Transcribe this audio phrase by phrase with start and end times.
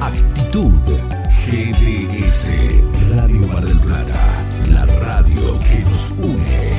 [0.00, 0.72] actitud.
[1.28, 2.50] GDS
[3.14, 6.70] Radio Mar del Plata, la radio que nos une.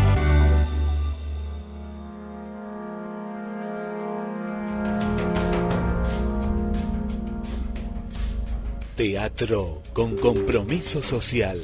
[8.96, 11.60] Teatro con compromiso social.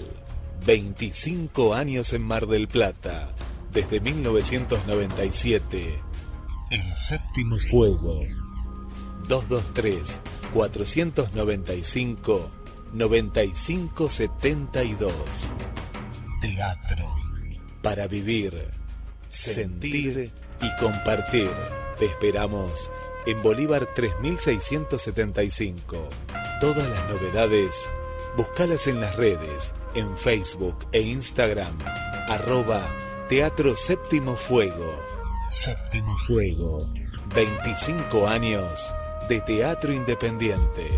[0.65, 3.29] 25 años en Mar del Plata.
[3.71, 6.01] Desde 1997.
[6.71, 8.21] El séptimo fuego.
[9.27, 10.21] 223
[10.53, 12.51] 495
[12.93, 15.53] 9572.
[16.41, 17.15] Teatro.
[17.81, 18.71] Para vivir,
[19.29, 20.31] sentir
[20.61, 21.51] y compartir.
[21.97, 22.91] Te esperamos
[23.25, 26.09] en Bolívar 3675.
[26.59, 27.89] Todas las novedades,
[28.35, 31.77] búscalas en las redes, en Facebook e Instagram.
[32.29, 32.87] Arroba
[33.29, 34.99] Teatro Séptimo Fuego.
[35.49, 36.87] Séptimo Fuego.
[37.35, 38.93] 25 años
[39.27, 40.89] de teatro independiente.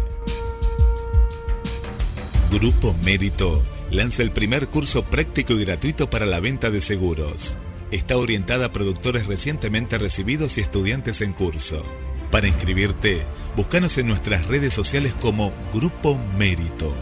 [2.51, 7.57] Grupo Mérito lanza el primer curso práctico y gratuito para la venta de seguros.
[7.91, 11.83] Está orientada a productores recientemente recibidos y estudiantes en curso.
[12.31, 13.23] Para inscribirte,
[13.55, 16.93] búscanos en nuestras redes sociales como Grupo Mérito.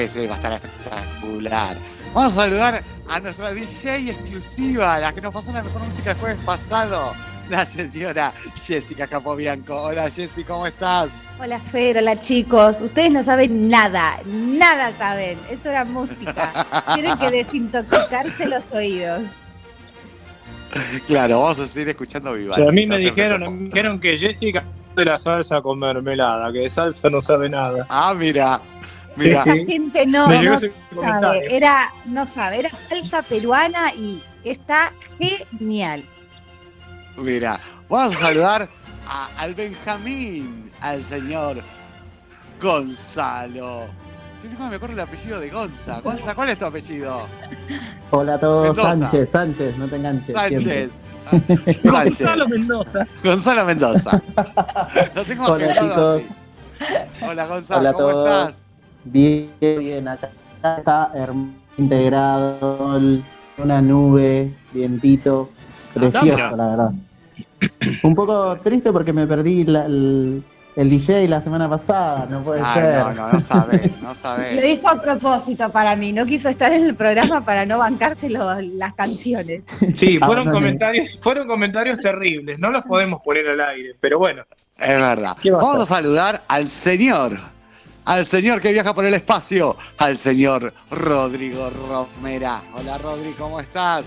[0.09, 1.77] sí, va a estar espectacular.
[2.15, 6.19] Vamos a saludar a nuestra DJ exclusiva, la que nos pasó la mejor música el
[6.19, 7.15] jueves pasado,
[7.51, 9.75] la señora Jessica Capobianco.
[9.75, 11.11] Hola Jessy, ¿cómo estás?
[11.41, 12.81] Hola Fer, hola chicos.
[12.81, 15.37] Ustedes no saben nada, nada saben.
[15.51, 16.67] Esto era música.
[16.95, 19.23] Tienen que desintoxicarse los oídos.
[21.07, 22.61] Claro, vamos a seguir escuchando O Vivaldi.
[22.63, 24.65] sea, a mí me dijeron, me dijeron que Jessica
[24.97, 27.87] de la salsa con mermelada, que de salsa no sabe nada.
[27.91, 28.61] Ah, mira,
[29.17, 29.43] Sí, mira.
[29.43, 29.51] sí.
[29.51, 30.73] Esa gente no, no sabe.
[30.95, 31.43] comentario.
[31.51, 36.05] Era, no sabe, era salsa peruana y está genial.
[37.17, 37.59] Mira,
[37.89, 38.69] vamos a saludar
[39.09, 41.59] a- al Benjamín, al señor
[42.61, 43.85] Gonzalo.
[44.43, 46.01] Nunca me acuerdo el apellido de Gonza.
[46.01, 47.27] Gonza, ¿cuál es tu apellido?
[48.11, 48.89] Hola a todos, Mendoza.
[48.99, 50.35] Sánchez, Sánchez, no te enganches.
[50.35, 50.91] Sánchez.
[51.27, 51.83] Ah, Sánchez.
[51.83, 53.07] Gonzalo Mendoza.
[53.25, 54.23] Gonzalo Mendoza.
[55.15, 56.23] Lo tengo Hola, chicos.
[56.23, 57.25] así.
[57.25, 58.29] Hola Gonzalo, Hola a ¿cómo todos.
[58.49, 58.63] estás?
[59.05, 60.31] Bien, bien, acá
[60.63, 63.01] está hermoso, integrado,
[63.59, 65.51] una nube, vientito,
[65.95, 66.51] precioso, mira.
[66.57, 66.91] la verdad.
[68.03, 70.43] Un poco triste porque me perdí la- el,
[70.77, 72.99] el DJ la semana pasada, no puede Ah, ser.
[72.99, 74.65] no, no, no sabés, no Lo sabés.
[74.65, 78.61] hizo a propósito para mí, no quiso estar en el programa para no bancarse lo-
[78.61, 79.63] las canciones.
[79.95, 80.53] Sí, Ah, fueron no.
[80.53, 82.59] comentarios, fueron comentarios terribles.
[82.59, 84.43] No los podemos poner al aire, pero bueno.
[84.79, 85.37] Es verdad.
[85.41, 85.97] ¿Qué va a Vamos a hacer?
[85.97, 87.39] saludar al señor,
[88.07, 92.63] al señor que viaja por el espacio, al señor Rodrigo Romera.
[92.75, 94.05] Hola Rodri, ¿cómo estás?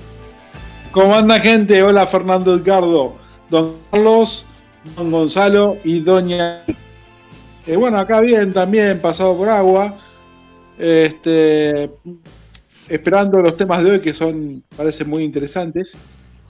[0.92, 1.82] ¿Cómo anda gente?
[1.84, 3.16] Hola Fernando Edgardo,
[3.50, 4.46] don Carlos,
[4.96, 6.64] don Gonzalo y doña...
[7.66, 9.98] Eh, bueno, acá bien también, pasado por agua.
[10.80, 11.90] Este,
[12.88, 15.98] esperando los temas de hoy que son, parecen muy interesantes.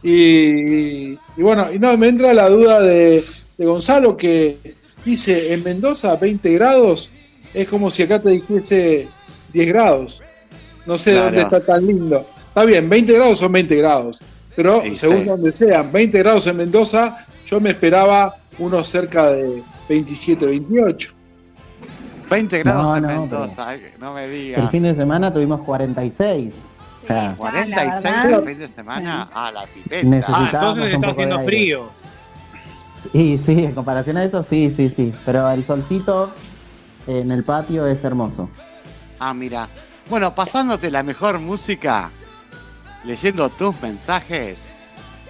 [0.03, 3.21] Y, y bueno, y no, me entra la duda de,
[3.57, 4.57] de Gonzalo que
[5.03, 7.09] dice, en Mendoza 20 grados
[7.53, 9.07] es como si acá te dijese
[9.53, 10.21] 10 grados.
[10.85, 11.25] No sé Claro.
[11.25, 12.25] dónde está tan lindo.
[12.50, 14.21] Está bien, 20 grados son 20 grados.
[14.57, 15.24] Pero Sí, según sí.
[15.25, 21.13] donde sean, 20 grados en Mendoza, yo me esperaba unos cerca de 27, 28.
[22.30, 23.68] 20 grados No, en no, Mendoza,
[24.00, 24.71] no me El digas.
[24.71, 26.54] fin de semana tuvimos 46.
[27.01, 27.36] O sea, Sí.
[27.38, 29.31] 46 la el fin de semana sí.
[29.36, 30.18] a la pipeta.
[30.27, 31.89] Ah, entonces un está haciendo frío.
[33.13, 35.13] sí, sí, en comparación a eso, sí, sí, sí.
[35.24, 36.33] Pero el solcito
[37.06, 38.50] en el patio es hermoso.
[39.19, 39.69] Ah, mira.
[40.10, 42.10] Bueno, pasándote la mejor música,
[43.07, 44.57] leyendo tus mensajes,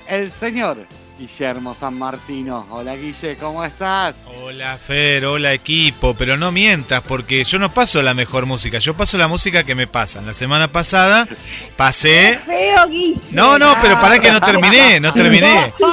[0.08, 2.68] el señor Guillermo San Martino.
[2.70, 4.16] Hola Guille, ¿cómo estás?
[4.44, 8.96] Hola Fer, hola equipo, pero no mientas porque yo no paso la mejor música, yo
[8.96, 10.26] paso la música que me pasan.
[10.26, 11.28] La semana pasada
[11.76, 12.40] pasé...
[12.46, 13.34] Feo, Guille.
[13.34, 15.74] No, no, pero para que no terminé, no terminé.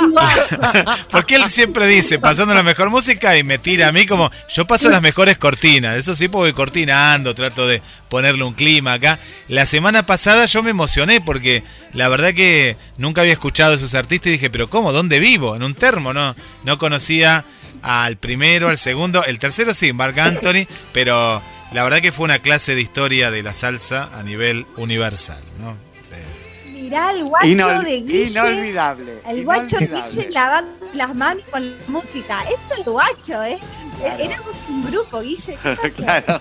[1.10, 4.66] Porque él siempre dice, pasando la mejor música y me tira a mí como, yo
[4.66, 9.18] paso las mejores cortinas, eso sí, porque voy cortinando, trato de ponerle un clima acá.
[9.48, 11.62] La semana pasada yo me emocioné porque
[11.92, 14.92] la verdad que nunca había escuchado a esos artistas y dije, pero ¿cómo?
[14.92, 15.56] ¿Dónde vivo?
[15.56, 16.34] En un termo, ¿no?
[16.64, 17.44] No conocía
[17.82, 22.38] al primero, al segundo, el tercero sí, Marc Anthony, pero la verdad que fue una
[22.38, 25.76] clase de historia de la salsa a nivel universal, ¿no?
[26.70, 28.30] Mirá el guacho Inol- de Guille.
[28.30, 29.12] inolvidable.
[29.26, 30.10] El guacho inolvidable.
[30.16, 32.42] Guille lavando las manos con la música.
[32.44, 33.58] Es el guacho, ¿eh?
[33.98, 34.22] Claro.
[34.24, 35.56] Éramos un grupo, Guille.
[35.96, 36.40] Claro.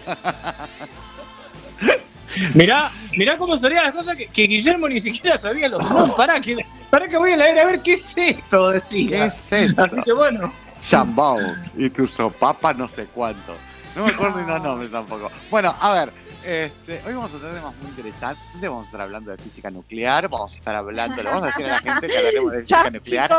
[2.53, 6.13] Mirá, mirá cómo salían las cosas que, que Guillermo ni siquiera sabía los nombres.
[6.15, 6.57] Pará que,
[6.89, 9.25] pará que voy a leer a ver qué es esto, ¿Qué decía.
[9.27, 9.83] es esto?
[9.83, 10.53] Así que bueno.
[10.83, 11.37] Chambao
[11.77, 13.55] y tu sopapa no sé cuánto.
[13.95, 15.31] No me acuerdo ni los nombres tampoco.
[15.51, 16.13] Bueno, a ver,
[16.43, 18.43] este, hoy vamos a tener temas muy interesantes.
[18.61, 21.65] Vamos a estar hablando de física nuclear, vamos a estar hablando, le vamos a decir
[21.65, 23.31] a la gente que hablaremos de física Chao, nuclear.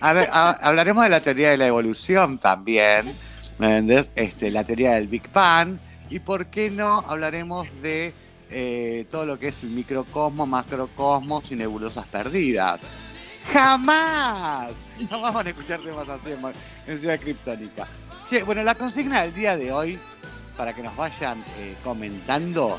[0.00, 3.12] A ver, a- hablaremos de la teoría de la evolución también,
[3.58, 4.08] ¿me entendés?
[4.14, 5.78] Este, la teoría del Big Bang
[6.10, 8.12] y por qué no hablaremos de
[8.50, 12.80] eh, todo lo que es el microcosmos, macrocosmos y nebulosas perdidas.
[13.52, 14.72] ¡Jamás!
[15.08, 16.30] Jamás van a escuchar temas así
[16.86, 17.86] en Ciudad Criptónica.
[18.28, 19.98] Che, bueno, la consigna del día de hoy,
[20.56, 22.78] para que nos vayan eh, comentando,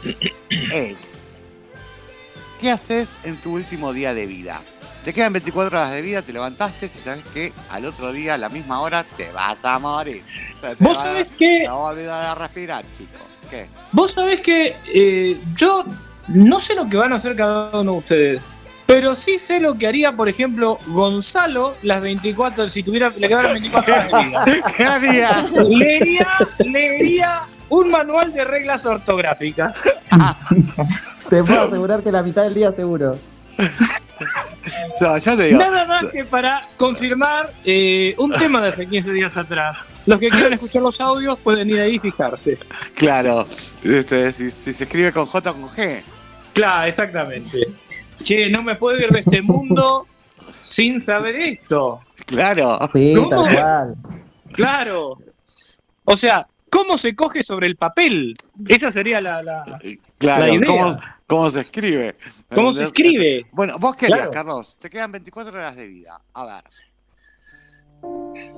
[0.50, 1.16] es
[2.62, 4.62] ¿Qué haces en tu último día de vida?
[5.04, 8.38] Te quedan 24 horas de vida, te levantaste y sabes que al otro día, a
[8.38, 10.24] la misma hora, te vas a morir.
[10.58, 13.18] O sea, te Vos sabés que, Te vas a olvidar de respirar, chico.
[13.50, 13.68] ¿Qué?
[13.92, 15.84] vos sabés que eh, yo
[16.30, 18.42] no sé lo que van a hacer cada uno de ustedes.
[18.86, 23.54] Pero sí sé lo que haría, por ejemplo, Gonzalo las 24, si tuviera, le quedaran
[23.54, 24.44] 24 horas de vida.
[24.78, 25.46] ¿Qué haría?
[25.54, 26.28] Leería,
[26.60, 29.76] leería un manual de reglas ortográficas.
[31.30, 33.18] Te puedo asegurar que la mitad del día seguro.
[35.00, 35.58] No, yo te digo.
[35.58, 39.80] Nada más que para confirmar eh, un tema de hace 15 días atrás.
[40.06, 42.58] Los que quieran escuchar los audios pueden ir ahí y fijarse.
[42.96, 43.48] Claro,
[43.84, 46.04] este, si, si se escribe con J o con G.
[46.54, 47.60] Claro, exactamente.
[48.24, 50.06] Che, no me puedo ir de este mundo
[50.62, 52.00] sin saber esto.
[52.26, 52.80] Claro.
[52.94, 53.30] Sí, ¿Cómo?
[53.30, 53.96] tal cual.
[54.54, 55.18] Claro.
[56.06, 58.34] O sea, ¿cómo se coge sobre el papel?
[58.68, 59.44] Esa sería la...
[59.44, 59.80] la-
[60.18, 60.68] Claro, La idea.
[60.68, 60.98] ¿cómo,
[61.28, 62.16] cómo se escribe?
[62.54, 63.46] ¿Cómo se escribe?
[63.52, 64.32] Bueno, vos qué harías, Claro.
[64.32, 64.76] Carlos.
[64.80, 66.20] Te quedan 24 horas de vida.
[66.34, 66.64] A ver.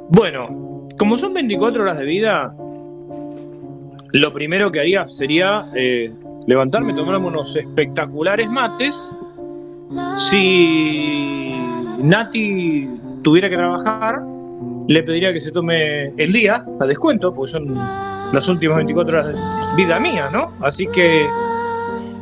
[0.09, 2.53] Bueno, como son 24 horas de vida,
[4.13, 6.13] lo primero que haría sería eh,
[6.47, 9.15] levantarme, tomarme unos espectaculares mates.
[10.17, 11.55] Si
[11.99, 12.89] Nati
[13.23, 14.21] tuviera que trabajar,
[14.87, 17.75] le pediría que se tome el día a descuento, porque son
[18.33, 20.51] las últimas 24 horas de vida mía, ¿no?
[20.61, 21.25] Así que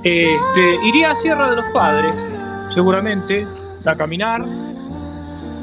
[0.03, 2.31] este, iría a Sierra de los Padres,
[2.69, 3.47] seguramente,
[3.85, 4.43] a caminar.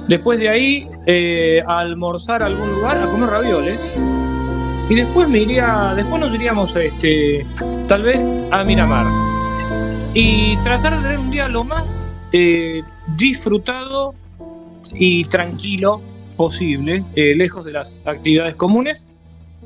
[0.08, 3.94] Después de ahí, eh, a almorzar a algún lugar, a comer ravioles.
[4.88, 7.46] Y después me iría, después nos iríamos este,
[7.88, 9.06] tal vez a Miramar.
[10.14, 12.82] Y tratar de tener un día lo más eh,
[13.16, 14.14] disfrutado
[14.94, 16.00] y tranquilo
[16.38, 19.06] posible, eh, lejos de las actividades comunes.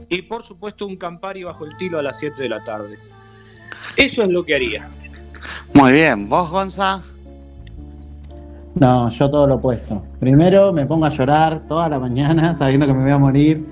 [0.09, 2.99] Y por supuesto un campari bajo el tilo a las 7 de la tarde.
[3.97, 4.89] Eso es lo que haría.
[5.75, 6.29] Muy bien.
[6.29, 7.03] ¿Vos, Gonza?
[8.75, 10.03] No, yo todo lo opuesto.
[10.19, 13.67] Primero me pongo a llorar toda la mañana sabiendo que me voy a morir.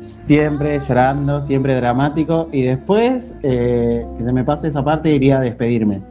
[0.00, 2.48] siempre llorando, siempre dramático.
[2.52, 6.02] Y después, eh, que se me pase esa parte, iría a despedirme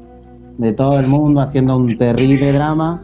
[0.58, 3.04] de todo el mundo haciendo un terrible drama.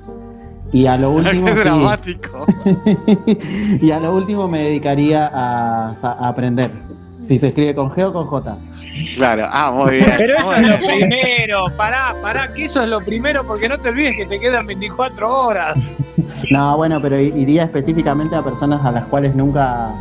[0.73, 2.45] Y a lo último, Qué sí, dramático.
[3.81, 5.93] y a lo último me dedicaría a,
[6.27, 6.71] aprender.
[7.21, 8.57] Si se escribe con G o con J.
[9.15, 10.13] Claro, ah, muy bien.
[10.17, 13.79] Pero eso muy es lo primero, pará, pará, que eso es lo primero, porque no
[13.79, 15.77] te olvides que te quedan 24 horas.
[16.51, 19.93] No, bueno, pero iría específicamente a personas a las cuales nunca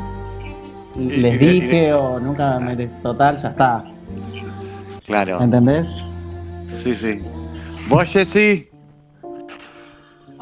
[0.97, 2.75] les dije o nunca me...
[3.02, 3.85] Total, ya está.
[5.05, 5.87] Claro, ¿Entendés?
[6.76, 7.23] sí, sí.
[7.88, 8.72] ¿Vos, Jessy?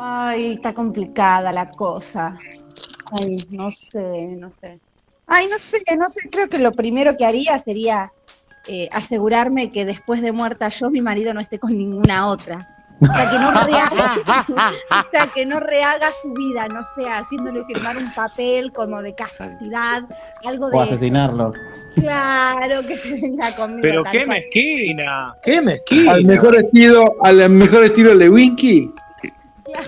[0.03, 2.39] Ay, está complicada la cosa.
[3.21, 4.81] Ay, no sé, no sé.
[5.27, 6.21] Ay, no sé, no sé.
[6.31, 8.11] Creo que lo primero que haría sería
[8.67, 12.59] eh, asegurarme que después de muerta yo, mi marido no esté con ninguna otra.
[13.03, 14.15] O sea, que no rehaga,
[15.07, 19.15] o sea, que no rehaga su vida, no sé, haciéndole firmar un papel como de
[19.15, 20.05] castidad,
[20.45, 20.95] algo de O eso.
[20.95, 21.53] asesinarlo.
[21.95, 23.81] Claro, que se venga conmigo.
[23.83, 24.29] Pero qué cual.
[24.29, 26.13] mezquina, qué mezquina.
[26.13, 28.93] Al mejor estilo, al mejor estilo Lewinski,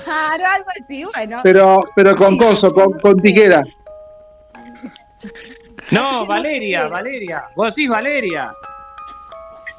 [0.05, 1.41] Claro, algo así, bueno.
[1.43, 3.63] pero, pero con coso, con, con tijera.
[5.91, 7.45] No, Valeria, Valeria.
[7.57, 8.53] Vos decís Valeria.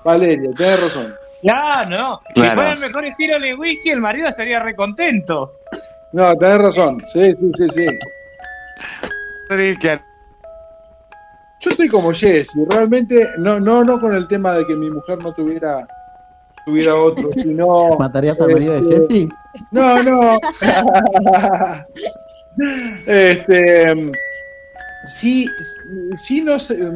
[0.03, 1.13] Valeria, tenés razón.
[1.41, 2.21] Ya, no.
[2.27, 2.53] Si Claro.
[2.53, 5.53] fuera el mejor estilo de whisky, el marido estaría recontento.
[6.13, 7.01] No, tenés razón.
[7.05, 7.87] Sí, sí, sí, sí.
[11.59, 15.17] Yo estoy como Jesse, realmente, no, no, no con el tema de que mi mujer
[15.23, 15.85] no tuviera,
[16.65, 17.89] tuviera otro, sino.
[17.99, 19.27] ¿Matarías al marido de este, Jesse?
[19.71, 20.37] No, no.
[23.05, 24.11] este,
[25.05, 25.47] sí,
[26.15, 26.91] sí no sé,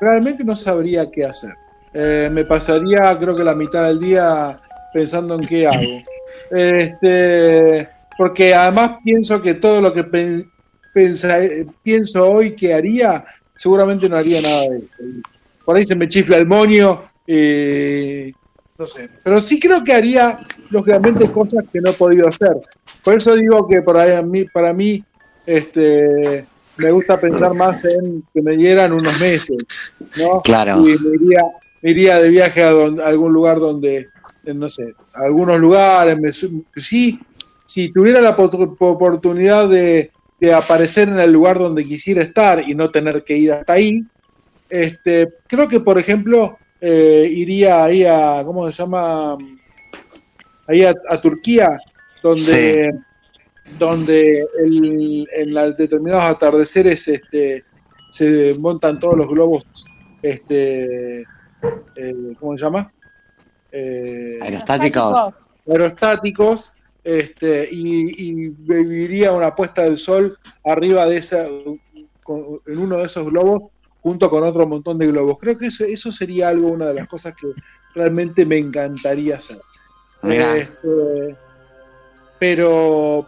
[0.00, 1.50] realmente no sabría qué hacer.
[1.94, 4.60] Eh, me pasaría, creo que la mitad del día
[4.92, 6.02] pensando en qué hago.
[6.50, 10.50] Este, porque además pienso que todo lo que pen-
[10.94, 11.38] pensa-
[11.82, 13.24] pienso hoy que haría,
[13.56, 14.86] seguramente no haría nada de eso.
[15.64, 17.02] Por ahí se me chifla el moño.
[17.26, 18.32] eh,
[18.78, 19.08] no sé.
[19.22, 20.38] Pero sí creo que haría,
[20.70, 22.56] lógicamente, cosas que no he podido hacer.
[23.02, 25.02] Por eso digo que para mí, para mí
[25.44, 26.44] este,
[26.76, 29.56] me gusta pensar más en que me dieran unos meses.
[30.16, 30.40] ¿no?
[30.42, 30.80] Claro.
[30.80, 31.42] Y me iría,
[31.82, 34.08] me iría de viaje a, donde- a algún lugar donde,
[34.44, 36.18] eh, no sé, a algunos lugares.
[36.20, 36.30] me
[36.80, 37.18] sí,
[37.66, 42.74] si tuviera la oportu- oportunidad de, de aparecer en el lugar donde quisiera estar y
[42.74, 44.02] no tener que ir hasta ahí,
[44.70, 49.36] este, creo que, por ejemplo, eh, iría ahí a, ¿cómo se llama?
[50.66, 51.78] Ahí a, a Turquía,
[52.22, 52.90] donde,
[53.78, 57.64] donde el- en los determinados atardeceres este,
[58.10, 59.64] se montan todos los globos,
[60.22, 62.92] este, eh, ¿cómo se llama?
[63.72, 65.58] Eh, Aerostáticos.
[65.68, 66.72] aerostáticos
[67.04, 73.30] este, y, y viviría una puesta del sol arriba de esa, en uno de esos
[73.30, 73.66] globos
[74.02, 75.36] junto con otro montón de globos.
[75.40, 77.48] Creo que eso, eso sería algo, una de las cosas que
[77.94, 79.60] realmente me encantaría hacer.
[80.58, 81.36] Este,
[82.38, 83.26] pero,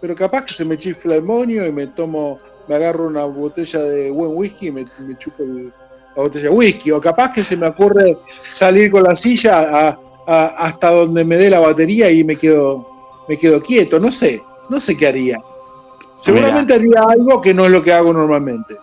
[0.00, 2.38] pero capaz que se me chifla el moño y me tomo,
[2.68, 5.72] me agarro una botella de buen whisky y me, me chupo el-
[6.14, 6.90] la botella de whisky.
[6.90, 8.18] O capaz que se me ocurre
[8.50, 12.86] salir con la silla a- a- hasta donde me dé la batería y me quedo,
[13.28, 13.98] me quedo quieto.
[13.98, 15.38] No sé, no sé qué haría.
[16.16, 18.76] Seguramente haría algo que no es lo que hago normalmente.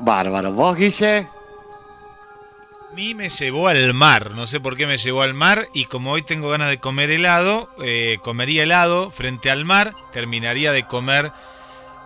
[0.00, 0.52] Bárbaro.
[0.52, 1.26] ¿Vos, Guille?
[2.90, 5.86] A mí me llevó al mar, no sé por qué me llevó al mar y
[5.86, 10.86] como hoy tengo ganas de comer helado, eh, comería helado frente al mar, terminaría de
[10.86, 11.32] comer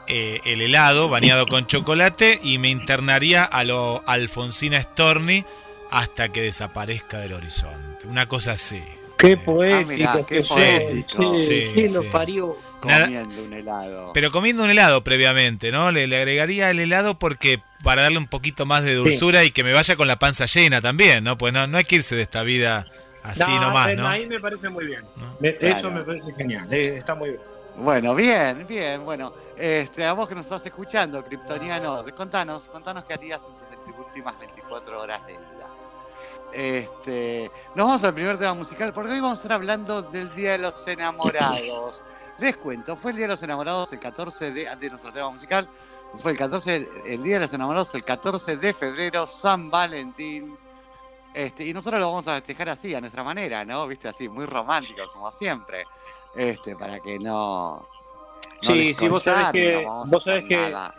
[0.07, 5.45] eh, el helado bañado con chocolate y me internaría a lo Alfonsina Storni
[5.91, 8.07] hasta que desaparezca del horizonte.
[8.07, 8.83] Una cosa así.
[9.19, 11.33] Qué Eh, poético, mirá, qué que poético.
[11.33, 11.95] Sí, ¿Quién sí.
[11.95, 12.57] lo parió?
[12.85, 14.11] Nada- Comiendo un helado.
[14.15, 15.91] Pero comiendo un helado previamente, ¿no?
[15.91, 19.65] Le, le agregaría el helado porque para darle un poquito más de dulzura y que
[19.65, 21.37] me vaya con la panza llena también, ¿no?
[21.39, 22.87] Pues no, no hay que irse de esta vida
[23.23, 24.07] así No, nomás, eh, ¿no?
[24.09, 25.03] Ahí me parece muy bien.
[25.17, 25.37] ¿No?
[25.41, 26.73] Me- Eso me parece genial.
[26.73, 27.41] eh, está muy bien.
[27.77, 29.05] Bueno, bien, bien.
[29.05, 33.85] Bueno, este, a vos que nos estás escuchando, Kryptoniano, contanos, contanos qué harías en tus
[33.87, 35.45] 20 últimas 24 horas de vida.
[36.53, 40.53] Este, nos vamos al primer tema musical porque hoy vamos a estar hablando del Día
[40.53, 42.03] de los Enamorados.
[42.39, 45.31] Les cuento, fue el Día de los Enamorados el 14 de, antes de nuestro tema
[45.31, 45.69] musical,
[46.19, 50.57] fue el 14, el Día de los Enamorados el 14 de febrero, San Valentín.
[51.35, 53.87] Este, y nosotros lo vamos a festejar así, a nuestra manera, ¿no?
[53.87, 55.85] Viste, así, muy romántico, como siempre.
[56.35, 57.77] Este, para que no.
[57.81, 57.87] no
[58.61, 60.95] Sí, sí, vos sabés que- no vos sabés que- nada.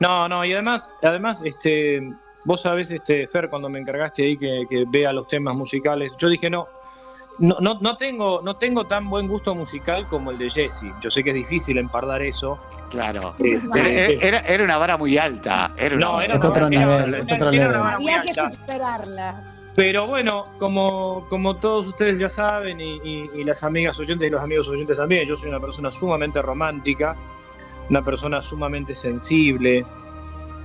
[0.00, 2.12] No, no, y además, además, este,
[2.44, 6.28] vos sabés, este, Fer, cuando me encargaste ahí que, que vea los temas musicales, yo
[6.28, 6.68] dije no,
[7.38, 10.86] no, no, no tengo, no tengo tan buen gusto musical como el de Jesse.
[11.00, 12.58] Yo sé que es difícil empardar eso.
[12.90, 13.34] Claro.
[13.38, 15.72] Eh, Era, eh, era- era una vara muy alta.
[15.76, 17.68] Era una No, vara era Es una otro vara- nivel, era- es otro era nivel.
[17.68, 18.50] una vara muy Había que alta.
[18.54, 19.42] superarla.
[19.76, 24.30] Pero bueno, como, como todos ustedes ya saben, y, y- y las amigas oyentes y
[24.30, 27.14] los amigos oyentes también, yo soy una persona sumamente romántica,
[27.88, 29.86] una persona sumamente sensible,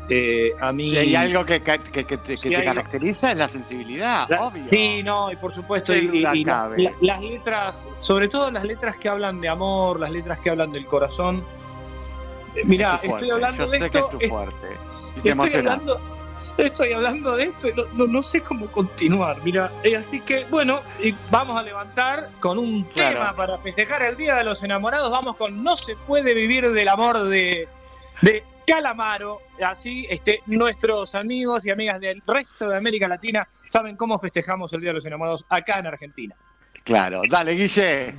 [0.10, 0.90] eh, a mí...
[0.90, 3.48] Si hay algo que, que- que- que te, que Si te hay- caracteriza es la
[3.48, 4.64] sensibilidad, La- obvio.
[4.70, 6.84] Sí, no, y por supuesto, Qué y, y- duda y la- cabe.
[6.84, 10.72] la- las letras, sobre todo las letras que hablan de amor, las letras que hablan
[10.72, 11.44] del corazón.
[12.56, 14.68] Es fuerte, estoy hablando Yo de sé esto, que es tu fuerte.
[15.18, 16.02] Y te estoy hablando,
[16.58, 19.38] estoy hablando de esto y no, no- no sé cómo continuar.
[19.44, 20.82] Mira, eh, así que bueno,
[21.32, 23.20] vamos a levantar con un Claro.
[23.20, 25.10] tema para festejar el Día de los Enamorados.
[25.10, 27.68] Vamos con No se puede vivir del amor de,
[28.22, 29.40] de Calamaro.
[29.64, 34.82] Así este, nuestros amigos y amigas del resto de América Latina saben cómo festejamos el
[34.82, 36.36] Día de los Enamorados acá en Argentina.
[36.84, 38.16] Claro, dale, Guille.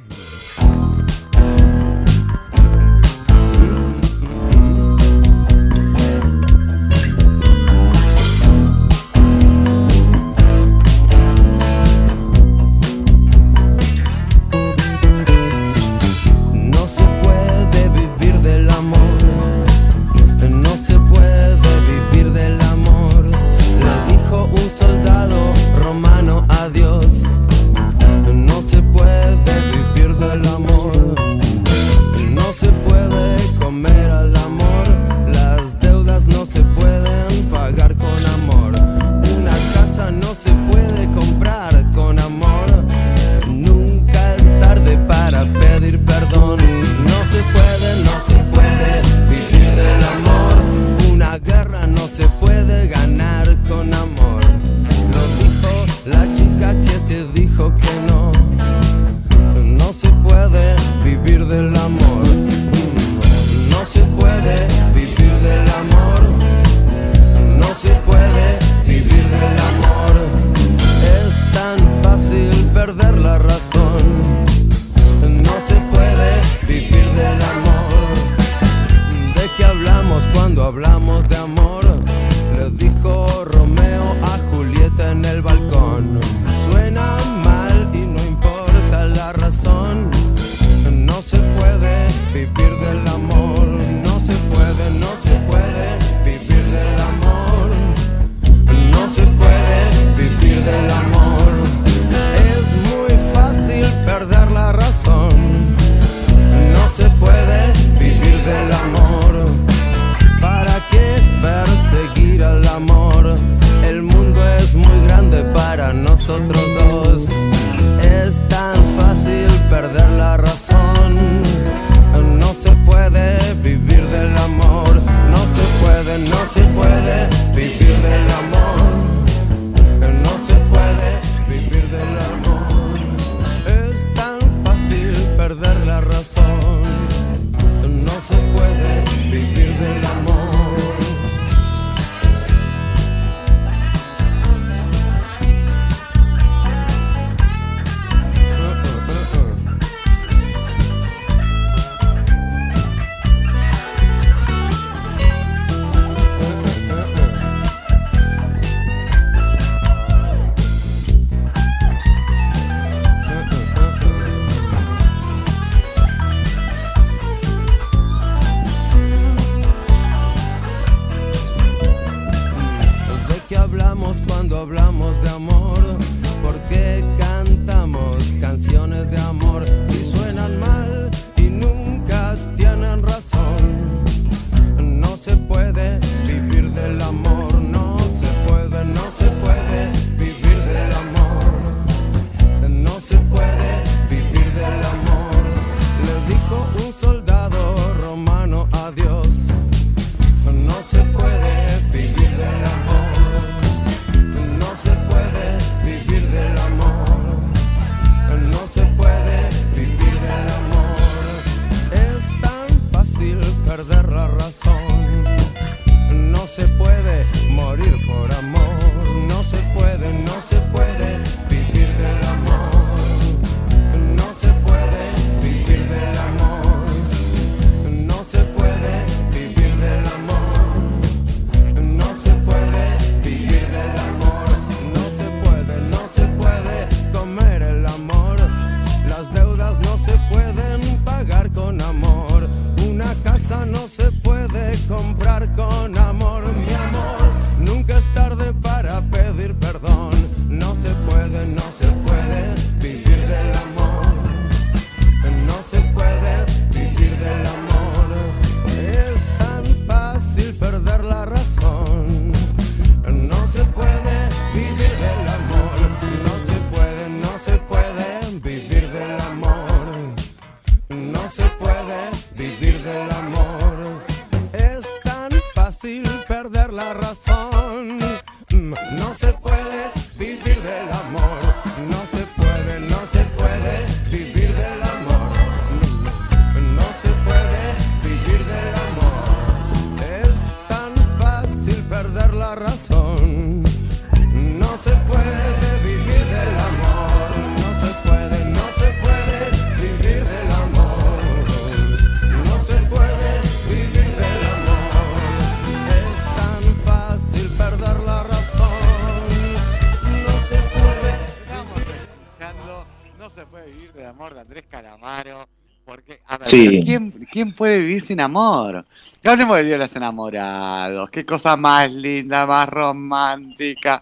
[316.54, 316.80] Sí.
[316.84, 318.84] ¿quién, quién puede vivir sin amor?
[319.22, 321.10] Ya hablemos del Día de los Enamorados.
[321.10, 324.00] Qué cosa más linda, más romántica,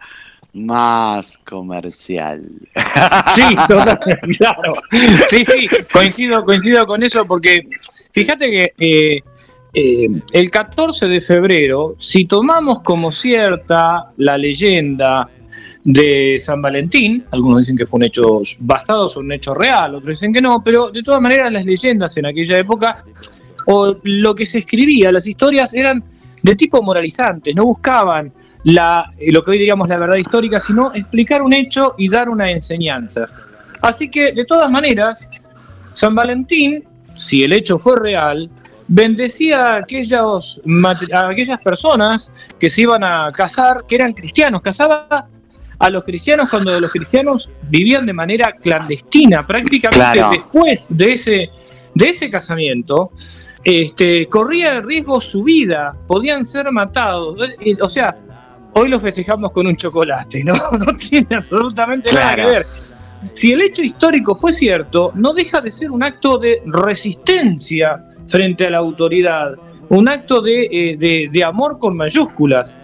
[0.55, 2.43] más comercial.
[3.35, 3.43] Sí,
[4.39, 4.75] claro.
[5.27, 7.67] Sí, sí, coincido, coincido con eso porque
[8.13, 9.23] fíjate que eh,
[9.75, 15.29] eh, el 14 de febrero, si tomamos como cierta la leyenda
[15.85, 20.33] de San Valentín, algunos dicen que fue un hecho basado un hecho real, otros dicen
[20.33, 23.05] que no, pero de todas maneras las leyendas en aquella época
[23.67, 26.03] o lo que se escribía, las historias eran
[26.43, 28.33] de tipo moralizantes, no buscaban
[28.65, 32.29] la, eh, lo que hoy diríamos la verdad histórica, sino explicar un hecho y dar
[32.29, 33.27] una enseñanza.
[33.81, 35.21] Así que, de todas maneras,
[35.93, 36.85] San Valentín,
[37.17, 38.49] si el hecho fue real,
[38.87, 40.63] bendecía a, aquellos,
[41.13, 45.27] a aquellas personas que se iban a casar, que eran cristianos, casaba
[45.83, 50.31] a los cristianos cuando los cristianos vivían de manera clandestina, prácticamente Claro.
[50.31, 51.51] después de ese,
[51.95, 53.11] de ese casamiento,
[53.65, 57.37] este, corría el riesgo su vida, podían ser matados.
[57.81, 58.17] O sea,
[58.75, 60.55] hoy lo festejamos con un chocolate, ¿no?
[60.79, 62.67] No tiene absolutamente nada que ver.
[63.33, 68.65] Si el hecho histórico fue cierto, no deja de ser un acto de resistencia frente
[68.67, 69.53] a la autoridad,
[69.91, 72.77] un acto de, eh, de- de amor con mayúsculas.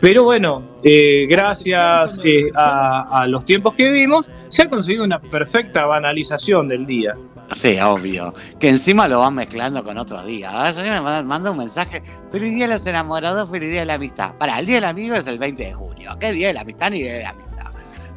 [0.00, 5.84] Pero bueno, eh, gracias eh, a, los tiempos que vivimos, se ha conseguido una perfecta
[5.84, 7.14] banalización del día.
[7.54, 8.32] Sí, obvio.
[8.58, 10.50] Que encima lo van mezclando con otro día.
[10.50, 12.02] Ahora yo me manda- un mensaje.
[12.30, 14.34] Feliz día de los enamorados, feliz día de la amistad.
[14.38, 16.16] Para, el día del amigo es el 20 de junio.
[16.18, 17.66] ¿Qué día de la amistad ni día de la amistad?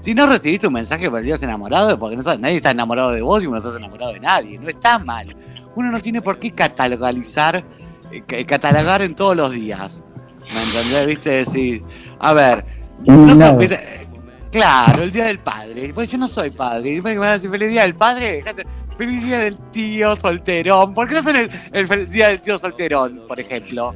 [0.02, 2.72] Si no recibiste un mensaje por el día de los enamorados, porque no nadie está
[2.72, 4.60] enamorado de vos y no estás enamorado de nadie.
[4.60, 5.36] No está mal.
[5.76, 7.64] Uno no tiene por qué catalogalizar,
[8.12, 10.04] eh, catalogar en todos los días.
[10.54, 11.06] ¿Me entendés?
[11.06, 11.30] ¿Viste?
[11.30, 11.84] Decir,
[12.20, 12.66] a ver,
[13.06, 13.58] no No.
[14.52, 15.92] Claro, el día del padre.
[15.96, 16.92] Pues yo no soy padre.
[16.92, 18.44] Y me van a decir feliz día del padre.
[18.96, 20.94] Feliz día del tío solterón.
[20.94, 23.96] ¿Por qué no son el, el día del tío solterón, por ejemplo?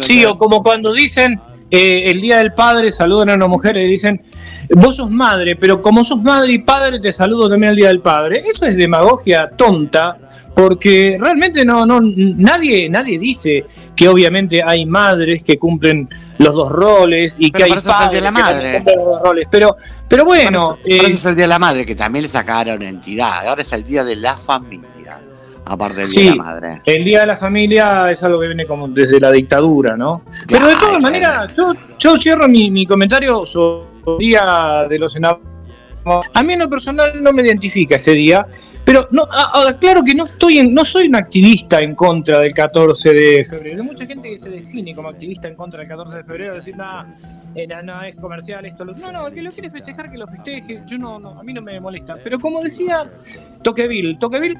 [0.00, 1.38] Sí, o como cuando dicen
[1.74, 4.22] eh, el día del padre, saludan a una mujer y dicen,
[4.70, 8.00] vos sos madre, pero como sos madre y padre, te saludo también el día del
[8.00, 8.44] padre.
[8.46, 10.16] Eso es demagogia tonta,
[10.54, 13.64] porque realmente no, no, nadie, nadie dice
[13.96, 16.08] que obviamente hay madres que cumplen
[16.38, 18.28] los dos roles y Pero que hay por eso es el día de padres la
[18.30, 18.74] que madre.
[18.74, 19.48] cumplen los dos roles.
[19.50, 19.76] Pero,
[20.08, 22.82] pero bueno, Por eso eh, es el día de la madre, que también le sacaron
[22.82, 23.48] entidad.
[23.48, 24.93] Ahora es el día de la familia.
[25.66, 26.20] Aparte del Sí.
[26.22, 26.82] día de la madre.
[26.84, 30.22] el día de la familia es algo que viene como desde la dictadura, ¿no?
[30.48, 35.16] Pero de todas maneras, yo, yo cierro mi, mi comentario sobre el día de los
[35.16, 35.46] enamorados.
[36.34, 38.46] A mí en lo personal no me identifica este día,
[38.84, 39.26] pero no,
[39.80, 43.82] claro que no estoy en, no soy un activista en contra del 14 de febrero.
[43.82, 46.76] Hay mucha gente que se define como activista en contra del 14 de febrero, decir,
[46.76, 47.06] nada,
[47.82, 48.94] no, es comercial, esto, lo-".
[48.94, 51.52] no, no, el que lo quiere festejar, que lo festeje, yo no, no, a mí
[51.52, 52.16] no me molesta.
[52.22, 53.04] Pero como decía
[53.62, 54.58] Toqueville, Toqueville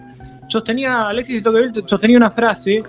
[0.48, 2.82] sostenía, Alexis Tocqueville sostenía una frase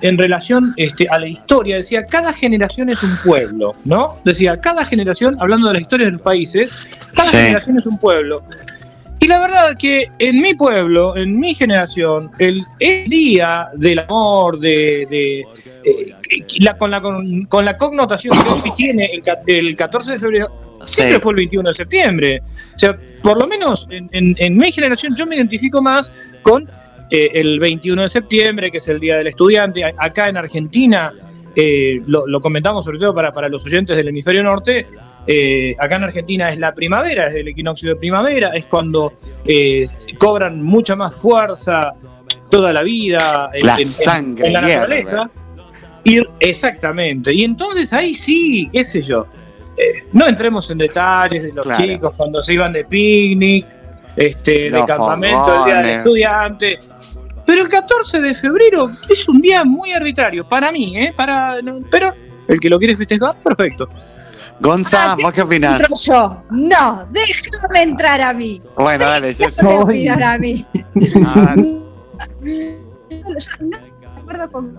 [0.00, 4.18] en relación este, a la historia, decía, cada generación es un pueblo, ¿no?
[4.24, 6.72] Decía, cada generación, hablando de la historia de los países,
[7.14, 7.36] cada Sí.
[7.38, 8.42] generación es un pueblo.
[9.26, 14.60] Y la verdad que en mi pueblo, en mi generación, el, el día del amor,
[14.60, 15.40] de, de,
[15.82, 16.14] eh,
[16.60, 20.78] la, con, la, con, con la connotación que hoy tiene el, el 14 de febrero,
[20.86, 21.20] siempre Sí.
[21.22, 22.40] fue el 21 de septiembre.
[22.76, 26.08] O sea, por lo menos en, en- en mi generación yo me identifico más
[26.42, 26.70] con
[27.10, 29.82] eh, el 21 de septiembre, que es el Día del Estudiante.
[29.98, 31.12] Acá en Argentina,
[31.56, 34.86] eh, lo, lo comentamos sobre todo para, para los oyentes del hemisferio norte,
[35.26, 39.14] eh, acá en Argentina es la primavera, es el equinoccio de primavera, es cuando
[39.44, 39.84] eh,
[40.18, 41.94] cobran mucha más fuerza
[42.50, 45.30] toda la vida en, La en- sangre en la naturaleza.
[46.04, 47.32] Y, exactamente.
[47.34, 49.26] Y entonces ahí sí, qué sé yo.
[49.76, 51.84] eh, no entremos en detalles de los Claro.
[51.84, 53.66] chicos cuando se iban de picnic,
[54.16, 55.96] este, de campamento, el día del fogones.
[55.98, 56.78] estudiante.
[57.46, 61.14] Pero el 14 de febrero es un día muy arbitrario, para mí, ¿eh?
[61.16, 62.12] Para, no, pero
[62.48, 63.88] el que lo quiere festejar, perfecto.
[64.60, 65.82] Gonza, Ah, ¿vos qué opinás?
[66.02, 66.42] Yo.
[66.50, 68.60] No, déjame entrar a mí.
[68.76, 69.82] Bueno, dale, yo Déjame Uy.
[69.82, 70.66] opinar a mí.
[71.24, 71.54] Ah,
[72.40, 74.78] Yo no estoy de acuerdo con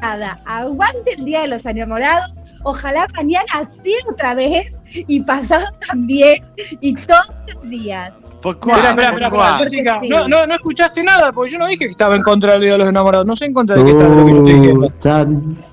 [0.00, 0.40] nada.
[0.44, 2.32] Aguante el Día de los Enamorados.
[2.64, 3.46] Ojalá mañana
[3.82, 6.44] sí otra vez y pasado también
[6.80, 8.12] y todos los días.
[8.46, 8.78] ¿Por No, cuál?
[8.78, 10.08] Espera, espera, ¿Por espera, Sí.
[10.08, 12.72] no, no, no escuchaste nada, porque yo no dije que estaba en contra del Día
[12.72, 13.26] de los Enamorados.
[13.26, 14.92] No sé en contra de qué está de lo que yo estoy diciendo.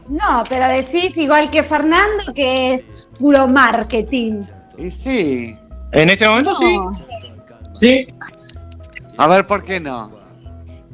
[0.10, 2.84] No, pero decís igual que Fernando que es
[3.20, 4.42] puro marketing.
[4.80, 5.54] Y sí.
[5.92, 6.76] En este momento sí.
[6.76, 6.94] No,
[7.74, 8.08] Sí.
[9.20, 10.12] A ver, ¿por qué no?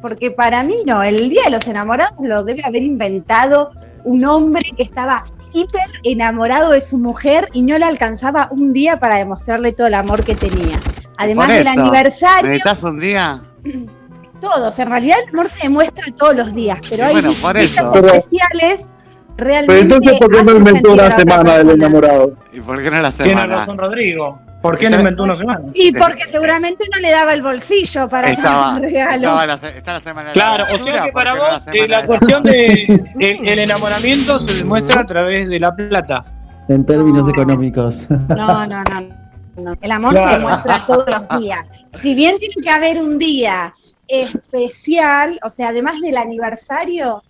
[0.02, 1.02] porque para mí no.
[1.02, 3.72] El Día de los Enamorados lo debe haber inventado
[4.04, 9.00] un hombre que estaba hiper enamorado de su mujer y no le alcanzaba un día
[9.00, 10.78] para demostrarle todo el amor que tenía.
[11.20, 13.42] Además del eso, aniversario, ¿Necesitas un día?
[14.42, 14.80] todos.
[14.80, 18.88] En realidad el amor se demuestra todos los días, pero hay bueno, por fechas especiales
[19.38, 19.68] realmente.
[19.68, 22.34] Pero entonces, ¿por qué no inventó una semana del enamorado?
[22.54, 23.56] ¿Y por qué no la Tiene semana?
[23.58, 24.40] razón Rodrigo.
[24.62, 25.60] ¿Por qué no inventó una semana?
[25.74, 29.16] Y porque seguramente no le daba el bolsillo para Estaba, un regalo.
[29.28, 31.44] estaba la, está la semana de la Claro, o sea que ¿por para qué no
[31.46, 35.74] vos semana eh, la cuestión de el, el enamoramiento se demuestra a través de la
[35.74, 36.26] plata.
[36.68, 37.30] En términos No.
[37.32, 38.06] económicos.
[38.10, 39.29] No, no, no.
[39.82, 40.30] El amor Claro.
[40.30, 41.66] se demuestra todos los días.
[42.02, 43.74] Si bien tiene que haber un día
[44.08, 47.24] especial, o sea, además del aniversario,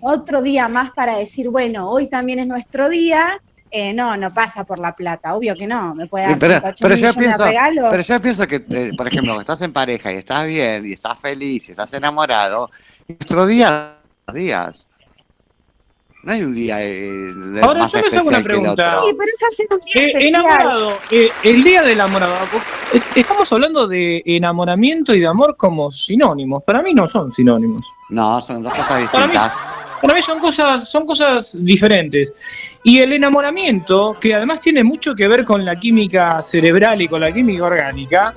[0.00, 3.40] otro día más para decir, bueno, hoy también es nuestro día.
[3.74, 5.94] eh, no, no pasa por la plata, obvio que no.
[5.94, 7.44] Me puede Sí, dar pero, 108 pero yo de pienso,
[7.90, 11.18] pero yo pienso que, eh, por ejemplo, estás en pareja y estás bien, y estás
[11.18, 12.70] feliz, y estás enamorado,
[13.08, 13.94] nuestro día,
[14.26, 14.86] los días.
[16.24, 16.92] No hay un día eh,
[17.34, 19.00] de- Ahora, más yo les hago una pregunta.
[19.04, 22.44] Sí, pero es hacer un día Eh, enamorado, eh, el día del enamorado.
[22.92, 26.62] eh, Estamos hablando de enamoramiento y de amor como sinónimos.
[26.62, 27.84] Para mí no son sinónimos.
[28.10, 29.52] No, son dos cosas Para mí- distintas.
[30.00, 32.32] Para mí son cosas, son cosas diferentes.
[32.84, 37.20] Y el enamoramiento, que además tiene mucho que ver con la química cerebral y con
[37.20, 38.34] la química orgánica,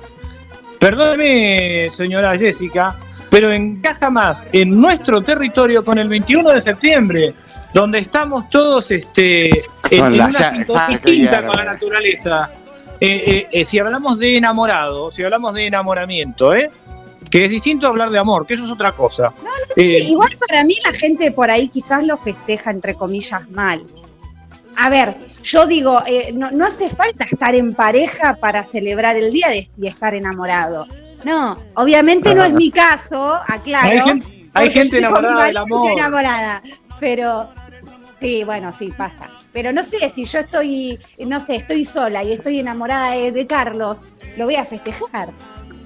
[0.78, 2.96] perdóneme, señora Jessica,
[3.30, 7.34] pero encaja más en nuestro territorio con el 21 de septiembre,
[7.74, 9.50] donde estamos todos este,
[9.90, 12.50] en, una sintonía distinta con la naturaleza.
[12.98, 16.70] Eh, eh, eh, si hablamos de enamorado, si hablamos de enamoramiento, ¿eh?
[17.30, 19.32] que es distinto a hablar de amor, que eso es otra cosa.
[19.76, 23.84] Eh, Sí, igual para mí la gente por ahí quizás lo festeja entre comillas mal.
[24.76, 29.32] A ver, yo digo, eh, no, no hace falta estar en pareja para celebrar el
[29.32, 30.86] día de, y estar enamorado.
[31.24, 33.86] No, obviamente no es mi caso, aclaro.
[33.88, 35.90] hay gente, hay gente enamorada del amor.
[35.90, 36.62] enamorada,
[37.00, 37.48] pero
[38.20, 39.28] sí, bueno, sí pasa.
[39.52, 43.46] Pero no sé, si yo estoy, no sé, estoy sola y estoy enamorada de, de
[43.46, 44.04] Carlos,
[44.36, 45.30] lo voy a festejar.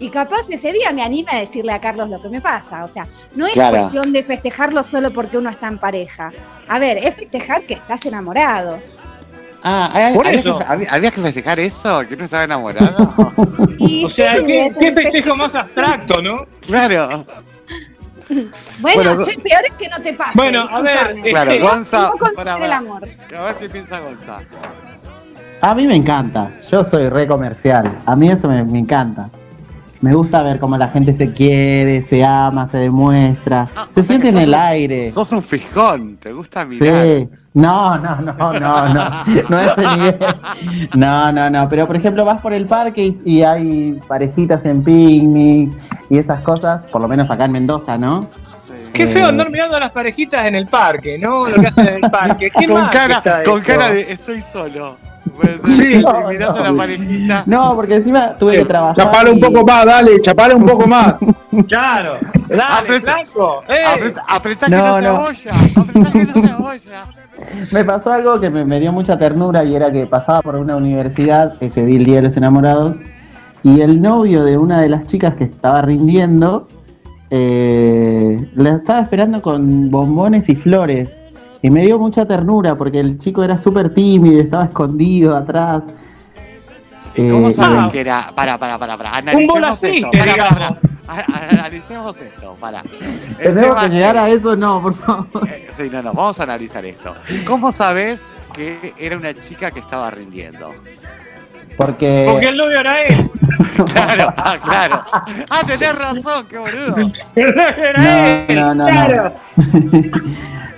[0.00, 2.84] Y capaz ese día me anime a decirle a Carlos lo que me pasa.
[2.84, 3.76] O sea, no es Claro.
[3.78, 6.32] cuestión de festejarlo solo porque uno está en pareja.
[6.68, 8.78] A ver, es festejar que estás enamorado.
[9.62, 10.58] Ah, ¿hay- Por había, eso.
[10.58, 12.00] Que, había, había que festejar eso?
[12.08, 13.14] ¿Que no estaba enamorado?
[14.04, 16.38] O sea, ¿qué, festejo más abstracto, ¿no?
[16.66, 17.24] claro.
[18.78, 20.32] Bueno, Bueno, che, peor es que no te pase.
[20.34, 21.30] Bueno, a ver, discúlpame.
[21.30, 23.02] Claro, Este, Gonza, No para, el amor.
[23.36, 24.38] A ver qué piensa Gonza.
[25.60, 26.50] A mí me encanta.
[26.70, 27.98] Yo soy re comercial.
[28.06, 29.28] A mí eso me, me encanta.
[30.00, 34.30] Me gusta ver cómo la gente se quiere, se ama, se demuestra, Ah, se siente
[34.30, 35.10] en el un- aire.
[35.10, 37.04] Sos un fijón, te gusta mirar.
[37.04, 37.28] Sí.
[37.52, 38.94] No, no, no, no, no.
[39.48, 40.16] No a ese nivel.
[40.96, 41.68] No, no, no.
[41.68, 45.70] Pero por ejemplo vas por el parque y, y hay parejitas en picnic
[46.08, 48.26] y esas cosas, por lo menos acá en Mendoza, ¿no?
[48.94, 51.46] Qué Eh, feo andar mirando a las parejitas en el parque, ¿no?
[51.48, 52.50] Lo que hacen en el parque.
[52.58, 54.96] ¿Qué Con cara, con cara de estoy solo.
[55.64, 55.94] Sí.
[55.94, 56.76] y No, mirás a la no.
[56.76, 57.42] parejita.
[57.46, 58.96] No, porque encima tuve que trabajar.
[59.04, 61.14] Chapale un y- poco más, dale, chapale un poco más.
[61.68, 62.14] Claro.
[62.48, 63.62] Dale, Apretá- flaco.
[63.68, 63.84] ¡Eh!
[63.94, 65.08] Apretá, apretá que No, no se no.
[65.16, 65.50] abolla.
[65.76, 67.04] Apretá que no se abolla.
[67.72, 70.76] Me pasó algo que me, me dio mucha ternura y era que pasaba por una
[70.76, 72.98] universidad, ese día el Día de los Enamorados,
[73.62, 76.68] y el novio de una de las chicas que estaba rindiendo
[77.30, 81.19] eh, la estaba esperando con bombones y flores.
[81.62, 85.84] Y me dio mucha ternura porque el chico era súper tímido, estaba escondido atrás.
[87.14, 88.32] ¿Y cómo Eh, saben que era?
[88.34, 89.16] Para, para, para, para.
[89.16, 90.08] Analicemos esto.
[90.12, 91.50] Para, para, para.
[91.50, 92.56] Analicemos esto.
[92.60, 92.82] Para.
[93.36, 95.26] Tenemos que llegar es- a eso, no, por favor.
[95.48, 97.14] eh, Sí, no, no, vamos a analizar esto.
[97.46, 98.22] ¿Cómo sabes
[98.54, 100.68] que era una chica que estaba rindiendo?
[101.80, 103.16] Porque, Porque el novio era él.
[103.92, 105.02] Claro, ah, claro.
[105.48, 106.96] Ah, tenés razón, qué boludo.
[107.34, 108.56] El novio era él.
[108.56, 109.32] No, no, no, claro.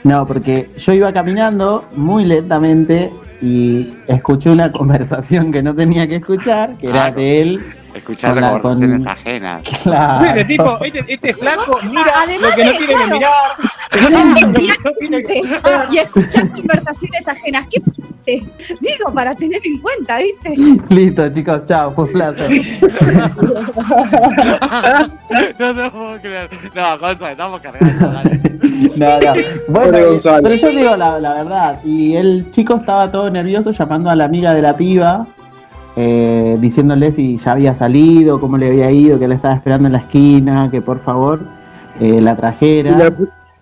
[0.04, 3.10] no, porque yo iba caminando muy lentamente
[3.40, 7.64] y escuché una conversación que no tenía que escuchar, que era Ah, de él.
[7.94, 8.00] La-
[8.52, 9.62] conversaciones con- ajenas.
[9.82, 10.18] Claro.
[10.24, 13.32] Sí, este tipo, este, este flaco mira Además lo que no tiene que mirar.
[13.92, 14.10] Lo que
[14.82, 15.42] no tiene que-
[15.90, 17.66] y escuchar conversaciones ajenas.
[18.24, 18.42] ¿Qué
[18.80, 20.54] Digo, para tener en cuenta, ¿viste?
[20.88, 22.50] Listo, chicos, chao, fue placer.
[25.58, 26.48] No, no puedo creer.
[26.74, 28.40] No, Gonza, estamos cargando, dale.
[28.96, 29.34] No, no.
[29.68, 30.42] Bueno, Gonzalo.
[30.42, 31.78] pero yo digo la, la verdad.
[31.84, 35.26] Y el chico estaba todo nervioso llamando a la amiga de la piba,
[35.96, 39.92] eh, diciéndole si ya había salido, cómo le había ido, que la estaba esperando en
[39.92, 41.40] la esquina, que por favor
[42.00, 42.90] eh, la Y trajera.
[42.98, 43.12] la,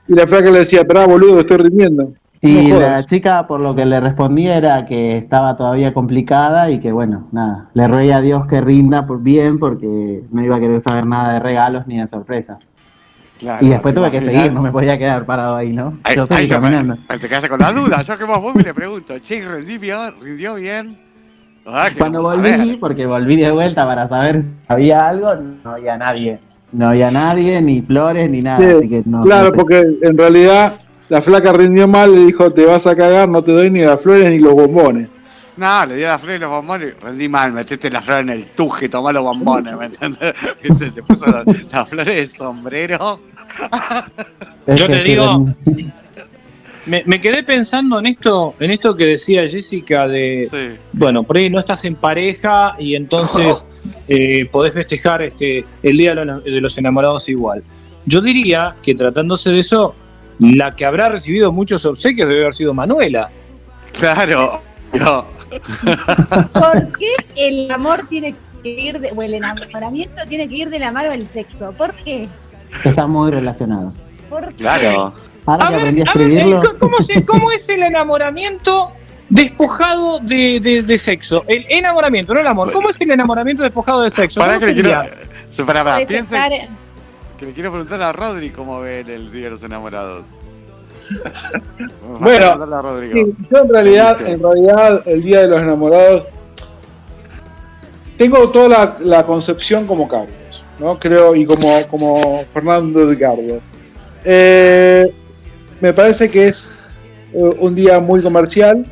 [0.08, 2.12] y la flaca le decía, pará, boludo, estoy rindiendo.
[2.42, 6.80] Y No la chica, por lo que le respondía, era que estaba todavía complicada y
[6.80, 10.60] que, bueno, nada, le ruega a Dios que rinda por bien porque no iba a
[10.60, 12.58] querer saber nada de regalos ni de sorpresas.
[13.38, 15.98] Claro, Y después tuve que seguir, no me podía quedar parado ahí, ¿no?
[16.02, 16.96] Ay, Yo seguí ay, caminando.
[17.08, 18.02] Te quedaste con la duda.
[18.02, 20.10] Yo que vos, vos me le pregunto, che, ¿rindió?
[20.20, 20.98] ¿Rindió bien?
[21.98, 26.38] Cuando volví, porque volví de vuelta para saber si había algo, no había nadie.
[26.72, 28.58] No había nadie, ni flores, ni nada.
[28.58, 29.56] Sí, así que no, claro, no sé.
[29.56, 30.74] porque en realidad
[31.08, 34.02] la flaca rindió mal, le dijo, te vas a cagar, no te doy ni las
[34.02, 35.08] flores ni los bombones.
[35.56, 36.94] No, le di las flores y los bombones.
[37.02, 40.32] Rendí mal, metiste las flores en el tuje, tomá los bombones, ¿me entendés?
[40.94, 43.20] Te puso la- las flores de sombrero.
[44.66, 45.46] Yo te digo-
[46.86, 50.78] Me, me quedé pensando en esto, en esto que decía Jessica de, Sí.
[50.92, 53.66] bueno, por ahí no estás en pareja y entonces
[54.08, 57.62] eh, podés festejar este el día de los, enamorados igual.
[58.06, 59.94] Yo diría que tratándose de eso,
[60.38, 63.30] la que habrá recibido muchos obsequios debe haber sido Manuela.
[63.92, 64.62] Claro.
[64.94, 65.26] Yo.
[66.52, 70.78] ¿Por qué el amor tiene que ir de, o el enamoramiento tiene que ir de
[70.78, 71.72] la mano del sexo?
[71.72, 72.28] ¿Por qué?
[72.84, 73.92] Está muy relacionado.
[74.28, 74.54] ¿Por qué?
[74.54, 75.14] Claro.
[75.52, 77.82] Ahora A que ver, aprendí a a ver, escribirlo, eh, ¿cómo, se- cómo es el
[77.92, 78.92] enamoramiento
[79.28, 81.44] despojado de, de- de sexo?
[81.48, 82.72] El enamoramiento, no el amor.
[82.72, 84.40] ¿Cómo es el enamoramiento despojado de sexo?
[84.40, 84.88] ¿Cómo que le quiero.
[87.38, 90.24] que le preguntar a Rodri cómo ve el Día de los Enamorados.
[92.20, 93.10] Bueno, a.
[93.12, 96.26] Sí, yo en realidad, en realidad, el Día de los Enamorados,
[98.16, 100.98] tengo toda la, la concepción como Carlos, ¿no?
[100.98, 103.60] Creo, y como, como Fernando Edgardo.
[104.24, 105.12] Eh,
[105.80, 106.74] me parece que es
[107.32, 108.84] eh, un día muy comercial,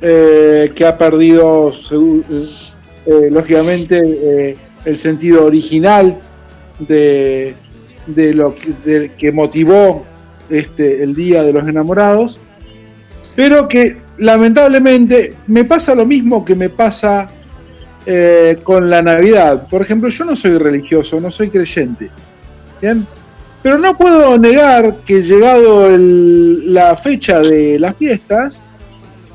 [0.00, 6.14] eh, que ha perdido, eh, lógicamente, el sentido original
[6.78, 7.54] de,
[8.06, 10.04] lo que, motivó
[10.48, 12.40] este, el Día de los Enamorados,
[13.36, 17.30] pero que lamentablemente me pasa lo mismo que me pasa
[18.64, 19.68] con la Navidad.
[19.68, 22.10] Por ejemplo, yo no soy religioso, no soy creyente,
[22.80, 23.06] ¿bien?
[23.62, 28.62] Pero no puedo negar que llegado la fecha de las fiestas,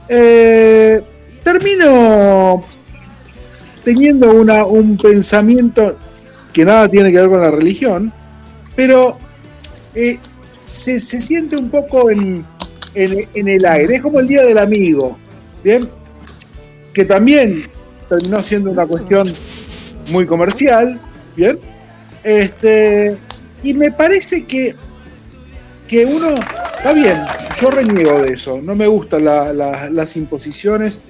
[0.10, 1.02] eh,
[1.44, 2.66] termino
[3.84, 5.96] teniendo una- un pensamiento
[6.52, 8.12] que nada tiene que ver con la religión,
[8.76, 9.18] pero
[9.94, 10.18] eh,
[10.64, 12.44] se, se siente un poco en,
[12.96, 13.96] en- en el aire.
[13.98, 15.18] Es como el Día del Amigo,
[15.64, 15.82] ¿bien?
[16.94, 17.66] Que también
[18.10, 19.32] terminó siendo una cuestión
[20.10, 21.00] muy comercial,
[21.36, 21.60] ¿bien?
[22.24, 23.16] Este,
[23.66, 24.76] y me parece que,
[25.88, 26.30] que uno,
[26.78, 27.20] está bien,
[27.60, 31.04] yo reniego de eso, no me gustan la- la- las imposiciones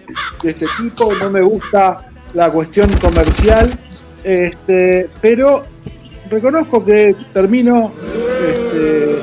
[0.43, 3.69] de este tipo, no me gusta la cuestión comercial,
[4.23, 5.63] este, pero
[6.29, 7.93] reconozco que termino,
[8.49, 9.19] este,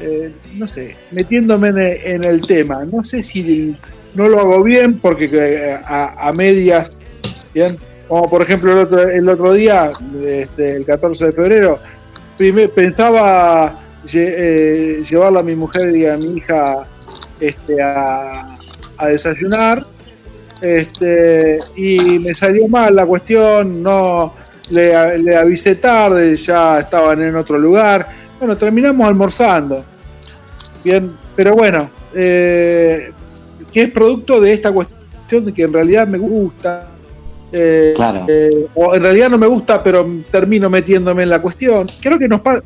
[0.00, 1.78] eh, no sé, metiéndome en,
[2.14, 2.84] en el tema.
[2.84, 3.76] No sé si
[4.14, 6.96] no lo hago bien porque eh, a, a medias,
[7.54, 7.76] bien,
[8.08, 9.90] como por ejemplo el otro, el otro día,
[10.24, 11.78] este, el 14 de febrero,
[12.74, 16.86] pensaba lle- eh, llevarla a mi mujer y a mi hija
[17.40, 18.56] este, a,
[18.98, 19.84] a desayunar
[20.60, 24.34] este, y me salió mal la cuestión, no
[24.70, 28.08] le, le avisé tarde, ya estaban en otro lugar.
[28.38, 29.84] Bueno, terminamos almorzando.
[30.82, 33.10] Bien, pero bueno, eh,
[33.72, 36.88] que es producto de esta cuestión de que en realidad me gusta.
[37.52, 38.24] Eh, Claro.
[38.28, 41.86] eh, o en realidad no me gusta, pero termino metiéndome en la cuestión.
[42.00, 42.62] Creo que nos pasa,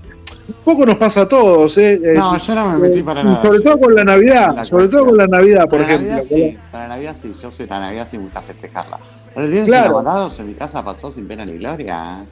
[0.48, 1.76] un poco nos pasa a todos.
[1.78, 3.40] eh, eh, No, yo no me metí para nada.
[3.42, 6.08] Sobre todo con la Navidad, La sobre todo con la Navidad, por Para ejemplo.
[6.16, 8.98] Navidad sí, para Navidad sí, yo soy la Navidad sí me gusta festejarla.
[9.34, 10.00] Pero el día de los Claro.
[10.00, 12.24] enamorados en mi casa pasó sin pena ni gloria.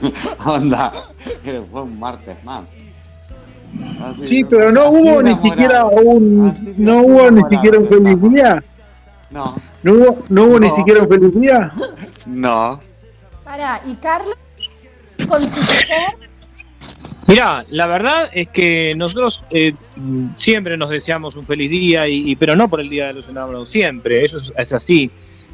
[0.46, 0.92] Onda,
[1.70, 2.64] fue un martes más.
[4.00, 8.22] Así, Sí, pero no hubo ni siquiera un, de no hubo ni siquiera un feliz
[8.32, 8.64] día.
[9.30, 11.72] No, No hubo, no hubo ni siquiera un feliz día.
[12.26, 12.80] no.
[13.44, 14.36] Pará, ¿y Carlos?
[15.28, 16.14] Con su mujer,
[17.28, 19.74] Mirá, la verdad es que nosotros eh,
[20.34, 23.28] siempre nos deseamos un feliz día, y, y- pero no por el Día de los
[23.28, 25.10] Enamorados, siempre, eso es, es así.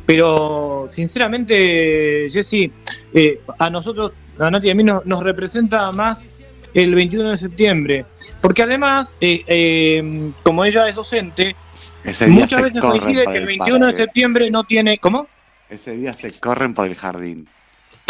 [0.06, 2.70] Pero sinceramente, Jesse,
[3.14, 6.26] eh, a nosotros, a Nati y a mí nos, nos representa más
[6.74, 8.04] el 21 de septiembre,
[8.40, 11.54] porque además, eh, eh, como ella es docente,
[12.04, 14.98] Ese día muchas se veces coincide que el el 21 de septiembre no tiene...
[14.98, 15.26] ¿Cómo?
[15.68, 17.48] Ese día se corren por el jardín.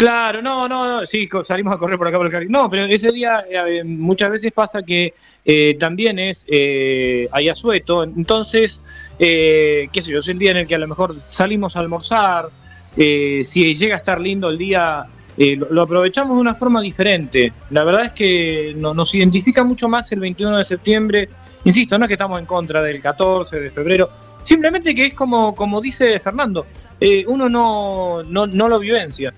[0.01, 2.51] Claro, no, no, no, sí, salimos a correr por acá por el jardín.
[2.51, 5.13] No, pero ese día eh, muchas veces pasa que
[5.45, 8.81] eh, también es eh, hay asueto, entonces,
[9.19, 12.49] qué sé yo, es el día en el que a lo mejor salimos a almorzar,
[12.95, 15.05] si llega a estar lindo el día,
[15.37, 17.53] eh, lo, aprovechamos de una forma diferente.
[17.69, 21.29] La verdad es que no- nos identifica mucho más el 21 de septiembre,
[21.63, 24.09] insisto, no es que estamos en contra del 14 de febrero,
[24.41, 26.65] simplemente que es como, como dice Fernando,
[26.99, 29.31] eh, uno no, no, no lo vivencia.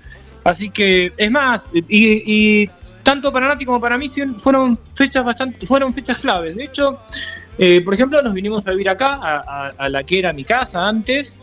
[0.44, 1.84] Así que, es más, y,
[2.64, 2.70] y
[3.04, 4.08] tanto para Nati como para mí
[4.40, 6.56] fueron fechas bastante, fueron fechas claves.
[6.56, 7.00] De hecho,
[7.58, 9.38] eh, por ejemplo, nos vinimos a vivir acá, a,
[9.68, 11.38] a- a la que era mi casa antes,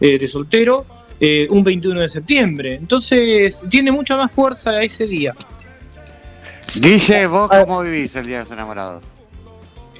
[0.00, 0.86] eh, de soltero
[1.20, 2.74] eh, un 21 de septiembre.
[2.74, 5.34] Entonces tiene mucha más fuerza ese día.
[6.80, 9.02] Guille, ¿vos cómo vivís el Día de los Enamorados?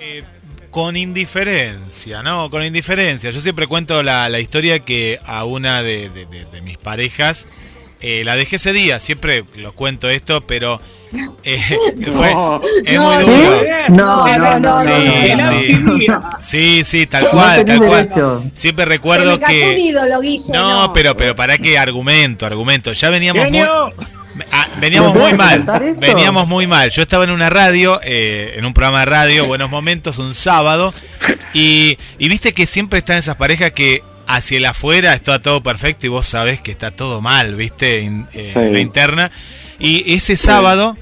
[0.01, 0.23] Eh,
[0.71, 2.51] con indiferencia, ¿no?
[2.51, 3.31] Con indiferencia.
[3.31, 7.47] Yo siempre cuento la, la historia que a una de, de- de- de mis parejas
[8.01, 9.01] eh, la dejé ese día.
[9.01, 10.81] Siempre lo cuento esto, pero
[11.45, 11.61] eh,
[12.13, 12.61] fue, No.
[12.85, 13.63] es No, muy no, duro.
[13.89, 14.91] No, no, no, Sí,
[15.37, 16.01] no, no.
[16.01, 16.07] sí.
[16.41, 18.51] Sí, sí, tal No cual, tal cual.
[18.55, 19.79] Siempre recuerdo un que.
[19.79, 20.53] ídolo, Guille.
[20.53, 22.93] No, pero, pero para qué argumento, argumento.
[22.93, 23.61] Ya veníamos muy.
[24.53, 25.65] Ah, veníamos ¿Me muy mal.
[25.99, 26.91] Veníamos muy mal.
[26.91, 30.93] Yo estaba en una radio, eh, en un programa de radio, Buenos Momentos, un sábado.
[31.55, 36.05] Y, y viste que siempre están esas parejas que hacia el afuera está todo perfecto
[36.07, 38.59] y vos sabés que está todo mal, viste, In- eh, Sí.
[38.59, 39.31] en la interna.
[39.79, 40.97] Y ese sábado.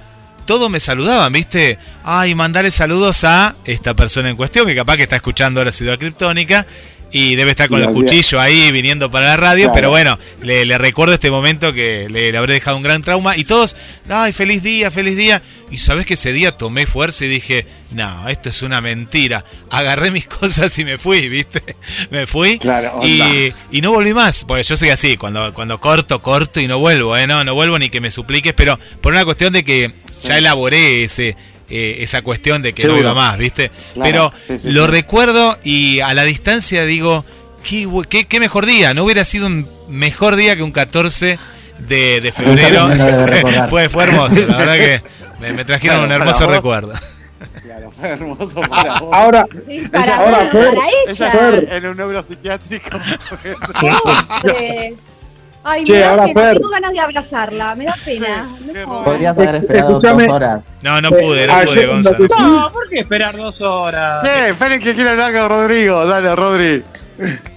[0.46, 1.78] Todos me saludaban, ¿viste?
[2.02, 5.98] Ay, mandale saludos a esta persona en cuestión, que capaz que está escuchando ahora Ciudad
[5.98, 6.66] Criptónica
[7.16, 9.74] y debe estar con el cuchillo ahí viniendo para la radio, Claro.
[9.74, 13.36] pero bueno, le, le recuerdo este momento que le, le habré dejado un gran trauma
[13.36, 13.76] y todos,
[14.08, 15.40] ay, feliz día, feliz día.
[15.70, 19.44] Y sabes que ese día tomé fuerza y dije, no, esto es una mentira.
[19.70, 21.62] Agarré mis cosas y me fui, ¿viste?
[22.10, 26.20] Me fui Claro, y, y no volví más, porque yo soy así, cuando, cuando corto,
[26.20, 27.28] corto y no vuelvo, ¿eh?
[27.28, 29.94] No, no vuelvo ni que me supliques, pero por una cuestión de que
[30.24, 31.36] ya elaboré ese...
[31.70, 33.70] eh, esa cuestión de que no iba más, ¿viste?
[33.94, 34.90] Claro, Pero sí, sí, lo sí.
[34.90, 37.24] recuerdo y a la distancia digo,
[37.68, 41.38] qué, qué, qué mejor día, no hubiera sido un mejor día que un 14
[41.78, 42.88] de, de febrero.
[43.70, 45.02] Fue, fue hermoso, la verdad que
[45.40, 46.92] me, me trajeron Claro, un hermoso recuerdo.
[47.62, 49.10] Claro, fue hermoso para vos.
[49.12, 51.56] Ahora, Sí, para, Esa- ahora, para, Fer, para Ella ella.
[51.58, 52.90] está en un neuropsiquiátrico.
[55.66, 56.56] Ay, Che, me da ahora, pena, Fer.
[56.58, 58.48] tengo ganas de abrazarla, me da pena.
[58.86, 59.04] No.
[59.04, 60.74] Podrías haber esperado dos horas.
[60.82, 62.26] No, no pude, no pude, Gonzalo.
[62.38, 64.22] No, ¿por qué esperar dos horas?
[64.22, 66.04] che, esperen que quiero hablar con Rodrigo.
[66.06, 66.84] Dale, Rodri.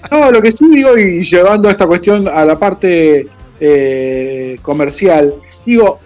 [0.09, 3.27] No, lo que sí digo, y llevando esta cuestión a la parte
[3.59, 5.33] eh, comercial,
[5.65, 5.99] digo,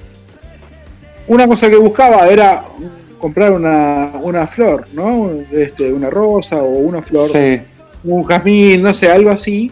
[1.27, 2.63] una cosa que buscaba era
[3.19, 5.29] comprar una, una flor, ¿no?
[5.51, 7.61] Este, una rosa o una flor, Sí.
[8.05, 9.71] un jazmín, no sé, algo así.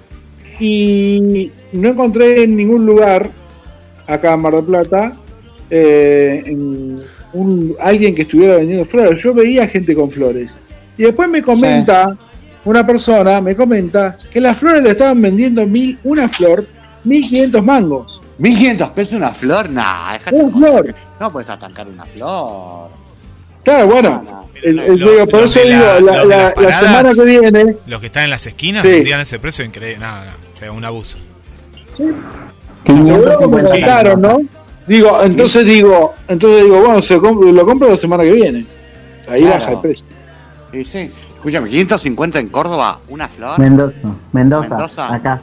[0.60, 3.30] Y no encontré en ningún lugar,
[4.08, 5.14] acá en Mar del Plata,
[5.70, 6.96] eh, en
[7.34, 9.22] un- alguien que estuviera vendiendo flores.
[9.22, 10.58] Yo veía gente con flores.
[10.98, 12.18] Y después me comenta,
[12.66, 16.66] una persona me comenta que las flores le estaban vendiendo mil, una flor,
[17.06, 18.22] 1500 mangos.
[18.38, 20.96] 1500 pesos una flor, nah, dejate Una flor.
[21.20, 22.90] No puedes atancar una flor.
[23.70, 24.50] Claro, bueno, No, no.
[24.64, 28.08] el- Lo- el- lo- digo, por los eso digo, la- semana que viene, Los que
[28.08, 28.88] están en las esquinas Sí.
[28.90, 30.00] vendían ese precio increíble.
[30.00, 31.18] No, no, o sea, un abuso.
[31.96, 32.16] Seguro
[32.86, 33.04] que me
[33.64, 34.40] 550 sacaron, ¿no?
[34.88, 38.66] Digo, entonces digo, entonces digo, bueno, se lo compro, lo compro la semana que viene.
[39.28, 39.60] Ahí Claro.
[39.60, 40.06] baja el precio.
[40.72, 41.12] Sí, sí.
[41.36, 43.60] Escúchame, 550 en Córdoba, una flor.
[43.60, 44.00] Mendoza,
[44.34, 45.14] Mendoza, Mendoza.
[45.14, 45.42] acá.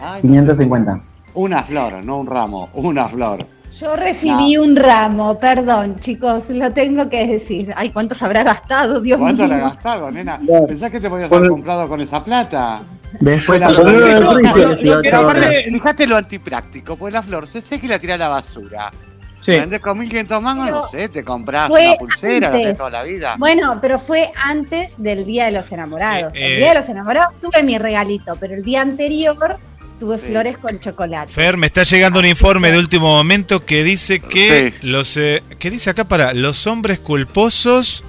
[0.00, 1.00] Ay, 550.
[1.34, 3.44] Una flor, no un ramo, una flor.
[3.80, 7.72] Yo recibí un ramo, perdón, chicos, lo tengo que decir.
[7.76, 9.52] Ay, ¿cuántos habrá gastado, Dios ¿Cuánto mío?
[9.56, 10.38] le has gastado, nena?
[10.68, 12.82] ¿Pensás que te podías haber comprado con esa plata?
[13.20, 14.58] Después La flor los del 18, Rico.
[14.58, 17.88] Lo que Pero no aparte, sé- fíjate lo antipráctico, pues la flor se seca y
[17.88, 18.92] la tira a la basura.
[19.40, 19.50] Sí.
[19.52, 22.78] Vendés con 1500 mangos, Pero no sé, te compras una pulsera, la de antes.
[22.78, 23.36] toda la vida.
[23.38, 26.34] Bueno, pero fue antes del Día de los Enamorados.
[26.36, 26.52] Eh, eh.
[26.54, 29.58] El Día de los Enamorados tuve mi regalito, pero el día anterior
[30.00, 30.26] tuve Sí.
[30.26, 31.32] flores con chocolate.
[31.32, 34.86] Fer, me está llegando un informe de último momento que dice que Sí.
[34.86, 38.04] los eh, que dice acá para los hombres culposos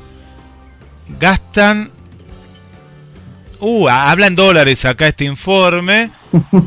[1.20, 1.92] gastan
[3.60, 6.12] Uh, a- habla en dólares acá este informe.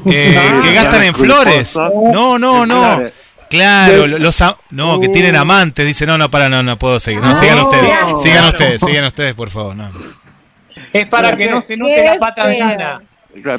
[0.07, 1.77] eh, Ah, que gastan en flores.
[2.13, 3.03] No, no, no.
[3.51, 7.21] Claro, los no, que tienen amantes, dice, no, no, para, no, no puedo seguir.
[7.21, 7.85] No, No, sigan ustedes.
[7.89, 8.17] claro.
[8.17, 9.91] Sigan ustedes, sigan ustedes, por favor, no.
[10.93, 13.01] Es para que no se note la pata de feo.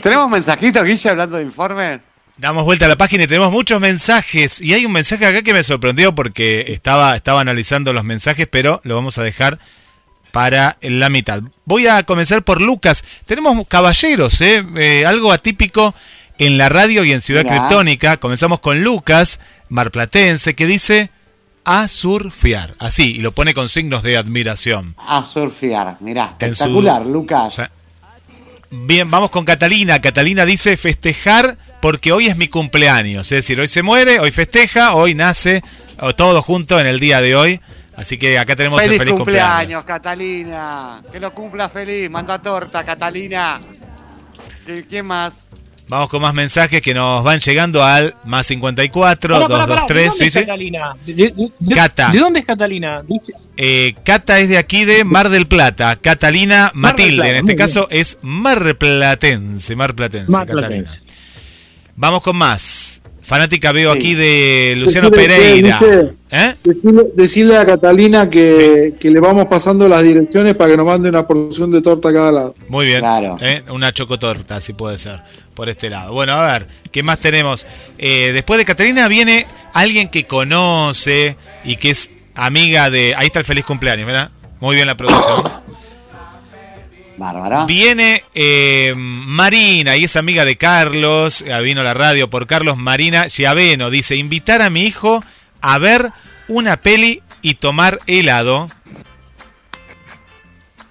[0.01, 2.01] ¿Tenemos mensajitos, Guille, hablando de informes?
[2.38, 4.61] Damos vuelta a la página y tenemos muchos mensajes.
[4.61, 8.80] Y hay un mensaje acá que me sorprendió porque estaba, estaba analizando los mensajes, pero
[8.84, 9.59] lo vamos a dejar
[10.32, 11.41] para la mitad.
[11.65, 13.03] Voy a comenzar por Lucas.
[13.26, 14.63] Tenemos caballeros, ¿eh?
[14.78, 15.93] Eh, algo atípico
[16.38, 17.45] en la radio y en Ciudad.
[17.45, 18.17] Criptónica.
[18.17, 21.09] Comenzamos con Lucas, marplatense, que dice
[21.65, 22.76] a surfear.
[22.80, 24.95] Así, y lo pone con signos de admiración.
[24.97, 27.61] A surfear, mirá, En su- espectacular, Lucas.
[28.72, 29.99] Bien, vamos con Catalina.
[29.99, 33.32] Catalina dice festejar porque hoy es mi cumpleaños.
[33.32, 35.63] Es decir, hoy se muere, hoy festeja, hoy nace,
[36.15, 37.61] todo junto en el día de hoy.
[37.95, 39.84] Así que acá tenemos feliz, el feliz cumpleaños, cumpleaños.
[39.86, 41.01] Catalina.
[41.11, 42.09] Que lo cumpla feliz.
[42.09, 43.59] Manda torta, Catalina.
[44.65, 45.34] ¿Qué- ¿Quién más?
[45.89, 49.95] Vamos con más mensajes que nos van llegando al más 54 Pará, pará, pará, 223.
[49.97, 50.45] ¿De dónde ¿sí, es?
[50.45, 50.95] Catalina?
[51.59, 52.09] ¿De, Cata.
[52.11, 53.01] ¿De dónde es Catalina?
[53.07, 55.95] Dice- Eh, Cata es de aquí de Mar del Plata.
[55.95, 59.75] Catalina Mar Matilde, Plata, en este muy caso es marplatense.
[59.75, 60.67] Marplatense, Mar Catalina.
[60.67, 61.01] Platense.
[61.95, 63.01] Vamos con más.
[63.23, 63.99] Fanática veo Sí.
[63.99, 65.79] aquí de Luciano Decirle que, Pereira.
[65.79, 66.55] dice- ¿Eh?
[66.63, 71.09] Decirle, decirle a Catalina que, que le vamos pasando las direcciones para que nos mande
[71.09, 72.55] una porción de torta a cada lado.
[72.67, 72.99] Muy bien.
[72.99, 73.37] Claro.
[73.41, 73.61] ¿eh?
[73.71, 75.21] Una chocotorta, si puede ser,
[75.60, 76.14] por este lado.
[76.14, 77.68] Bueno, a ver, ¿qué más tenemos?
[77.97, 81.36] Eh, después de Catalina viene alguien que conoce
[81.66, 83.14] y que es amiga de...
[83.18, 84.32] Ahí está el feliz cumpleaños, ¿verdad?
[84.62, 85.43] Muy bien la producción.
[87.18, 87.66] Bárbara.
[87.66, 92.78] Viene eh, Marina y es amiga de Carlos, eh, vino a la radio por Carlos
[92.78, 95.26] Marina Giaveno, dice, invitar a mi hijo
[95.60, 96.14] a ver
[96.47, 98.70] una peli y tomar helado.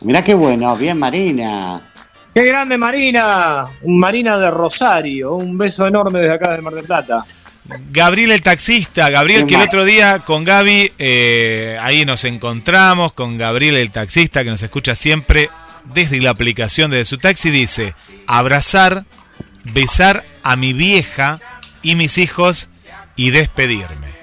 [0.03, 1.88] Mirá qué bueno, bien Marina.
[2.39, 3.66] ¡Qué grande Marina!
[3.84, 5.34] Marina de Rosario.
[5.34, 7.24] Un beso enorme desde acá de Mar del Plata.
[7.91, 13.39] Gabriel el taxista, Gabriel que el otro día con Gaby, eh, ahí nos encontramos con
[13.39, 15.51] Gabriel el taxista que nos escucha siempre
[15.93, 17.97] desde la aplicación de su taxi, dice,
[18.28, 19.05] abrazar,
[19.74, 21.41] besar a mi vieja
[21.82, 22.68] y mis hijos
[23.16, 24.16] y despedirme.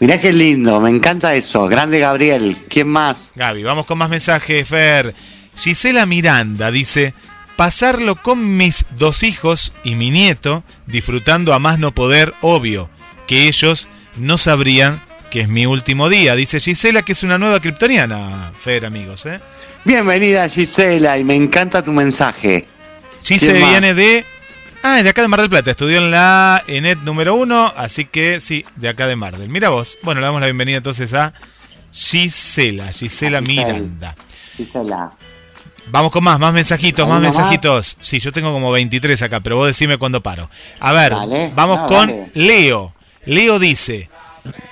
[0.00, 1.66] Mirá qué lindo, me encanta eso.
[1.66, 2.58] Grande Gabriel.
[2.68, 3.32] ¿Quién más?
[3.36, 5.14] Gaby, vamos con más mensajes, Fer.
[5.60, 7.12] Gisela Miranda dice,
[7.56, 12.88] pasarlo con mis dos hijos y mi nieto, disfrutando a más no poder, obvio,
[13.26, 16.34] que ellos no sabrían que es mi último día.
[16.34, 19.26] Dice Gisela que es una nueva kriptoniana, Fer, amigos.
[19.26, 19.38] ¿eh?
[19.84, 22.66] Bienvenida Gisela y me encanta tu mensaje.
[23.22, 23.70] Gise ¿Quién más?
[23.70, 24.24] viene de...
[24.82, 28.06] Ah, es de acá de Mar del Plata, estudió en la ENET número uno, así
[28.06, 29.50] que sí, de acá de Mar del.
[29.50, 29.98] Mira vos.
[30.02, 31.34] Bueno, le damos la bienvenida entonces a
[31.92, 33.40] Gisela, Gisela Gisela.
[33.42, 34.16] Miranda.
[34.56, 35.12] Gisela.
[35.90, 37.96] Vamos con más, más mensajitos, más mensajitos.
[38.00, 40.50] Sí, yo tengo como 23 acá, pero vos decime cuándo paro.
[40.78, 42.30] A ver, Dale, vamos no, con dale.
[42.34, 42.94] Leo.
[43.26, 44.08] Leo dice,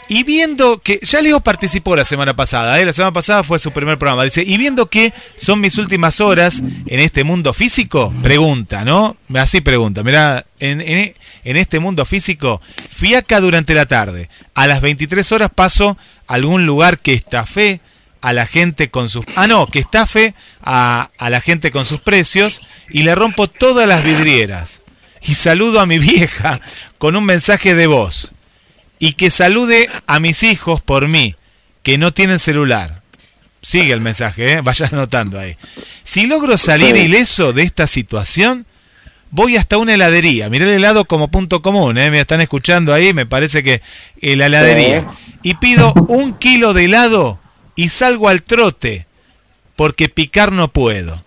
[0.09, 2.87] y viendo que, ya Leo participó la semana pasada, ¿eh?
[2.87, 6.63] la semana pasada fue su primer programa, dice, y viendo que son mis últimas horas
[6.87, 9.17] en este mundo físico, pregunta, ¿no?
[9.35, 11.15] Así pregunta, mira, en, en,
[11.45, 16.65] en este mundo físico, fiaca durante la tarde, a las 23 horas paso a algún
[16.65, 17.81] lugar que estafé
[18.21, 19.25] a la gente con sus...
[19.37, 23.89] Ah, no, que estafe a, a la gente con sus precios y le rompo todas
[23.89, 24.83] las vidrieras.
[25.23, 26.61] Y saludo a mi vieja
[26.99, 28.33] con un mensaje de voz.
[28.99, 31.37] Y que salude a mis hijos por mí,
[31.83, 33.03] que no tienen celular.
[33.63, 34.61] Sigue el mensaje, ¿eh?
[34.61, 35.57] vaya anotando ahí.
[36.05, 37.03] Si logro salir Sí.
[37.03, 38.67] ileso de esta situación,
[39.31, 40.49] voy hasta una heladería.
[40.49, 42.11] Mirá el helado como punto común, ¿eh?
[42.11, 43.83] me están escuchando ahí, me parece que
[44.21, 45.09] eh, la heladería.
[45.43, 47.39] Y pido un kilo de helado
[47.79, 49.07] y salgo al trote,
[49.77, 51.23] porque picar no puedo.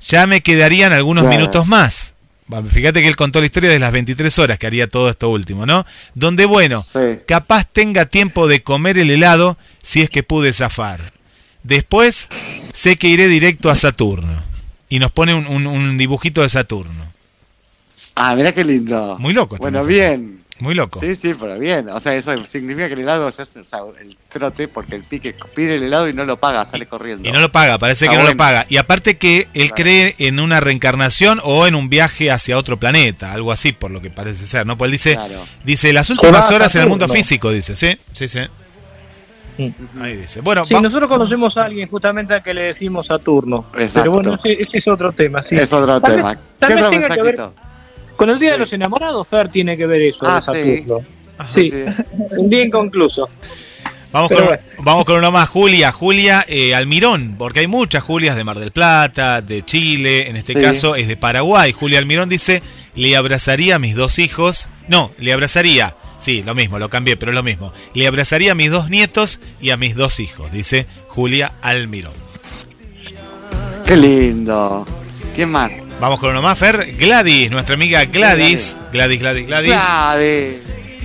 [0.00, 1.36] Ya me quedarían algunos Claro.
[1.38, 2.14] minutos más.
[2.70, 5.64] Fíjate que él contó la historia de las 23 horas que haría todo esto último,
[5.64, 5.86] ¿no?
[6.14, 7.20] Donde, bueno, Sí.
[7.26, 11.12] capaz tenga tiempo de comer el helado si es que pude zafar.
[11.62, 12.28] Después
[12.74, 14.42] sé que iré directo a Saturno.
[14.88, 17.12] Y nos pone un, un- un dibujito de Saturno.
[18.16, 19.16] Ah, mirá qué lindo.
[19.18, 20.41] Muy loco este Bueno, bien.
[20.58, 21.00] Muy loco.
[21.00, 21.88] Sí, sí, pero bien.
[21.88, 25.02] O sea, eso significa que el helado se hace, o sea, el trote, porque el
[25.02, 27.28] pique pide el helado y no lo paga, sale corriendo.
[27.28, 28.64] Y no lo paga, parece Está que no lo paga.
[28.68, 29.74] Y aparte que él Claro.
[29.74, 34.00] cree en una reencarnación o en un viaje hacia otro planeta, algo así por lo
[34.00, 34.78] que parece ser, ¿no?
[34.78, 35.44] Pues él dice, Claro.
[35.64, 38.40] dice las últimas horas en el mundo físico, dice, sí, sí, sí.
[40.00, 40.40] Ahí dice.
[40.40, 43.66] Bueno, Sí, nosotros conocemos a alguien justamente al que le decimos Saturno.
[43.74, 44.00] Exacto.
[44.00, 45.56] Pero bueno, ese, ese es otro tema, sí.
[45.56, 46.30] Es otro Tal tema.
[46.34, 47.40] vez- tal ¿Qué vez tenga que ver-?
[48.22, 48.60] Con el Día de Sí.
[48.60, 50.46] los Enamorados, Fer tiene que ver eso Ah, sí.
[50.46, 51.00] Saturno.
[51.48, 51.72] Sí,
[52.48, 53.28] bien concluso.
[54.12, 54.62] Vamos Pero con, bueno.
[54.78, 58.70] vamos con una más, Julia, Julia eh, Almirón, porque hay muchas Julias de Mar del
[58.70, 60.60] Plata, de Chile, en este Sí.
[60.60, 61.72] caso es de Paraguay.
[61.72, 62.62] Julia Almirón dice,
[62.94, 67.32] le abrazaría a mis dos hijos, no, le abrazaría, sí, lo mismo, lo cambié, pero
[67.32, 70.86] es lo mismo, le abrazaría a mis dos nietos y a mis dos hijos, dice
[71.08, 72.12] Julia Almirón.
[73.84, 74.86] Qué lindo.
[75.34, 75.72] ¿Quién más?
[76.02, 79.68] Vamos con uno más, Fer, Gladys, nuestra amiga Gladys, Gladys, Gladys, Gladys.
[79.68, 80.56] Gladys.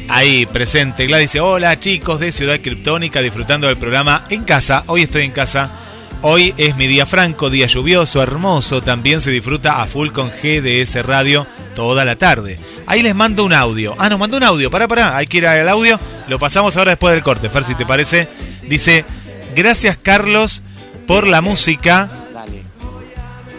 [0.09, 5.03] Ahí presente, Gladys dice, hola chicos de Ciudad Criptónica, disfrutando del programa en casa, hoy
[5.03, 5.69] estoy en casa,
[6.23, 11.05] hoy es mi día franco, día lluvioso, hermoso, también se disfruta a full con GDS
[11.05, 11.45] Radio
[11.75, 12.59] toda la tarde.
[12.87, 15.45] Ahí les mando un audio, ah, nos mandó un audio, pará, pará, hay que ir
[15.45, 18.27] al audio, lo pasamos ahora después del corte, Fer, si te parece,
[18.63, 19.05] dice,
[19.55, 20.63] gracias Carlos
[21.05, 22.09] por la música.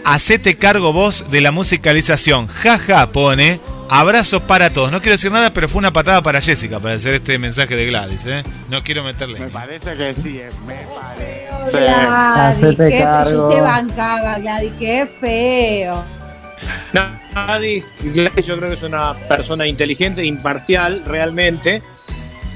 [0.05, 2.47] Hacete cargo vos de la musicalización.
[2.47, 3.59] Jaja pone.
[3.91, 4.91] Abrazo para todos.
[4.91, 7.87] No quiero decir nada, pero fue una patada para Jessica para hacer este mensaje de
[7.87, 8.25] Gladys.
[8.27, 8.43] ¿eh?
[8.69, 9.39] No quiero meterle.
[9.39, 11.71] Me parece que sí, eh, me parece.
[11.79, 13.49] Gladys, Hacete qué- cargo.
[13.49, 16.05] Yo te bancaba, Gladys, qué feo.
[16.93, 17.01] No,
[17.33, 21.81] Gladys, Gladys yo creo que es una persona inteligente, imparcial, realmente.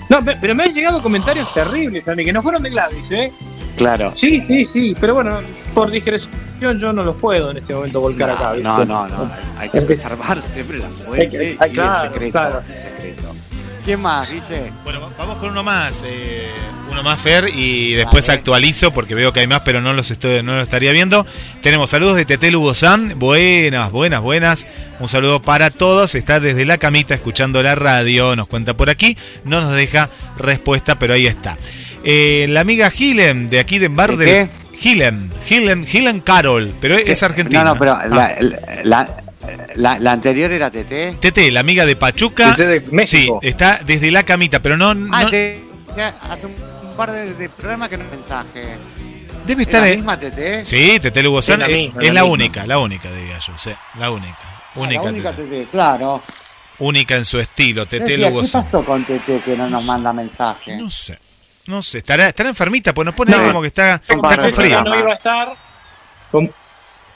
[0.09, 3.31] No, pe- pero me han llegado comentarios terribles también, que no fueron de Gladys, ¿eh?
[3.77, 4.13] Claro.
[4.15, 5.39] Sí, sí, sí, pero bueno,
[5.73, 6.31] por discreción
[6.79, 8.47] yo no los puedo en este momento volcar No, acá.
[8.49, 8.85] no, ¿viste?
[8.85, 12.31] no, no, hay que preservar siempre la fuente Hay que- y claro, el secreto.
[12.31, 12.63] claro.
[12.69, 13.35] el secreto.
[13.83, 14.71] ¿Quién más, Guille?
[14.85, 16.01] Bueno, va- vamos con uno más.
[16.05, 16.47] eh,
[16.89, 20.41] uno más, Fer, y después actualizo porque veo que hay más, pero no los estoy,
[20.43, 21.25] no los estaría viendo.
[21.61, 23.17] Tenemos saludos de Tete Lugosán.
[23.19, 24.67] Buenas, buenas, buenas.
[24.99, 26.13] Un saludo para todos.
[26.15, 28.35] Está desde la camita escuchando la radio.
[28.37, 29.17] Nos cuenta por aquí.
[29.43, 31.57] No nos deja respuesta, pero ahí está.
[32.03, 34.49] Eh, la amiga Gilem, de aquí de Bar ¿De del.
[34.77, 37.63] Gilem, Gilem, Gilem Carol, pero es argentina.
[37.63, 38.05] No, no, pero Ah.
[38.07, 38.35] la,
[38.83, 39.09] la,
[39.75, 41.17] la- la anterior era TT.
[41.19, 42.55] Tete, la amiga de Pachuca.
[42.55, 43.39] Tete de México.
[43.41, 44.89] Sí, está desde la camita, pero no.
[44.89, 45.63] Ah, no- te-
[45.95, 46.53] ya hace un
[46.97, 48.75] par de, de programas que no mensaje.
[49.47, 50.65] debe ¿Es estar la en- misma TT?
[50.65, 52.33] Sí, Tete Lugosán Es la es, misma, es la la misma.
[52.33, 54.37] única, la única, diría yo, sí, la única.
[54.41, 55.65] Ah, Única, la única Tete.
[55.65, 56.21] TT, claro.
[56.79, 58.63] única en su estilo, Tete decía, ¿Qué Lugosán.
[58.63, 60.75] pasó con TT que no nos manda mensaje?
[60.75, 61.17] No sé,
[61.67, 63.43] no sé, estará, estará enfermita, pues nos pone No.
[63.43, 64.53] como que está, está con frío.
[64.53, 64.89] programa.
[64.89, 65.53] no iba a estar.
[66.31, 66.49] com-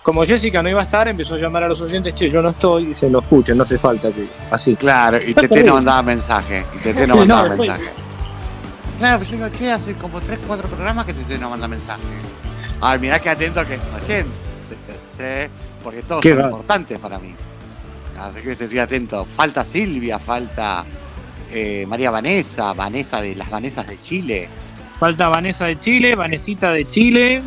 [0.03, 2.51] Como Jessica no iba a estar, empezó a llamar a los oyentes, che, yo no
[2.51, 4.25] estoy, y se lo escuchen, no hace falta que.
[4.49, 4.75] Así.
[4.77, 6.65] Claro, y TT no mandaba mensaje.
[6.75, 7.91] Y TT no mandaba no, después- mensaje.
[8.97, 12.01] Claro, pues yo digo, che, hace como 3, 4 programas que TT no manda mensaje.
[12.81, 14.31] Ay, mirá qué atento que está oyente.
[15.17, 15.49] Sí,
[15.83, 16.45] porque todos Qué son va.
[16.45, 17.35] importantes para mí.
[18.19, 19.25] Así que estoy atento.
[19.25, 20.85] Falta Silvia, falta
[21.51, 24.49] eh, María Vanessa, Vanessa de las Vanesas de Chile.
[24.99, 27.41] Falta Vanessa de Chile, Vanesita de Chile,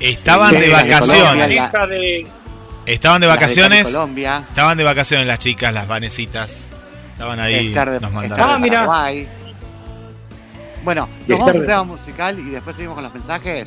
[0.00, 2.26] Estaban Sí, de de Colombia, vacaciones, Vanessa de.
[2.84, 4.44] estaban de vacaciones, Colombia.
[4.48, 6.70] estaban de vacaciones las chicas, las vanecitas.
[7.12, 8.60] Estaban ahí, de, nos mandaron.
[8.62, 9.10] de Ah.
[10.84, 13.66] Bueno, nos vamos a un de- tema musical y después seguimos con los mensajes.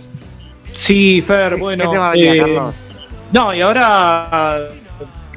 [0.72, 1.84] Sí, Fer, ¿Qué- bueno.
[1.86, 2.76] ¿Qué tema venía, eh, Carlos?
[3.34, 4.60] No, y ahora,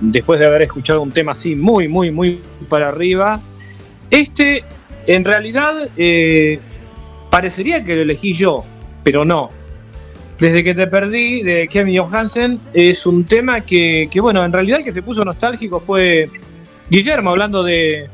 [0.00, 3.40] después de haber escuchado un tema así muy, muy, muy para arriba,
[4.12, 4.62] este,
[5.06, 6.60] en realidad, eh,
[7.30, 8.62] parecería que lo elegí yo,
[9.02, 9.50] pero no.
[10.38, 14.80] Desde que te perdí, de Kevin Johansen, es un tema que, que, bueno, en realidad
[14.80, 16.28] el que se puso nostálgico fue
[16.90, 18.10] Guillermo, hablando de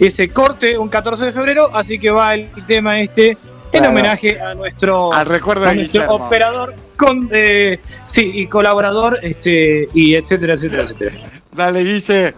[0.00, 3.36] ese corte un 14 de febrero, así que va el tema este
[3.72, 9.18] en homenaje a nuestro Al recuerdo a de nuestro operador con eh, sí y colaborador
[9.22, 12.34] este y etcétera etcétera etcétera Dale, Guille.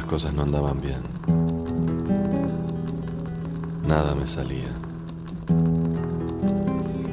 [0.00, 1.02] Las cosas no andaban bien.
[3.86, 4.72] Nada me salía.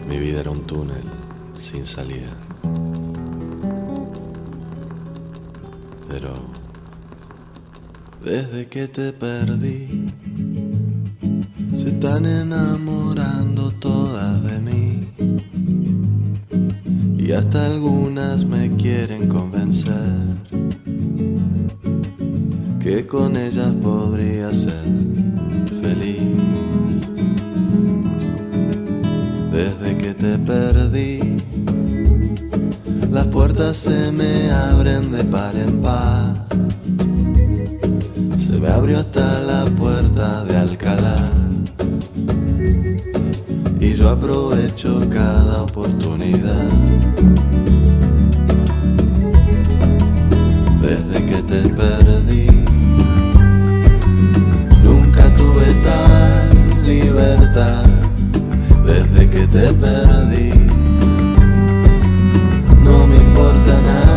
[0.08, 1.04] Mi vida era un túnel
[1.60, 2.32] sin salida.
[6.08, 6.30] Pero
[8.24, 10.08] desde que te perdí,
[11.76, 15.10] se están enamorando todas de mí.
[17.18, 20.47] Y hasta algunas me quieren convencer
[22.88, 24.86] que con ellas podría ser
[25.82, 26.22] feliz.
[29.52, 31.20] Desde que te perdí,
[33.12, 36.48] las puertas se me abren de par en par.
[38.48, 41.30] Se me abrió hasta la puerta de Alcalá.
[43.82, 46.70] Y yo aprovecho cada oportunidad.
[50.82, 52.67] Desde que te perdí,
[56.88, 57.84] libertad.
[58.86, 60.52] Desde que te perdí,
[62.82, 64.17] no me importa nada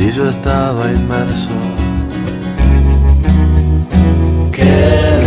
[0.00, 1.50] Ti yo estaba inmerso.
[4.50, 4.64] Qué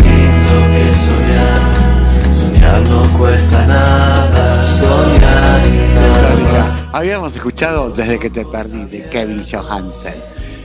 [0.02, 6.90] lindo que soñar, soñar no cuesta nada, soñar y nada.
[6.92, 10.16] Habíamos escuchado Desde que te perdí de Kevin Johansen.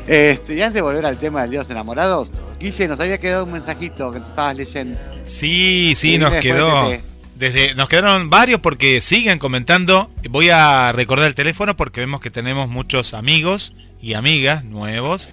[0.06, 3.52] Este, y antes de volver al tema de los enamorados, Guille, nos había quedado un
[3.52, 4.98] mensajito que tú estabas leyendo.
[5.24, 6.88] Sí, sí, nos quedó.
[6.88, 7.02] de-
[7.36, 10.08] Desde, nos quedaron varios porque siguen comentando.
[10.30, 15.30] Voy a recordar el teléfono porque vemos que tenemos muchos amigos y amigas nuevos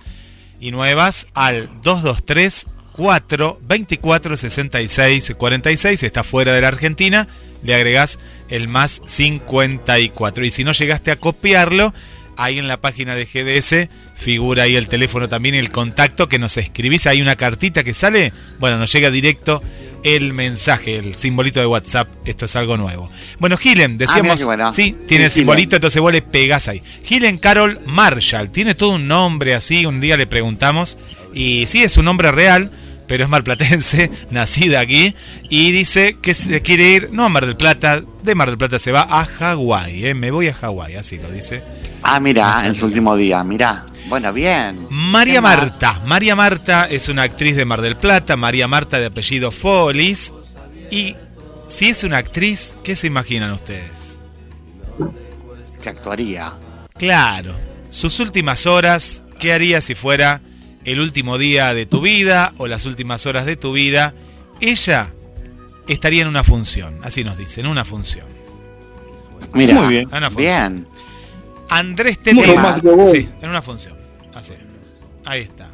[0.59, 5.99] y nuevas al 223 4 24 66 46.
[5.99, 7.27] Si está fuera de la Argentina,
[7.63, 10.45] le agregás el más 54.
[10.45, 11.93] Y si no llegaste a copiarlo,
[12.37, 16.57] ahí en la página de GDS figura ahí el teléfono también el contacto que nos
[16.57, 17.05] escribís.
[17.07, 18.33] Hay una cartita que sale.
[18.59, 19.61] Bueno, nos llega directo
[20.03, 22.07] el mensaje, el simbolito de WhatsApp.
[22.25, 23.09] Esto es algo nuevo.
[23.39, 24.33] Bueno, Gilen, decíamos.
[24.33, 24.73] Ah, qué bueno.
[24.73, 26.81] Sí, tiene el simbolito, entonces vos le pegás ahí.
[27.03, 28.49] Gilen Carol Marshall.
[28.49, 29.85] Tiene todo un nombre así.
[29.85, 30.97] Un día le preguntamos.
[31.33, 32.71] Y sí, es un nombre real.
[33.07, 35.13] Pero es marplatense, nacida aquí,
[35.47, 38.79] y dice que se quiere ir, no a Mar del Plata, de Mar del Plata
[38.79, 40.15] se va a Hawái, ¿eh?
[40.15, 41.61] me voy a Hawái, así lo dice.
[42.01, 43.85] Ah, mira, en su último día, mira.
[44.07, 44.87] Bueno, bien.
[44.89, 45.41] María.
[45.41, 45.99] Marta.
[46.05, 48.37] María Marta es una actriz de Mar del Plata.
[48.37, 50.33] María Marta de apellido Follis.
[50.91, 51.15] Y
[51.67, 54.19] si es una actriz, ¿qué se imaginan ustedes?
[55.81, 56.53] Que actuaría.
[56.97, 57.55] Claro,
[57.89, 60.41] sus últimas horas, ¿qué haría si fuera
[60.85, 64.13] el último día de tu vida o las últimas horas de tu vida?
[64.61, 65.11] Ella
[65.87, 68.27] estaría en una función, así nos dicen, una función.
[69.53, 70.07] Mira, Muy bien.
[70.07, 70.73] Una función.
[70.75, 70.87] bien.
[71.69, 73.11] Andrés vos.
[73.11, 73.95] Sí, en una función.
[74.33, 74.53] Así.
[75.25, 75.69] Ahí está.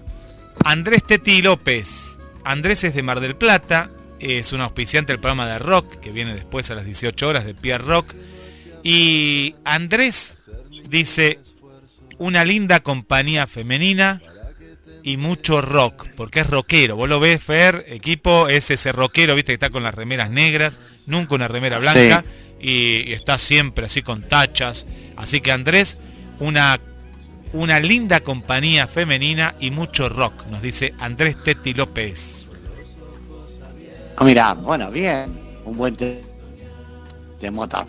[0.64, 2.20] Andrés Teti López.
[2.44, 3.90] Andrés es de Mar del Plata.
[4.20, 7.54] Es un auspiciante del programa de rock que viene después a las 18 horas de
[7.54, 8.14] Pierre Rock.
[8.84, 10.38] Y Andrés
[10.90, 11.40] dice
[12.18, 14.22] una linda compañía femenina
[15.04, 16.96] y mucho rock, porque es rockero.
[16.96, 20.80] Vos lo ves, Fer, equipo, es ese rockero, viste, que está con las remeras negras,
[21.08, 22.24] nunca una remera blanca,
[22.60, 24.86] y, y está siempre así con tachas.
[25.22, 25.98] Así que Andrés,
[26.40, 26.80] una,
[27.54, 32.50] una linda compañía femenina y mucho rock, nos dice Andrés Teti López.
[34.18, 35.40] Ah, mira, bueno, bien.
[35.66, 36.24] Un buen te-
[37.40, 37.86] de motor.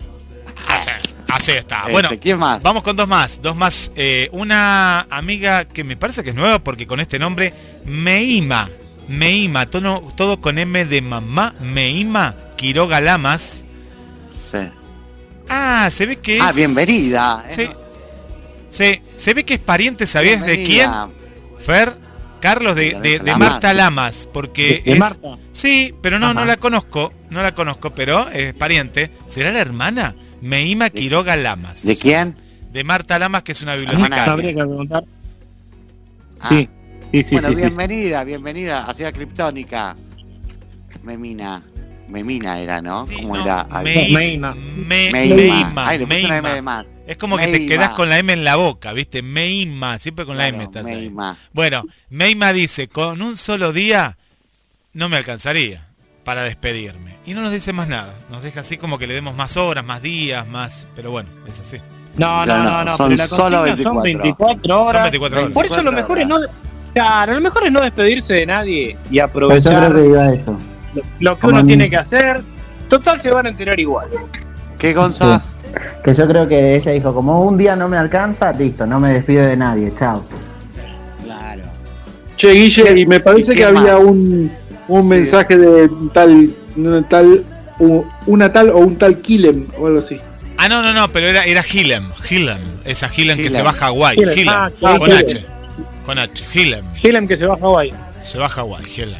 [0.67, 0.89] Así,
[1.27, 1.79] así está.
[1.81, 2.61] Este, Bueno, ¿quién más?
[2.61, 3.91] Vamos con dos más, dos más.
[3.95, 7.53] Eh, una amiga que me parece que es nueva porque con este nombre,
[7.85, 8.69] Meima.
[9.07, 11.53] Meima, todo, todo con M de mamá.
[11.59, 13.65] Meima Quiroga Lamas.
[14.31, 14.59] Sí.
[15.49, 16.41] Ah, se ve que es.
[16.41, 17.43] Ah, bienvenida.
[17.49, 17.69] Sí.
[18.69, 20.89] Sí, se ve que es pariente, ¿sabías de quién?
[21.59, 21.95] Fer,
[22.39, 23.35] Carlos, de, de- de.
[23.37, 25.37] Marta Lamas, porque De es- Marta.
[25.51, 26.33] Sí, pero no, Ajá.
[26.33, 29.11] no la conozco, no la conozco, pero es pariente.
[29.27, 30.15] ¿Será la hermana?
[30.41, 31.83] Meima Quiroga Lamas.
[31.83, 32.35] ¿De quién?
[32.71, 34.23] De Marta Lamas, que es una bibliotecaria.
[34.31, 35.03] Habría que preguntar.
[36.41, 36.67] Ah, Sí,
[37.11, 37.67] sí, sí, bueno, sí, sí, sí.
[37.67, 39.95] bienvenida, bienvenida a Ciudad Criptónica.
[41.03, 41.63] Memina.
[42.07, 43.07] Memina era, ¿no?
[43.07, 43.65] Sí, ¿Cómo no, era?
[43.83, 44.53] Mei- Meima.
[44.55, 45.35] Me- Meima.
[45.35, 46.55] Meima, Ay, le puse una M Meima.
[46.55, 46.85] de más.
[47.07, 49.21] Es como que te quedas con la M en la boca, ¿viste?
[49.21, 50.95] Meima, siempre con la M estás ahí.
[50.95, 51.37] Meima.
[51.51, 54.17] Bueno, Meima dice, con un solo día
[54.93, 55.87] no me alcanzaría
[56.23, 57.15] para despedirme.
[57.25, 58.13] Y no nos dice más nada.
[58.29, 60.87] Nos deja así como que le demos más horas, más días, más...
[60.95, 61.77] Pero bueno, es así.
[62.15, 64.45] No, no, no, no, no, son pero la solo consigna son 24.
[64.53, 64.91] 24 horas.
[64.93, 65.51] Son 24 horas.
[65.51, 66.37] Por eso lo mejor es no.
[66.93, 70.23] Claro, lo mejor es no despedirse de nadie y Pero yo aprovechar creo que iba
[70.23, 70.57] a eso.
[71.19, 72.41] Lo, que uno en- tiene que hacer.
[72.89, 74.07] Total, se van a enterar igual.
[74.77, 75.41] ¿Qué, Gonza?
[76.03, 79.13] Que yo creo que ella dijo, como un día no me alcanza, listo, no me
[79.13, 80.23] despido de nadie, chao.
[81.23, 81.63] Claro.
[82.37, 84.51] Che, Guille, y me parece ¿Y que había un,
[84.87, 85.07] un Sí.
[85.07, 87.43] mensaje de un tal, una tal,
[88.27, 90.19] una tal o un tal Kilem o algo así.
[90.57, 92.11] Ah, no, no, no, pero era, era Hillem.
[92.29, 92.61] Hillem.
[92.85, 94.17] Esa Hillem que se va a Hawái.
[94.17, 94.49] Hillem, Hillem.
[94.49, 95.25] ah, claro, con Hillem.
[95.25, 95.45] H.
[96.05, 96.45] Con H.
[96.53, 96.85] Hillem.
[97.01, 97.93] Hillem que se va a Hawái.
[98.21, 98.83] Se va a Hawái.
[98.95, 99.17] Hillem.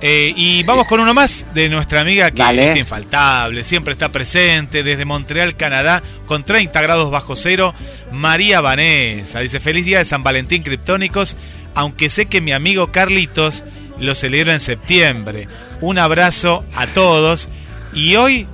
[0.00, 2.70] Eh, y vamos con uno más de nuestra amiga que Dale.
[2.70, 7.74] es infaltable, siempre está presente desde Montreal, Canadá, con 30 grados bajo cero.
[8.12, 11.36] María Vanessa dice: Feliz día de San Valentín, Criptónicos.
[11.74, 13.64] Aunque sé que mi amigo Carlitos
[14.00, 15.48] lo celebra en septiembre.
[15.80, 17.48] Un abrazo a todos.
[17.92, 18.46] Y hoy,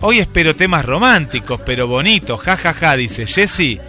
[0.00, 2.40] hoy espero temas románticos, pero bonitos.
[2.40, 3.80] Ja, ja, ja, dice Jessy.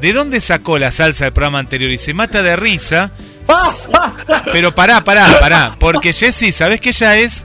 [0.00, 1.90] ¿De dónde sacó la salsa del programa anterior?
[1.90, 3.10] Y se mata de risa.
[4.52, 5.74] Pero pará, pará, pará.
[5.78, 7.44] Porque Jessie, ¿sabés que ella es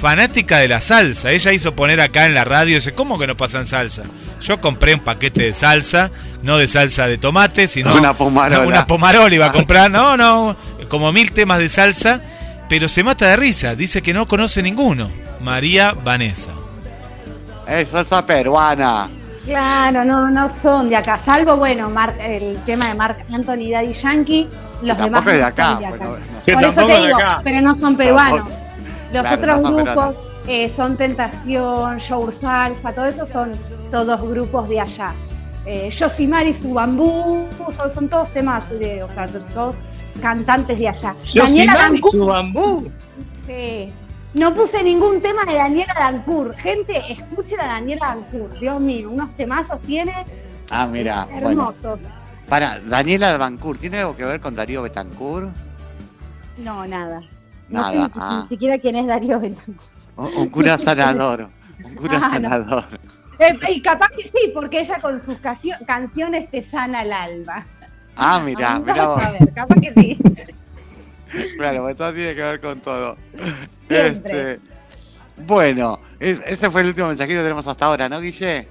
[0.00, 1.30] fanática de la salsa?
[1.30, 4.02] Ella hizo poner acá en la radio, dice, ¿cómo que no pasan salsa?
[4.40, 6.10] Yo compré un paquete de salsa,
[6.42, 8.66] no de salsa de tomate, sino Una pomarola.
[8.66, 10.56] una pomarola iba a comprar, no, no,
[10.88, 12.20] como mil temas de salsa,
[12.68, 15.10] pero se mata de risa, dice que no conoce ninguno.
[15.40, 16.52] María Vanessa.
[17.66, 19.08] Es salsa peruana.
[19.44, 23.70] Claro, no, no son de acá, salvo, bueno, Mar- el tema de Marc Anthony y
[23.72, 24.48] Daddy Yankee,
[24.82, 25.64] los Que demás tampoco es de no acá.
[25.70, 25.96] son de acá.
[25.98, 28.48] bueno, no Que Por eso te digo, pero no son peruanos.
[29.12, 33.52] Los Claro, otros no son grupos eh, son Tentación, Show Salsa, todo eso son
[33.90, 35.14] todos grupos de allá.
[35.66, 39.76] Eh, Yosimari, su bambú, son, son todos temas, de, o sea, todos
[40.20, 41.14] cantantes de allá.
[41.34, 42.90] Daniela Yosimar y Dancourt, su bambú.
[43.46, 43.92] sí.
[44.32, 46.56] No puse ningún tema de Daniela Dancourt.
[46.58, 48.60] Gente, escuchen a Daniela Dancourt.
[48.60, 50.14] Dios mío, unos temazos tiene
[50.70, 51.26] Ah, mira.
[51.28, 52.02] Bueno, hermosos.
[52.50, 55.48] Para, Daniela Bancourt, ¿tiene algo que ver con Darío Betancourt?
[56.58, 57.20] No, nada.
[57.70, 58.40] No Nada, sé ni, ah.
[58.42, 59.90] ni siquiera quién es Darío Betancourt.
[60.16, 61.48] Un, un cura sanador.
[61.84, 62.50] Un cura Ah, no.
[62.50, 62.84] sanador.
[63.38, 65.38] Eh, y capaz que sí, porque ella con sus
[65.86, 67.66] canciones te sana el alma.
[68.16, 69.22] Ah, mira, mira a vos.
[69.22, 70.18] saber, capaz que sí.
[71.56, 73.16] Claro, pues todo tiene que ver con todo.
[73.88, 74.40] Siempre.
[74.42, 74.60] Este,
[75.46, 78.66] bueno, es- ese fue el último mensajito que tenemos hasta ahora, ¿no, Guille?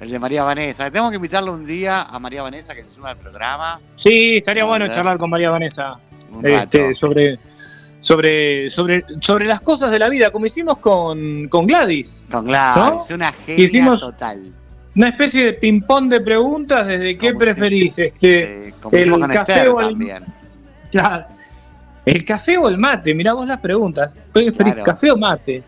[0.00, 0.90] El de María Vanessa.
[0.90, 3.80] Tenemos que invitarle un día a María Vanessa que se suma al programa.
[3.96, 5.98] Sí, estaría bueno charlar con María Vanessa
[6.42, 7.38] este, sobre,
[8.00, 12.24] sobre, sobre, sobre las cosas de la vida, como hicimos con, con Gladys.
[12.30, 13.14] Con Gladys, ¿no?
[13.14, 14.52] una genia Hicimos- total.
[14.96, 19.68] Una especie de ping-pong de preguntas desde qué preferís, este, Eh, hicimos el café Esther
[19.68, 20.24] o el- también.
[22.06, 23.14] el café o el mate.
[23.14, 24.18] Mirá vos las preguntas.
[24.32, 24.82] ¿Preferís Claro.
[24.84, 25.62] café o mate?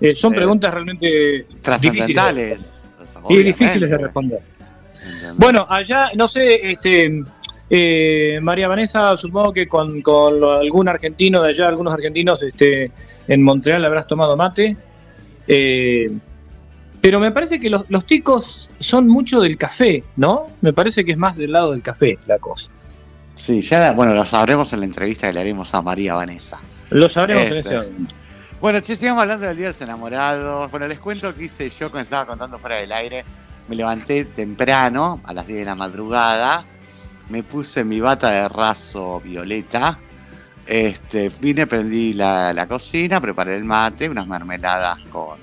[0.00, 1.46] Eh, son preguntas realmente
[1.80, 2.60] difíciles,
[3.28, 3.30] Trascendentales.
[3.30, 4.04] y difíciles de Obviamente.
[4.04, 4.40] responder.
[5.36, 7.22] Bueno, allá, no sé, este,
[7.70, 10.02] eh, María Vanessa, supongo que con,
[10.60, 12.90] algún argentino de allá, algunos argentinos este,
[13.28, 14.76] en Montreal habrás tomado mate.
[15.48, 16.10] Eh,
[17.00, 20.46] pero me parece que los, los ticos son mucho del café, ¿no?
[20.60, 22.72] Me parece que es más del lado del café la cosa.
[23.34, 26.60] Sí, ya, bueno, lo sabremos en la entrevista que le haremos a María Vanessa.
[26.90, 27.76] Lo sabremos en Este.
[27.76, 28.14] ese momento.
[28.62, 30.70] Bueno, che, sigamos hablando del Día de los Enamorados.
[30.70, 33.24] Bueno, les cuento que hice yo cuando estaba contando fuera del aire.
[33.68, 36.64] Me levanté temprano, a las 10 de la madrugada.
[37.28, 39.98] Me puse mi bata de raso violeta.
[40.64, 45.38] Este, vine, prendí la, la cocina, preparé el mate, unas mermeladas con.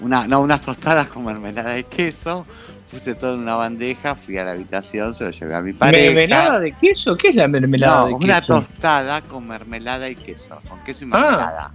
[0.00, 2.46] Una, no, unas tostadas con mermelada de queso.
[2.90, 6.04] Puse todo en una bandeja, fui a la habitación, se lo llevé a mi pareja.
[6.14, 7.16] ¿Mermelada de queso?
[7.16, 8.60] ¿Qué es la mermelada No, de una queso?
[8.60, 11.72] tostada con mermelada y queso, con queso y Ah.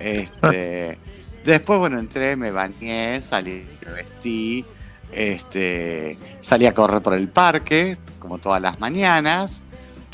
[0.00, 0.98] Este,
[1.44, 4.64] después, bueno, entré, me bañé, salí, me vestí,
[5.12, 9.52] este, salí a correr por el parque, como todas las mañanas.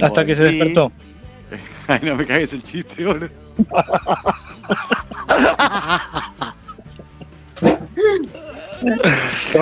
[0.01, 0.93] Hasta que se despertó.
[1.89, 3.31] Ay, no me cagues el chiste, boludo.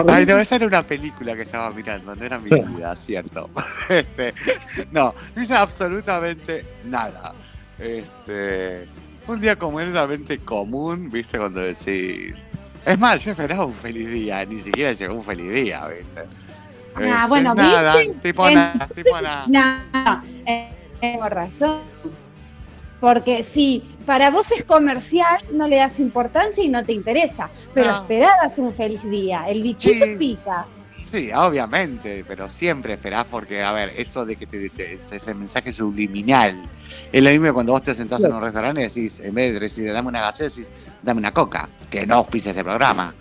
[0.09, 3.51] Ay, no, esa era una película que estaba mirando, no era mi vida, cierto.
[3.89, 4.35] Este,
[4.93, 7.33] no, no hice absolutamente nada.
[7.79, 8.87] Este,
[9.29, 12.35] un día completamente común, viste, cuando decís.
[12.85, 16.21] Es más, yo esperaba un feliz día, ni siquiera llegó un feliz día, viste.
[16.95, 18.19] Ah, Este, bueno, nada, ¿viste?
[18.33, 19.45] tipo nada, tipo nada.
[19.49, 20.71] No, eh,
[21.01, 21.83] tengo razón.
[23.01, 27.49] Porque si para vos es comercial, no le das importancia y no te interesa.
[27.75, 27.97] Pero No.
[27.99, 29.49] esperabas un feliz día.
[29.49, 30.17] El bichito Sí.
[30.19, 30.67] pica.
[31.09, 35.73] Sí, obviamente, pero siempre esperás porque, a ver, eso de que te, te- ese mensaje
[35.73, 36.63] subliminal.
[37.11, 39.55] Es lo mismo que cuando vos te sentás en un restaurante y decís, en vez
[39.55, 40.71] de decir, dame una gaseosa, decís,
[41.03, 43.15] dame una coca, que no auspicia ese programa.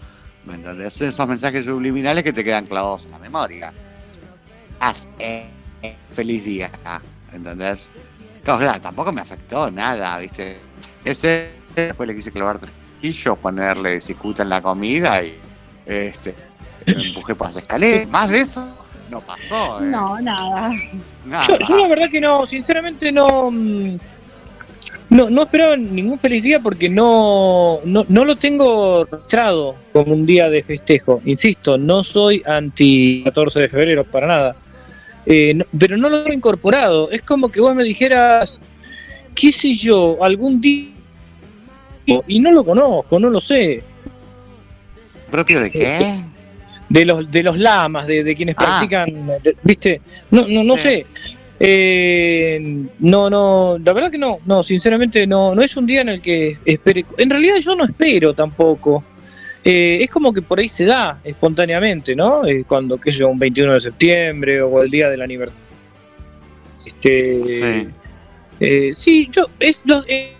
[0.43, 0.93] ¿Me entendés?
[0.95, 3.71] Son esos mensajes subliminales que te quedan clavados en la memoria.
[4.81, 5.49] Haz eh,
[5.81, 6.69] eh, feliz día,
[7.31, 7.87] ¿entendés?
[8.43, 10.57] Claro, claro, tampoco me afectó nada, ¿viste?
[11.05, 12.73] Ese, después le quise clavar tres
[13.41, 15.39] ponerle cicuta en la comida y
[15.85, 16.35] este,
[16.95, 18.07] me empujé por las escaleras.
[18.09, 18.67] Más de eso
[19.09, 19.81] no pasó.
[19.81, 19.85] ¿eh?
[19.85, 20.71] No, nada.
[21.25, 21.43] Nada.
[21.47, 23.97] Yo, yo la verdad que no, sinceramente no, mm,
[25.09, 30.25] no, no esperaba ningún feliz día porque no, no, no lo tengo registrado como un
[30.25, 31.21] día de festejo.
[31.25, 34.55] Insisto, no soy anti 14 de febrero para nada.
[35.25, 37.11] Eh, no- pero no lo he incorporado.
[37.11, 38.61] Es como que vos me dijeras,
[39.35, 40.89] qué sé yo, algún día
[42.27, 43.83] y no lo conozco, no lo sé.
[45.29, 46.21] ¿Propio de qué?
[46.89, 48.79] De los de los lamas, de, de quienes Ah.
[48.79, 49.29] practican,
[49.63, 50.01] ¿viste?
[50.31, 50.83] No, no, no Sí.
[50.83, 51.05] sé.
[51.59, 56.09] Eh, no, no, la verdad que no, no, sinceramente no, no es un día en
[56.09, 57.03] el que espere.
[57.17, 59.03] En realidad yo no espero tampoco.
[59.63, 62.45] Eh, es como que por ahí se da espontáneamente, ¿no?
[62.45, 65.61] Eh, cuando, qué sé yo, un 21 de septiembre o el día del aniversario.
[66.85, 67.87] Este, Sí.
[68.59, 70.35] eh, sí, yo, es, eh,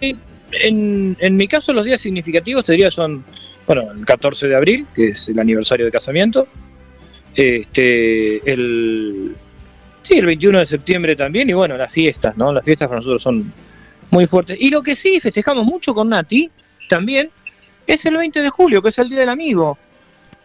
[0.00, 3.22] en, en mi caso los días significativos te diría son,
[3.74, 6.46] bueno, el 14 de abril, que es el aniversario de casamiento,
[7.34, 9.34] este, el,
[10.02, 12.52] sí, el 21 de septiembre también, y bueno, las fiestas, ¿no?
[12.52, 13.52] Las fiestas para nosotros son
[14.10, 14.58] muy fuertes.
[14.60, 16.50] Y lo que sí festejamos mucho con Nati,
[16.88, 17.30] también,
[17.86, 19.78] es el 20 de julio, que es el Día del Amigo,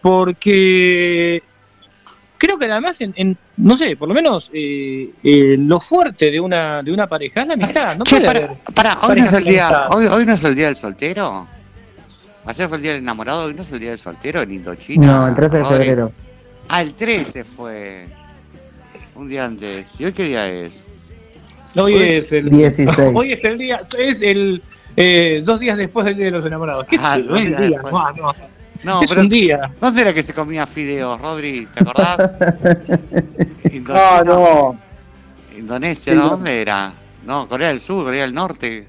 [0.01, 1.43] porque
[2.37, 6.39] creo que además, en, en- no sé, por lo menos eh, eh, lo fuerte de
[6.39, 7.97] una, de una pareja es la amistad.
[7.97, 8.21] No Che,
[8.73, 11.47] para, hoy no es el día, hoy, hoy no es el día del soltero.
[12.47, 15.05] Ayer fue el día del enamorado, hoy no es el día del soltero en Indochina.
[15.07, 16.11] No, el 13 de febrero.
[16.69, 18.07] Ah, el 13 fue.
[19.15, 19.85] Un día antes.
[19.99, 20.73] ¿Y hoy qué día es?
[21.75, 23.11] Hoy Hoy- es el 16.
[23.13, 24.61] hoy es el día, es el
[24.95, 26.85] eh, dos días después del Día de los Enamorados.
[26.87, 27.81] ¿Qué Ah, es el día?
[27.83, 28.33] No, no,
[28.85, 29.71] No, es pero un día.
[29.81, 31.67] ¿dónde era que se comía fideos, Rodri?
[31.73, 32.17] ¿Te acordás?
[33.65, 34.79] Indochina, Ah, no.
[35.57, 36.23] Indonesia, ¿no?
[36.23, 36.29] no.
[36.29, 36.93] ¿dónde era?
[37.25, 38.87] No, Corea del Sur, Corea del Norte.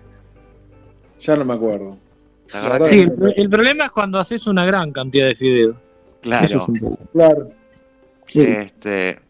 [1.20, 1.96] Ya no me acuerdo.
[2.86, 5.76] Sí, que- el, el problema es cuando haces una gran cantidad de fideos.
[6.22, 6.44] Claro.
[6.46, 6.98] Eso es un poco.
[7.12, 7.50] Claro.
[8.26, 8.40] Sí.
[8.42, 9.20] Este.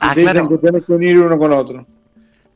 [0.00, 0.48] Ah, te dicen claro.
[0.48, 1.86] que tenés que unir uno con otro.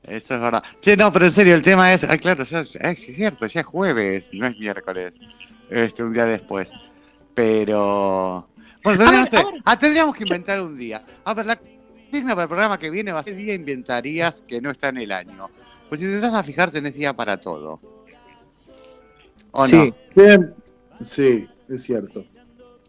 [0.04, 0.62] Eso es verdad.
[0.80, 2.04] Che, no, pero en serio, el tema es.
[2.04, 5.12] Ah, claro, ya es, es cierto, ya es jueves, no es miércoles.
[5.70, 6.72] Este, un día después.
[7.34, 8.48] Pero.
[8.84, 9.60] Bueno, A tendríamos, ver, a ver.
[9.64, 11.04] ah, tendríamos que inventar un día.
[11.24, 11.58] A ver, la
[12.10, 14.98] digna para el programa que viene va a ser día inventarías que no está en
[14.98, 15.48] el año.
[15.88, 17.80] Pues si te vas a fijar, tenés día para todo.
[19.52, 19.76] ¿O Sí.
[19.76, 19.94] no?
[20.22, 20.54] Bien.
[21.00, 22.24] Sí, es cierto.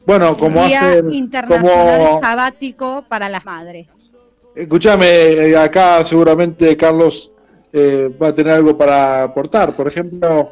[0.06, 1.14] Bueno, como Día hacen.
[1.14, 4.10] internacional como- sabático para las madres.
[4.56, 7.30] Escúchame, eh, acá seguramente Carlos
[7.72, 9.76] eh, va a tener algo para aportar.
[9.76, 10.52] Por ejemplo,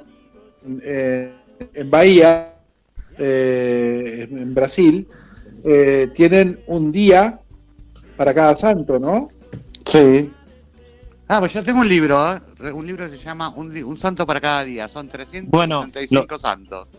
[0.81, 1.31] eh,
[1.73, 2.53] en Bahía,
[3.17, 5.07] eh, en Brasil,
[5.63, 7.39] eh, tienen un día
[8.17, 9.27] para cada santo, ¿no?
[9.85, 10.31] Sí.
[11.27, 12.39] Ah, pues yo tengo un libro, ¿eh?
[12.73, 14.87] Un libro se llama Un, un santo para cada día.
[14.87, 16.95] Son 365 santos.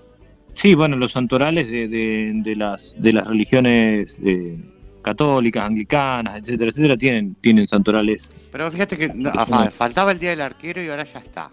[0.55, 4.59] Sí, bueno, los santorales de, de- de las de las religiones eh,
[5.03, 8.49] católicas, anglicanas, etcétera, etcétera, tienen tienen santorales.
[8.53, 11.51] Pero fíjate que no, ah, fa- faltaba el día del arquero y ahora ya está.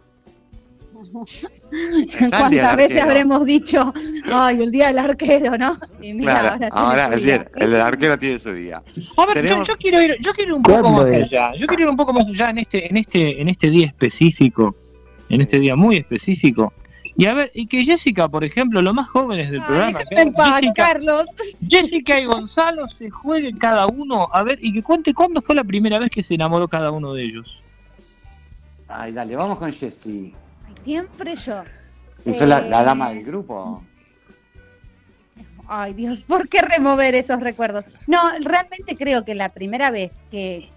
[1.72, 3.94] día ¿Cuántas veces habremos dicho,
[4.32, 5.78] ay, el día del arquero, ¿no?
[6.02, 7.66] Y mira, Claro, ahora, ahora es su bien, día.
[7.66, 8.78] el arquero tiene su día.
[9.18, 11.24] A ver, yo, Tenemos- yo quiero ir, yo quiero ir un poco ¿Cuándo más es?
[11.34, 11.52] allá.
[11.58, 14.76] Yo quiero ir un poco más allá en este, en este, en este día específico,
[15.30, 16.74] en este día muy específico.
[17.18, 20.00] Y a ver, y que Jessica, por ejemplo, los más jóvenes del Ay, programa,
[20.38, 21.26] paz, Jessica, Carlos.
[21.68, 25.66] Jessica y Gonzalo se jueguen cada uno, a ver, y que cuente cuándo fue la
[25.66, 27.64] primera vez que se enamoró cada uno de ellos.
[28.88, 30.34] Ay, dale, vamos con Jessie.
[30.84, 31.64] Siempre yo.
[32.26, 32.70] ¿Y sos la, Eh.
[32.70, 33.84] la dama del grupo?
[35.68, 37.86] Ay, Dios, ¿por qué remover esos recuerdos?
[38.08, 40.68] No, realmente creo que la primera vez que,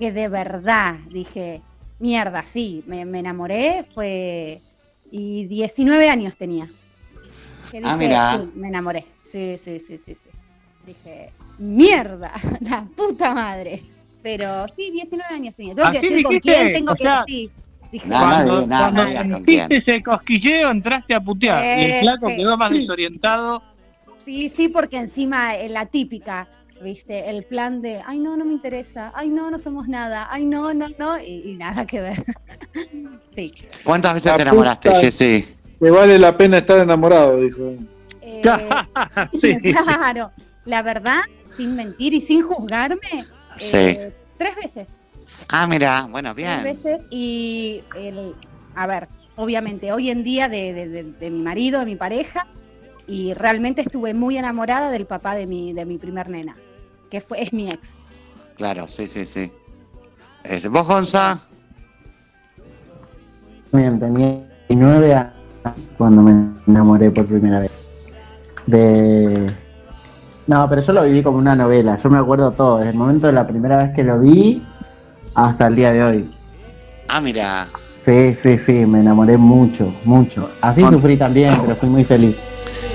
[0.00, 1.62] que de verdad dije,
[2.00, 4.60] mierda, sí, me, me enamoré fue.
[5.12, 6.68] Y 19 años tenía.
[7.70, 8.32] Que Ah, dije, mirá.
[8.40, 9.06] sí, me enamoré.
[9.18, 10.30] Sí, sí, sí, sí, sí.
[10.84, 13.84] Dije, mierda, la puta madre.
[14.22, 15.74] Pero sí, 19 años tenía.
[15.76, 17.48] Tengo que ¿Así decir con quién tengo O que sea, sí.
[17.96, 18.66] Dije, Cuando,
[19.70, 21.78] ese cosquilleo, entraste a putear.
[21.78, 22.36] y el Sí, flaco sí.
[22.36, 23.62] quedó más desorientado.
[24.24, 26.48] Sí, sí, porque encima eh, la típica,
[26.82, 27.30] ¿viste?
[27.30, 30.74] El plan de, ay, no, no me interesa, ay, no, no somos nada, ay, no,
[30.74, 32.24] no, no, y, y nada que ver.
[33.34, 33.52] sí.
[33.84, 35.48] ¿Cuántas veces La te enamoraste, Jessy?
[35.80, 37.74] Que vale la pena estar enamorado, dijo.
[38.20, 38.42] Eh,
[39.40, 39.56] Sí.
[39.72, 40.32] Claro,
[40.64, 41.20] la verdad,
[41.56, 43.26] sin mentir y sin juzgarme,
[43.72, 44.88] eh, tres veces.
[45.48, 46.62] Ah, mira, bueno, bien.
[46.62, 48.34] veces y, el,
[48.74, 52.46] a ver, obviamente, hoy en día de, de- de- de mi marido, de mi pareja,
[53.06, 56.56] y realmente estuve muy enamorada del papá de mi, de mi primer nena,
[57.10, 57.98] que fue, es mi ex.
[58.56, 59.52] Claro, sí, sí, sí.
[60.42, 61.40] Es- ¿Vos, Gonza?
[63.72, 65.32] Bien, tenía 19 años
[65.98, 67.80] cuando me enamoré por primera vez.
[68.66, 69.46] De.
[70.46, 71.96] No, pero yo lo viví como una novela.
[71.96, 74.62] Yo me acuerdo todo, desde el momento de la primera vez que lo vi
[75.36, 76.30] hasta el día de hoy.
[77.08, 77.68] Ah, mira.
[77.94, 80.50] Sí, sí, sí, me enamoré mucho, mucho.
[80.60, 82.38] Así Con- sufrí también, pero fui muy feliz.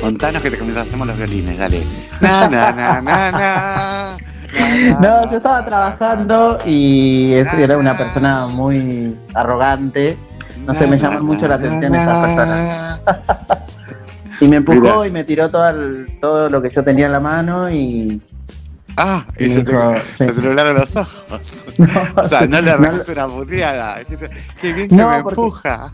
[0.01, 1.81] Contanos que te hacemos los violines, dale.
[2.19, 4.17] Na, na, na, na, na.
[4.99, 10.17] No, yo estaba trabajando y era una persona muy arrogante.
[10.65, 13.01] No sé, me llaman mucho la atención esas personas.
[14.41, 15.07] Y me empujó Mira.
[15.07, 18.19] y me tiró todo, el- todo lo que yo tenía en la mano y...
[19.03, 19.73] Ah, y se te,
[20.33, 21.63] nublaron los ojos.
[22.15, 24.03] O sea, no le arrancaste una puteada.
[24.61, 25.91] Qué bien que No, me porque- empuja.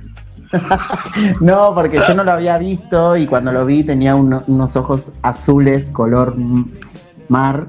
[1.42, 5.12] No, porque yo no lo había visto y cuando lo vi tenía uno- unos ojos
[5.22, 6.36] azules color
[7.30, 7.66] mar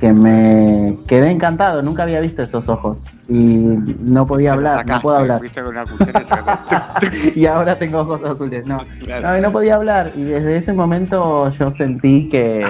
[0.00, 5.18] que me quedé encantado, nunca había visto esos ojos y no podía hablar, no puedo
[5.18, 5.42] hablar.
[7.34, 8.84] Y ahora tengo ojos azules, no.
[9.00, 9.28] Claro.
[9.28, 12.66] No, y no podía hablar y desde ese momento yo sentí que,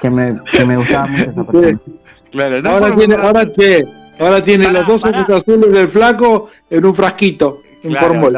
[0.00, 1.80] que, me, que me gustaba mucho esa persona.
[2.30, 3.84] Claro, no ahora tiene, ahora che,
[4.18, 8.14] ahora tiene Pará, los dos ojos azules del flaco en un frasquito, en Claro.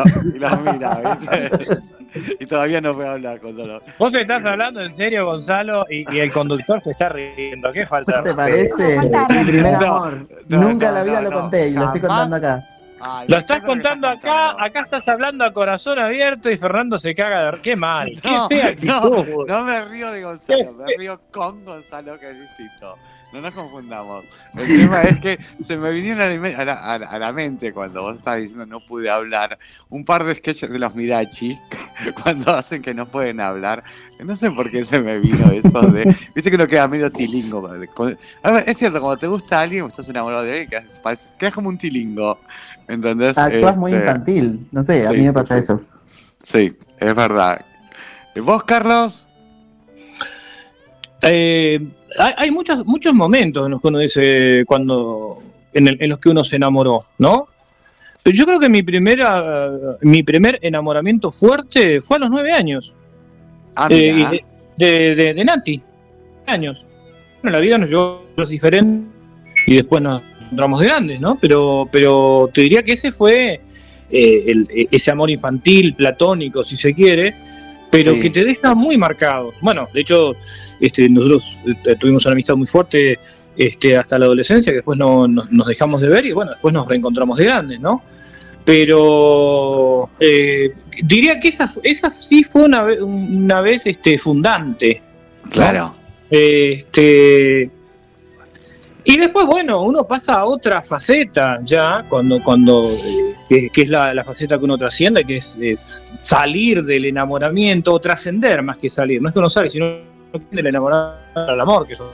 [2.41, 3.83] Y todavía no puedo hablar con dolor.
[3.99, 7.73] Vos estás hablando en serio, Gonzalo, y, y el conductor se está riendo.
[7.73, 8.23] ¿Qué falta?
[8.23, 8.99] ¿Te parece?
[9.01, 10.27] Mi primer amor.
[10.49, 12.65] no, Nunca en no, la vida no, lo no, conté y lo estoy contando acá.
[13.01, 14.65] Ay, Lo estás contando estás acá, contando.
[14.65, 17.61] acá estás hablando a corazón abierto y Fernando se caga de...
[17.61, 18.19] ¡Qué mal!
[18.23, 22.41] ¡Qué No, fea no, no me río de Gonzalo, me río con Gonzalo, que es
[22.41, 22.97] distinto.
[23.35, 24.25] No nos confundamos.
[24.57, 27.19] El tema es que se me vinieron a la, me- a la- a la- a
[27.19, 29.59] la mente cuando vos estabas diciendo no pude hablar
[29.89, 31.59] un par de sketches de los Mirachi
[32.23, 33.83] cuando hacen que no pueden hablar.
[34.21, 36.05] No sé por qué se me vino eso de.
[36.33, 37.67] Viste que uno queda medio tilingo.
[37.67, 41.31] A ver, es cierto, cuando te gusta alguien o estás enamorado de alguien, quedas, parece-
[41.37, 42.39] quedas como un tilingo.
[42.87, 43.37] ¿Entendés?
[43.37, 44.69] Actúas muy Este, infantil.
[44.71, 45.65] No sé, a mí me pasa sí.
[45.65, 45.81] eso.
[46.45, 47.65] Sí, es verdad.
[48.37, 49.27] ¿Y ¿Vos, Carlos?
[51.23, 51.81] Eh,
[52.19, 55.39] hay, hay muchos, muchos momentos en los que uno dice cuando
[55.73, 57.49] en, el- en los que uno se enamoró, ¿no?
[58.23, 62.95] Pero yo creo que mi primera mi primer enamoramiento fuerte fue a los nueve años.
[63.77, 64.43] Ah, Eh,
[64.77, 65.81] de, de- de Nati.
[66.47, 66.85] años.
[67.43, 69.03] Bueno, la vida nos llevó a los diferentes
[69.67, 71.37] y después nos encontramos de grandes, ¿no?
[71.41, 73.61] Pero, pero te diría que ese fue
[74.11, 77.35] eh, el- ese amor infantil, platónico, si se quiere,
[77.95, 78.21] pero Sí.
[78.23, 79.53] que te deja muy marcado.
[79.61, 80.35] Bueno, de hecho,
[80.81, 83.19] este, nosotros eh, tuvimos una amistad muy fuerte
[83.57, 86.75] este, hasta la adolescencia, que después no, no- nos dejamos de ver y bueno, después
[86.75, 88.03] nos reencontramos de grandes, ¿no?
[88.65, 90.73] Pero eh,
[91.03, 95.01] diría que esa, esa sí fue una, una vez este, fundante.
[95.51, 95.95] Claro.
[96.31, 97.71] Este,
[99.05, 103.89] y después, bueno, uno pasa a otra faceta ya, cuando, cuando eh, que, que es
[103.89, 105.81] la, la faceta que uno trasciende, que es, es
[106.17, 109.21] salir del enamoramiento o trascender más que salir.
[109.21, 109.87] No es que uno sale, sino
[110.33, 112.13] que del enamoramiento al amor, que eso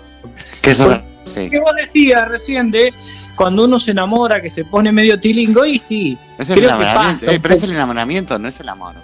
[0.62, 1.48] Que eso, sí.
[1.48, 2.92] que vos decías recién de
[3.36, 6.74] cuando uno se enamora, que se pone medio tilingo, y sí, Es el creo que
[6.74, 7.20] enamoramiento.
[7.26, 8.94] pasa Eh, pero es el enamoramiento, no es el amor.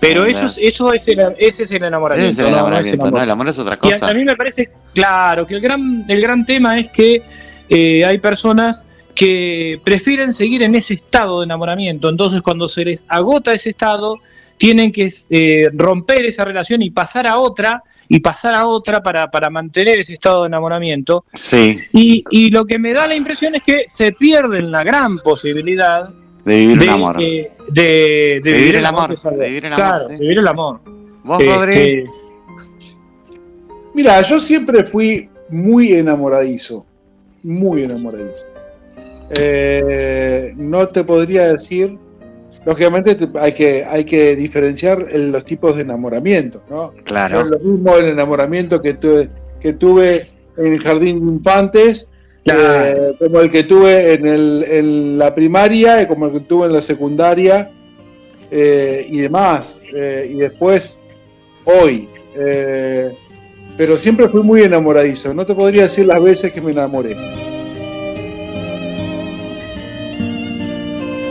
[0.00, 2.42] Pero eso, es- eso es el, ese es el Ese enamoramiento.
[2.42, 3.12] es el no- no es el enamoramiento, amor.
[3.18, 4.08] no, el amor es otra Y a, cosa.
[4.10, 7.22] a mí me parece, claro, que el gran, el gran tema es que
[7.68, 12.08] eh, hay personas que prefieren seguir en ese estado de enamoramiento.
[12.08, 14.16] Entonces, cuando se les agota ese estado,
[14.56, 19.30] tienen que eh, romper esa relación y pasar a otra, y pasar a otra para,
[19.30, 21.24] para mantener ese estado de enamoramiento.
[21.34, 25.18] Sí, Y, y lo que me da la impresión es que se pierden la gran
[25.18, 26.08] posibilidad
[26.44, 27.16] de vivir de, el amor.
[27.18, 30.12] de, de De vivir el amor, algo- de vivir el amor, Claro, sí.
[30.14, 30.80] de vivir el amor.
[31.24, 32.04] ¿Vos, Este, Rodri?
[33.94, 36.86] Mira, yo siempre fui muy enamoradizo.
[37.42, 38.46] Muy enamoradizo.
[39.30, 41.96] Eh, no te podría decir
[42.66, 46.92] lógicamente te- hay que, hay que diferenciar el- los tipos de enamoramiento, ¿no?
[46.96, 47.40] No Claro.
[47.40, 49.30] es lo mismo el enamoramiento que tuve,
[49.60, 50.26] que tuve
[50.58, 52.12] en el jardín de infantes,
[52.54, 56.66] eh, como el que tuve en, el- en la primaria, y como el que tuve
[56.66, 57.70] en la secundaria
[58.50, 59.82] eh, y demás.
[59.94, 61.02] Eh, y después,
[61.64, 62.08] hoy.
[62.36, 63.12] Eh,
[63.76, 65.32] pero siempre fui muy enamoradizo.
[65.34, 67.16] No te podría decir las veces que me enamoré.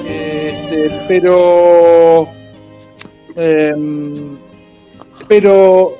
[0.07, 2.27] Este, pero.
[3.35, 4.37] em,
[5.27, 5.97] pero.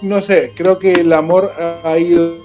[0.00, 1.50] No sé, creo que el amor
[1.82, 2.36] ha ido.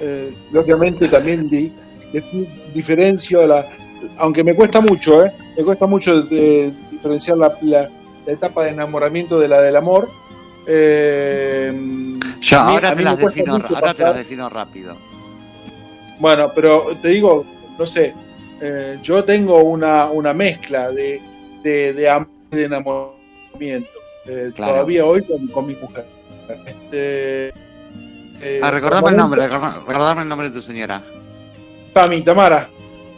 [0.00, 1.72] Eh, lógicamente también di-
[2.12, 3.66] di- diferencio la.
[4.18, 5.32] Aunque me cuesta mucho, ¿eh?
[5.56, 7.88] Me cuesta mucho de- diferenciar la, la-
[8.26, 10.06] la etapa de enamoramiento de la del amor.
[10.66, 11.72] Eh,
[12.40, 14.96] Yo a mí- ahora te las defino, mucho ahora te pasar- las defino rápido.
[16.20, 17.44] Bueno, pero te digo,
[17.78, 18.12] no sé,
[18.60, 21.20] eh, yo tengo una, una mezcla de,
[21.62, 23.88] de, de amor y de enamoramiento.
[24.26, 24.72] eh, Claro.
[24.74, 26.06] Todavía hoy con, con mi mujer.
[26.66, 27.52] Este,
[28.40, 31.02] eh, Ah, recordame el nombre, recordame el nombre de tu señora.
[31.92, 32.68] Tami, Tamara.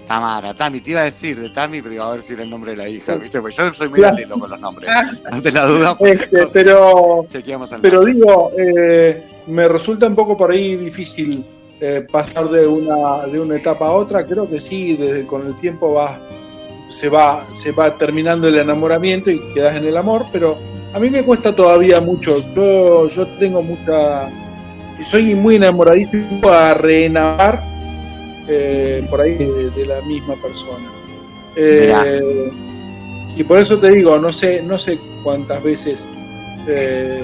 [0.07, 2.51] Tamara, Tami, te iba a decir de Tami, pero iba a ver si era el
[2.51, 3.41] nombre de la hija, ¿viste?
[3.41, 4.17] Porque yo soy muy Claro.
[4.41, 4.91] con los nombres.
[5.31, 8.15] No te la duda, Este, pero chequeamos el pero nombre.
[8.15, 11.45] digo, eh, me resulta un poco por ahí difícil
[11.81, 14.25] eh, pasar de una, de una etapa a otra.
[14.27, 16.19] Creo que sí, desde, con el tiempo va,
[16.89, 20.59] se, va, se va terminando el enamoramiento y quedas en el amor, pero
[20.93, 22.39] a mí me cuesta todavía mucho.
[22.53, 24.29] Yo, yo tengo mucha.
[25.03, 25.57] Soy muy
[26.07, 27.63] vengo a reenamorar
[28.49, 30.87] eh, por ahí de, de la misma persona.
[31.57, 32.51] Eh,
[33.37, 36.05] y por eso te digo, no sé, no sé cuántas veces
[36.69, 37.23] eh,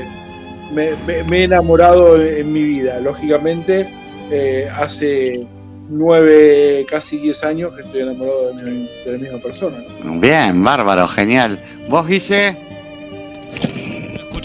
[0.73, 2.99] me, me- me he enamorado en mi vida.
[3.01, 3.87] Lógicamente,
[4.75, 5.47] hace
[5.89, 9.77] nueve, casi diez años que estoy enamorado de, mi- de la misma persona.
[10.03, 10.21] ¿no?
[10.21, 11.59] Bien, bárbaro, genial.
[11.89, 12.57] ¿Vos, Guille?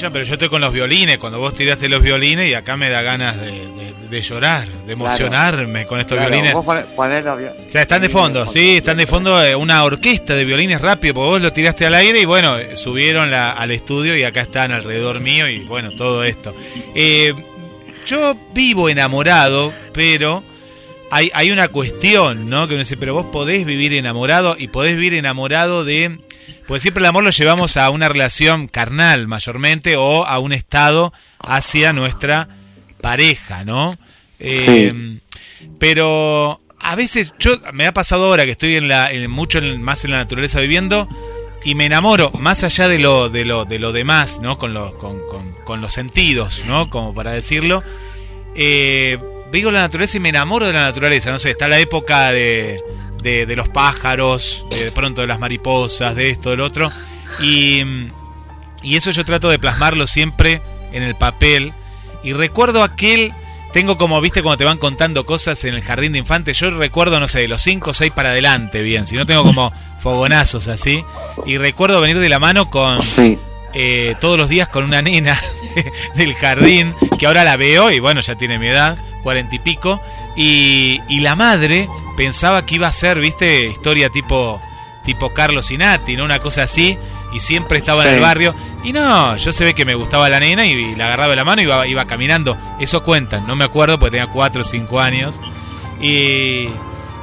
[0.01, 1.19] Escuchan, pero yo estoy con los violines.
[1.19, 4.93] Cuando vos tiraste los violines y acá me da ganas de, de- de llorar, de
[4.93, 6.53] emocionarme con estos Claro, violines.
[6.55, 9.55] Vos poné- ponés los vi- O sea, están de fondo, sí, están de fondo eh,
[9.55, 13.51] una orquesta de violines rápido, porque vos lo tiraste al aire y bueno, subieron la-
[13.51, 16.53] al estudio y acá están alrededor mío y bueno, todo esto.
[16.95, 17.33] Eh,
[18.07, 20.43] yo vivo enamorado, pero
[21.11, 22.67] hay, hay una cuestión, ¿no?
[22.67, 26.17] Que uno dice, pero vos podés vivir enamorado y podés vivir enamorado de...
[26.67, 31.11] Pues siempre el amor lo llevamos a una relación carnal mayormente o a un estado
[31.39, 32.47] hacia nuestra
[33.01, 33.97] pareja, ¿no?
[34.39, 35.19] Eh,
[35.79, 39.81] pero a veces yo me ha pasado ahora que estoy en la en- mucho en-
[39.81, 41.07] más en la naturaleza viviendo
[41.63, 44.93] y me enamoro más allá de lo de lo de lo demás no con los
[44.93, 47.83] con, con- con los sentidos no como para decirlo.
[48.55, 49.17] Eh,
[49.51, 52.81] digo la naturaleza y me enamoro de la naturaleza no sé está la época de
[53.23, 56.91] de, de los pájaros de, de pronto de las mariposas de esto del otro
[57.39, 57.83] y
[58.83, 60.61] y eso yo trato de plasmarlo siempre
[60.91, 61.73] en el papel
[62.23, 63.33] y recuerdo aquel
[63.73, 67.21] tengo como, viste, cuando te van contando cosas en el jardín de infantes, yo recuerdo,
[67.21, 69.71] no sé, de los 5 o 6 para adelante, bien, si no tengo como
[70.01, 71.05] fogonazos así.
[71.45, 73.39] Y recuerdo venir de la mano con Sí.
[73.73, 75.39] eh, todos los días con una nena
[76.15, 80.01] del jardín, que ahora la veo y bueno, ya tiene mi edad, cuarenta y pico.
[80.35, 81.87] Y, y la madre
[82.21, 84.61] pensaba que iba a ser, viste, historia tipo,
[85.05, 86.23] tipo Carlos Inati, ¿no?
[86.25, 86.95] Una cosa así.
[87.33, 88.53] Y siempre estaba en el barrio.
[88.83, 91.43] Y no, yo se ve que me gustaba la nena y, la agarraba de la
[91.45, 92.55] mano y iba, iba caminando.
[92.79, 95.41] Eso cuentan, no me acuerdo porque tenía 4 o 5 años.
[95.99, 96.67] Y,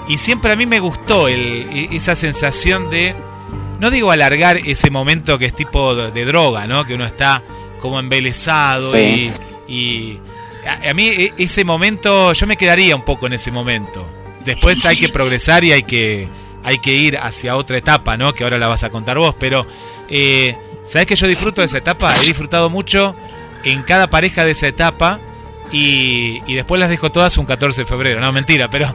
[0.09, 3.15] y siempre a mí me gustó el- e- esa sensación de,
[3.79, 6.85] no digo alargar ese momento que es tipo de, de droga, ¿no?
[6.87, 7.43] Que uno está
[7.81, 9.31] como embelesado Sí.
[9.69, 10.21] y, y
[10.67, 14.05] a, a mí e- ese momento, yo me quedaría un poco en ese momento.
[14.49, 16.27] Después hay que progresar y hay que,
[16.65, 18.33] hay que ir hacia otra etapa, ¿no?
[18.33, 19.67] Que ahora la vas a contar vos, pero
[20.09, 20.57] eh,
[20.87, 22.17] ¿sabés que yo disfruto de esa etapa?
[22.23, 23.15] He disfrutado mucho
[23.63, 25.21] en cada pareja de esa etapa
[25.71, 28.23] y, y después las dejo todas un 14 de febrero.
[28.23, 28.87] No, mentira, pero...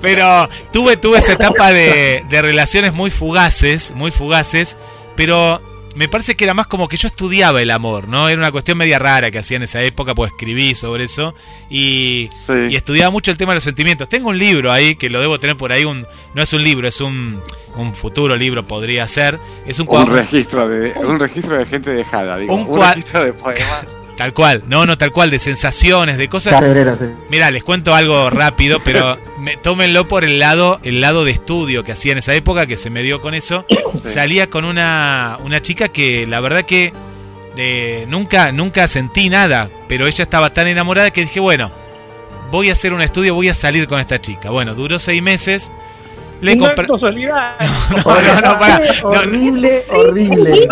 [0.00, 4.76] pero tuve, tuve esa etapa de, de relaciones muy fugaces, muy fugaces,
[5.14, 5.62] pero
[5.94, 8.28] me parece que era más como que yo estudiaba el amor, ¿no?
[8.28, 11.34] Era una cuestión media rara que hacía en esa época, pues escribí sobre eso
[11.70, 12.28] y,
[12.68, 14.08] y estudiaba mucho el tema de los sentimientos.
[14.08, 16.88] Tengo un libro ahí que lo debo tener por ahí, un, no es un libro,
[16.88, 17.40] es un,
[17.76, 19.38] un futuro libro, podría ser.
[19.66, 22.54] Es un Un registro de un registro de gente dejada, digo.
[22.54, 23.86] Un Un, registro de poemas.
[24.16, 26.58] Tal cual, no, no, tal cual, de sensaciones, de cosas.
[26.60, 27.06] Febrero, sí.
[27.30, 31.82] Mira, les cuento algo rápido, pero me- tómenlo por el lado, el lado de estudio
[31.82, 33.66] que hacía en esa época, que se me dio con eso.
[34.04, 36.92] Salía con una, una chica que la verdad que
[37.56, 41.72] eh, nunca, nunca sentí nada, pero ella estaba tan enamorada que dije, bueno,
[42.52, 44.50] voy a hacer un estudio, voy a salir con esta chica.
[44.50, 45.72] Bueno, duró seis meses.
[46.44, 46.86] Le compré.
[47.94, 48.58] No, no, no,
[49.02, 50.66] no, horrible, horrible.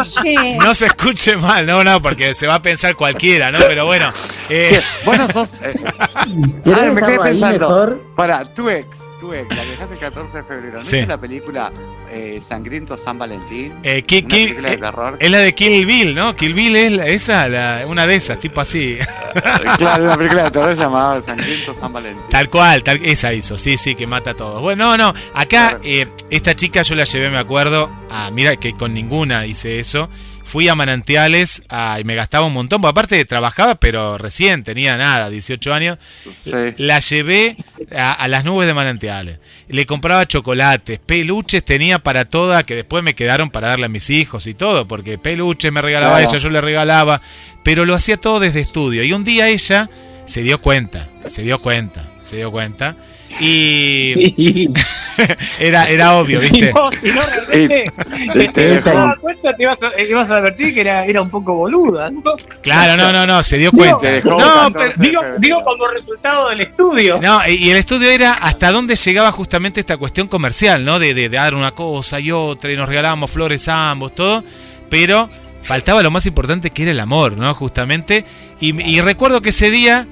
[0.58, 3.58] No se escuche mal, no, no, porque se va a pensar cualquiera, ¿no?
[3.60, 4.10] Pero bueno.
[4.48, 4.80] eh.
[5.04, 5.50] Vos no sos.
[5.62, 5.74] eh,
[6.64, 8.00] ¿Querés Ah, me quedé pensando.
[8.16, 8.86] para, tu ex,
[9.20, 10.78] tu ex, la que dejaste el 14 de febrero.
[10.78, 10.98] ¿No Sí.
[10.98, 11.70] es la película
[12.12, 13.72] eh, Sangriento San Valentín?
[13.82, 15.16] eh, Ki- Una Ki- película de eh, terror.
[15.18, 16.36] es la de Kill Bill, ¿no?
[16.36, 18.98] Kill Bill es la- esa, la- una de esas, tipo así.
[19.78, 22.22] claro, una película de terror llamada Sangriento San Valentín.
[22.30, 24.60] Tal cual, tal, esa hizo, sí, sí, que mata a todos.
[24.60, 28.74] Bueno, no, no, acá eh, esta chica yo la llevé, me acuerdo, a, mira que
[28.74, 30.08] con ninguna hice eso.
[30.52, 34.98] Fui a Manantiales a- y me gastaba un montón, porque aparte trabajaba, pero recién, tenía
[34.98, 35.96] nada, 18 años.
[36.30, 36.50] Sí.
[36.76, 37.56] La llevé
[37.96, 39.38] a, a las nubes de Manantiales.
[39.68, 44.10] Le compraba chocolates, peluches tenía para toda, que después me quedaron para darle a mis
[44.10, 46.28] hijos y todo, porque peluches me regalaba Claro.
[46.30, 47.22] ella, yo le regalaba,
[47.64, 49.02] pero lo hacía todo desde estudio.
[49.04, 49.88] Y un día ella
[50.26, 52.94] se dio cuenta, se dio cuenta, se dio cuenta.
[53.40, 54.68] Y
[55.58, 56.72] era, era obvio, Si ¿viste?
[56.72, 57.92] no, si no, realmente,
[58.32, 58.90] te te dejo.
[58.90, 62.10] dabas cuenta, te ibas a, ibas a advertir que era, era un poco boluda.
[62.10, 62.22] ¿no?
[62.62, 64.00] Claro, no, no, no, se dio Digo, cuenta.
[64.00, 67.20] Te dejó No, pero, 14 de Digo, digo como resultado del estudio.
[67.22, 70.98] No, y y el estudio era hasta dónde llegaba justamente esta cuestión comercial, ¿no?
[70.98, 74.44] De, de, de dar una cosa y otra, y nos regalábamos flores a ambos, todo,
[74.90, 75.30] pero
[75.62, 77.54] faltaba lo más importante que era el amor, ¿no?
[77.54, 78.24] Justamente.
[78.60, 80.06] Y, y recuerdo que ese día,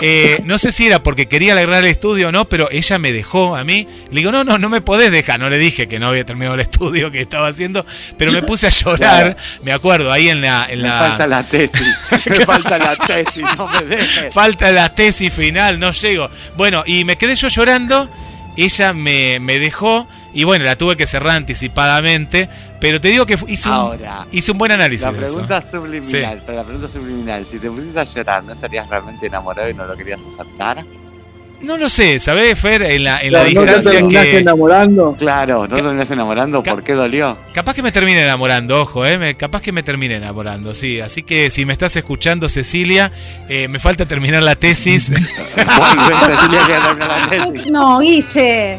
[0.00, 3.12] eh, no sé si era porque quería alegrar el estudio o no, pero ella me
[3.12, 3.86] dejó a mí.
[4.10, 5.38] Le digo, no, no, no me podés dejar.
[5.38, 7.84] No le dije que no había terminado el estudio que estaba haciendo,
[8.16, 10.66] pero me puse a llorar, me acuerdo, ahí en la...
[10.68, 11.96] En Me la falta la tesis.
[12.26, 14.32] Me falta la tesis, no me dejes.
[14.34, 16.28] Falta la tesis final, no llego.
[16.56, 18.08] Bueno, y me quedé yo llorando,
[18.56, 22.50] ella me, me dejó y bueno, la tuve que cerrar anticipadamente,
[22.80, 23.34] pero te digo que
[23.66, 25.34] un, Ahora, un buen análisis la de eso.
[25.34, 29.68] pregunta subliminal, pero la pregunta subliminal, si te pusieras a llorar, ¿no estarías realmente enamorado
[29.70, 30.84] y no lo querías aceptar?
[31.62, 32.82] No lo sé, ¿sabés, Fer?
[32.82, 34.38] En la, en la Claro, ¿no te distancia terminaste que...
[34.38, 35.16] enamorando?
[35.18, 37.36] Claro, no te terminas enamorando, ¿por qué dolió?
[37.54, 39.16] Capaz que me termine enamorando, ojo, ¿eh?
[39.16, 41.00] Me- capaz que me termine enamorando, sí.
[41.00, 43.10] Así que si me estás escuchando, Cecilia,
[43.48, 45.10] eh, me falta terminar la tesis.
[45.10, 45.24] Volvé,
[46.36, 47.66] Cecilia, que ya terminó la tesis.
[47.68, 48.76] No, Guille.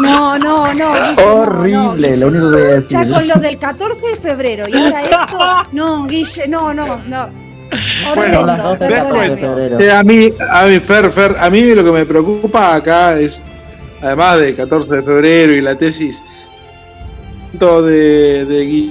[0.00, 1.14] No, no, no, Guille.
[1.16, 4.68] no, Horrible, no, lo único que voy a Ya con lo del 14 de febrero
[4.68, 5.38] y ahora esto.
[5.72, 7.51] No, Guille, no, no, no.
[8.14, 9.36] Bueno, Son las Horrendo, 12 de perdóname.
[9.36, 9.78] febrero.
[9.80, 13.44] Sí, a mí, a mí, Fer, Fer, a mí lo que me preocupa acá es,
[14.02, 16.22] además de 14 de febrero y la tesis,
[17.82, 18.90] de,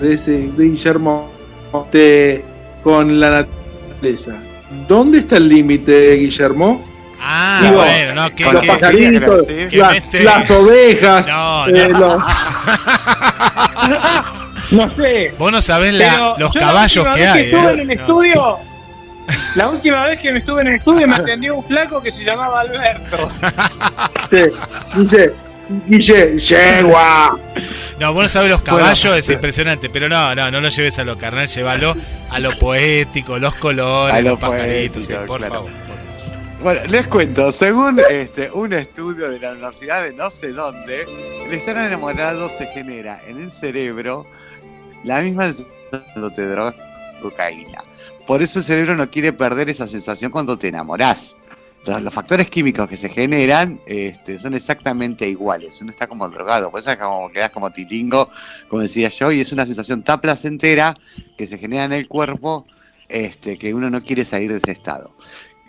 [0.00, 1.30] de, este- de Guillermo
[1.92, 2.44] de-
[2.82, 4.36] con la naturaleza.
[4.88, 6.84] ¿Dónde está el límite, Guillermo?
[7.20, 9.76] ah, Digo, bueno, no, que, con los que- pajaritos, que- que
[10.24, 11.98] las, ovejas, No, eh, no.
[11.98, 12.22] los-
[14.70, 15.34] No sé.
[15.38, 17.44] vos no sabés la- los la caballos última que hay.
[17.46, 17.72] estuve ¿eh?
[17.72, 17.92] en el No.
[17.94, 18.56] estudio.
[19.54, 22.24] La última vez que me estuve en el estudio me atendió un flaco que se
[22.24, 23.28] llamaba Alberto.
[24.30, 25.32] Guille,
[25.86, 27.38] Guille, yegua.
[28.00, 29.32] No, vos no sabés los caballos, Bueno, es sí.
[29.34, 31.94] impresionante, pero no, no, no lo lleves a lo carnal, llévalo
[32.30, 35.54] a lo poético, los colores, A lo los pajaritos, poético, sí, por claro.
[35.54, 35.70] favor.
[35.70, 36.00] por favor.
[36.62, 41.06] Bueno, les cuento, según este, un estudio de la Universidad de no sé dónde,
[41.46, 44.26] el estar enamorado se genera en el cerebro
[45.04, 45.52] la misma
[45.90, 46.74] cuando te drogas
[47.20, 47.84] cocaína.
[48.26, 51.36] Por eso el cerebro no quiere perder esa sensación cuando te enamorás.
[51.86, 55.80] Los, factores químicos que se generan este, son exactamente iguales.
[55.80, 58.28] Uno está como drogado, por eso es como quedas como tilingo,
[58.68, 60.94] como decía yo, y es una sensación tan placentera
[61.38, 62.66] que se genera en el cuerpo
[63.08, 65.16] este, que uno no quiere salir de ese estado.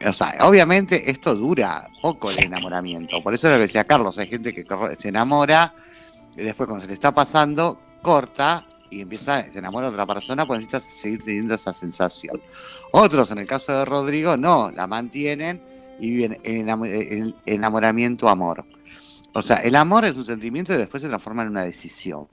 [0.05, 3.23] O sea, obviamente esto dura poco el enamoramiento.
[3.23, 4.65] Por eso es lo que decía Carlos, hay gente que
[4.99, 5.73] se enamora
[6.35, 10.45] y después cuando se le está pasando, corta y empieza, se enamora de otra persona
[10.45, 12.39] porque necesita seguir teniendo esa sensación.
[12.91, 15.61] Otros, en el caso de Rodrigo, no, la mantienen
[15.99, 18.65] y viven en enamo- en enamoramiento amor.
[19.33, 22.27] O sea, el amor es un sentimiento y después se transforma en una decisión.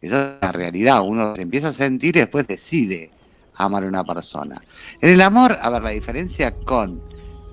[0.00, 1.02] Esa es la realidad.
[1.02, 3.10] Uno se empieza a sentir y después decide
[3.54, 4.62] amar a una persona.
[5.00, 7.00] En el amor, a ver, la diferencia con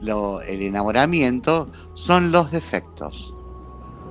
[0.01, 3.33] el enamoramiento son los defectos.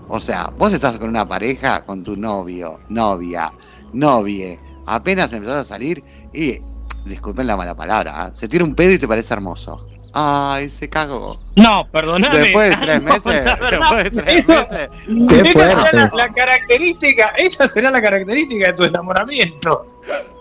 [0.09, 3.53] O sea, vos estás con una pareja, con tu novio, novia,
[3.93, 6.03] novie, apenas empezás a salir
[6.33, 6.59] y,
[7.05, 8.31] disculpen la mala palabra, ¿ah?
[8.35, 9.87] se tira un pedo y te parece hermoso.
[10.13, 11.41] Ay, se cagó.
[11.55, 12.37] No, perdóname.
[12.37, 14.89] Después de tres meses, después de tres eso- meses,
[15.29, 19.87] Qué esa será la, la característica, esa será la característica de tu enamoramiento.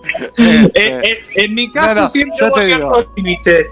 [0.38, 3.68] eh, En, en- en mi caso No, no, siempre hubo te ciertos límites.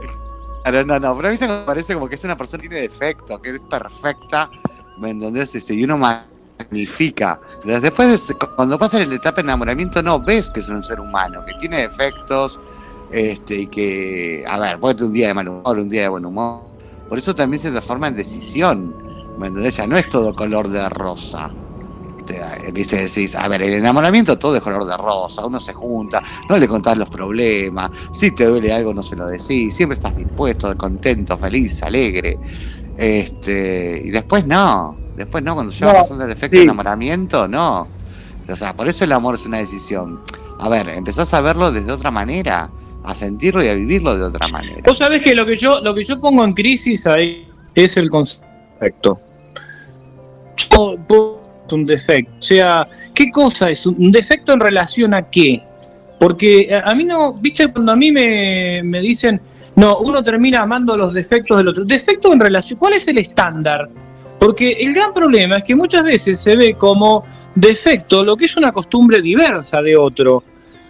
[0.86, 2.84] No, no, pero a mí se me parece como que es una persona que tiene
[2.84, 4.50] defecto, que es perfecta,
[5.00, 5.56] ¿me entendés?
[5.56, 5.98] Este, y uno
[6.60, 7.40] magnifica.
[7.64, 11.44] Después, este, cuando pasa la etapa de enamoramiento, no ves que es un ser humano,
[11.46, 12.60] que tiene defectos,
[13.12, 16.26] este, y que, a ver, puede un día de mal humor, un día de buen
[16.26, 16.62] humor,
[17.08, 18.94] Por eso también se transforma en decisión.
[19.38, 19.78] ¿Me entendés?
[19.78, 21.56] Ya no es todo color de rosa.
[22.26, 26.22] Te- Viste, decís, a ver, el enamoramiento todo es color de rosa, uno se junta,
[26.50, 30.16] no le contás los problemas, si te duele algo no se lo decís, siempre estás
[30.16, 32.38] dispuesto, contento, feliz, alegre.
[32.98, 36.60] Este, y después no, después no, cuando llega No, pasando el efecto sí.
[36.60, 37.88] de enamoramiento, no.
[38.48, 40.22] O sea, por eso el amor es una decisión.
[40.60, 42.70] A ver, empezás a verlo desde otra manera,
[43.04, 44.82] a sentirlo y a vivirlo de otra manera.
[44.86, 47.46] Vos sabés que lo que yo, lo que yo pongo en crisis ahí
[47.76, 49.20] es el concepto.
[50.56, 52.32] Yo pongo un defecto.
[52.38, 55.62] O sea, ¿qué cosa es un defecto en relación a qué?
[56.20, 59.42] Porque a a mí no, viste, cuando a mí me, me dicen,
[59.76, 61.86] no, uno termina amando los defectos del otro.
[61.86, 63.90] Defecto en relación, ¿cuál es el estándar?
[64.40, 67.24] Porque el gran problema es que muchas veces se ve como
[67.56, 70.44] defecto lo que es una costumbre diversa de otro.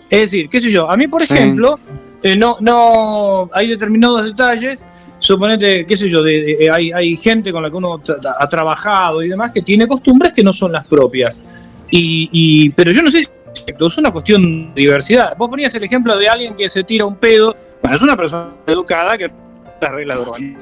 [0.10, 1.34] Es decir, qué sé yo, a mí por Sí.
[1.34, 1.80] ejemplo,
[2.24, 4.84] eh, no, no, hay determinados detalles,
[5.20, 8.36] suponete, qué sé yo, de, de- eh, hay, hay gente con la que uno tra-
[8.38, 11.36] ha trabajado y demás que tiene costumbres que no son las propias.
[11.90, 13.24] Y, y- pero yo no sé,
[13.68, 15.36] es una cuestión de diversidad.
[15.38, 18.50] Vos ponías el ejemplo de alguien que se tira un pedo, bueno, es una persona
[18.68, 19.32] educada que
[19.82, 20.60] las reglas de urbanismo,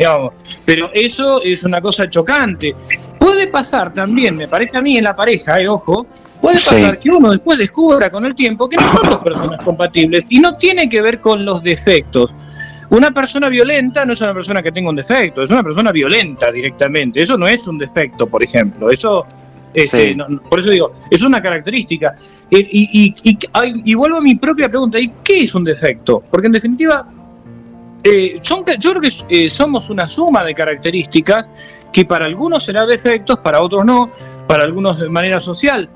[0.00, 0.32] digamos,
[0.64, 2.74] pero eso es una cosa chocante.
[3.18, 6.06] Puede pasar también, me parece a mí en la pareja, eh, ojo,
[6.40, 6.70] puede Sí.
[6.70, 10.40] pasar que uno después descubra con el tiempo que no son dos personas compatibles y
[10.40, 12.34] no tiene que ver con los defectos.
[12.88, 16.50] Una persona violenta no es una persona que tenga un defecto, es una persona violenta
[16.50, 17.20] directamente.
[17.22, 18.90] Eso no es un defecto, por ejemplo.
[18.90, 19.26] Eso,
[19.74, 20.14] este, Sí.
[20.16, 22.14] no- no- por eso digo, es una característica.
[22.50, 25.62] Eh, Y, y, y, ay, y vuelvo a mi propia pregunta, ¿y qué es un
[25.62, 26.22] defecto?
[26.30, 27.06] Porque en definitiva,
[28.02, 31.48] eh, son, yo creo que eh, somos una suma de características
[31.92, 34.10] que para algunos serán defectos, para otros no,
[34.46, 35.88] para algunos de manera social.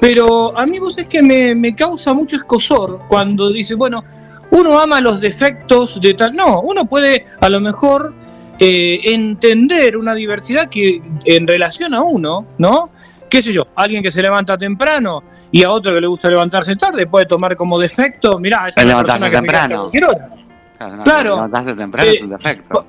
[0.00, 4.04] Pero a mí vos es que me, me causa mucho escosor cuando dice, bueno,
[4.50, 6.34] uno ama los defectos de tal.
[6.34, 8.14] No, uno puede a lo mejor
[8.58, 12.90] eh, entender una diversidad que en relación a uno, ¿no?
[13.28, 16.76] qué sé yo, alguien que se levanta temprano y a otro que le gusta levantarse
[16.76, 19.90] tarde puede tomar como defecto, mirá, es El una levantarse persona que temprano.
[19.92, 20.37] levanta
[20.78, 21.34] Claro, no, Claro.
[21.34, 22.86] levantarse temprano Eh, es un defecto.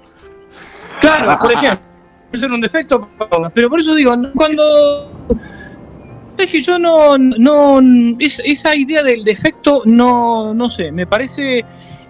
[1.02, 1.80] Claro, por ejemplo,
[2.30, 3.10] puede ser un defecto,
[3.53, 5.10] pero por eso digo, cuando
[6.38, 7.80] es que yo no, no
[8.20, 11.66] es- esa idea del defecto no, no sé, me parece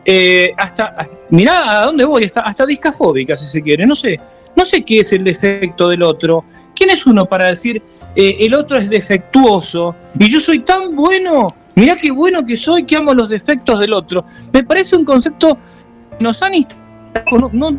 [0.06, 0.96] eh, hasta,
[1.30, 4.20] mirá a dónde voy, hasta, hasta discafóbica si se quiere, no sé,
[4.56, 6.44] no sé qué es el defecto del otro,
[6.76, 7.82] quién es uno para decir
[8.16, 12.84] eh, el otro es defectuoso y yo soy tan bueno, mirá qué bueno que soy
[12.84, 15.58] que amo los defectos del otro, me parece un concepto
[16.18, 16.90] que nos han instalado,
[17.40, 17.78] no, no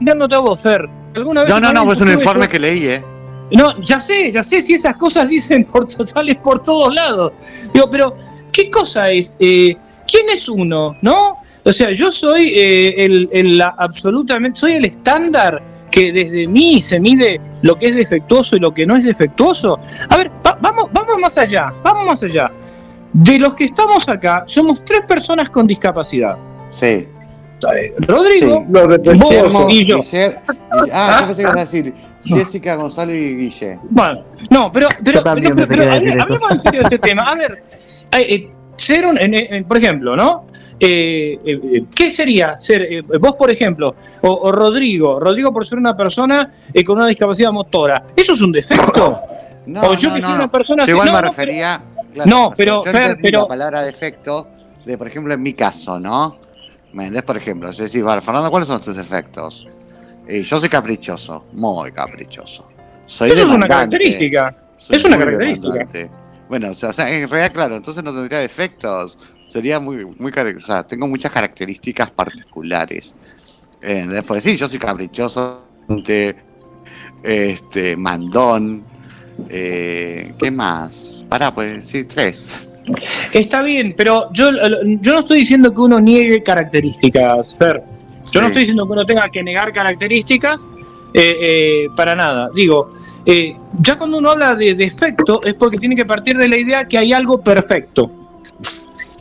[0.00, 0.88] mirándote a vos, Fer.
[1.14, 3.04] ¿Alguna vez No, no, no, es un informe yo- que leí, ¿eh?
[3.52, 7.32] No, ya sé, ya sé si esas cosas dicen por salen por todos lados.
[7.72, 8.14] Digo, pero
[8.52, 9.36] ¿qué cosa es?
[9.38, 9.76] Eh,
[10.10, 10.96] ¿Quién es uno?
[11.02, 11.36] ¿No?
[11.64, 16.82] O sea, yo soy eh, el, el- la- absolutamente, soy el estándar que desde mí
[16.82, 19.78] se mide lo que es defectuoso y lo que no es defectuoso.
[20.08, 22.50] A ver, va- vamos, vamos más allá, vamos más allá.
[23.14, 26.36] De los que estamos acá, somos tres personas con discapacidad.
[26.68, 26.86] Sí.
[27.72, 29.16] Eh, Rodrigo, Sí.
[29.16, 29.98] vos y yo.
[30.00, 30.38] Guille-
[30.92, 33.78] Ah, yo pensé que ibas a decir Jessica, Gonzalo y Guille.
[33.88, 36.98] Bueno, no, pero, pero, Yo también pero- pero iba a hablemos en serio de este
[36.98, 37.22] tema.
[37.22, 37.62] A ver,
[38.18, 39.16] eh, eh, ser un,
[39.66, 40.46] por ejemplo, ¿no?
[40.80, 45.64] Eh, eh, eh, ¿Qué sería ser, eh, vos por ejemplo, o, o Rodrigo, Rodrigo por
[45.64, 49.20] ser una persona eh, con una discapacidad motora, ¿eso es un defecto?
[49.66, 51.32] No, O yo no, que no, soy una persona Yo igual no, me no,
[52.26, 54.48] No, pero, yo Fer, entendí pero- la palabra defecto
[54.84, 56.38] de, por ejemplo, en mi caso, ¿no?
[56.92, 57.22] ¿Me entendés?
[57.24, 59.66] Por ejemplo, yo decís, vale, Fernando, ¿cuáles son tus defectos?
[60.28, 62.68] Yo soy caprichoso, muy caprichoso.
[63.06, 64.56] Soy Eso es una característica.
[64.78, 65.72] soy es una característica.
[65.72, 66.10] demandante.
[66.48, 69.18] Bueno, o sea, en realidad, claro, entonces no tendría defectos.
[69.48, 73.14] Sería muy, muy, o sea, tengo muchas características particulares.
[73.82, 75.62] Eh, después, sí, yo soy caprichoso,
[77.22, 78.84] este, mandón,
[79.48, 81.13] eh, ¿qué más?
[81.34, 82.60] Pará, pues, sí, tres.
[83.32, 84.50] Está bien, pero yo,
[85.00, 87.82] yo no estoy diciendo que uno niegue características, Fer.
[88.30, 90.64] Yo no estoy diciendo que uno tenga que negar características
[91.12, 92.50] eh, eh, para nada.
[92.54, 92.92] Digo,
[93.26, 96.84] eh, ya cuando uno habla de defecto es porque tiene que partir de la idea
[96.84, 98.08] que hay algo perfecto.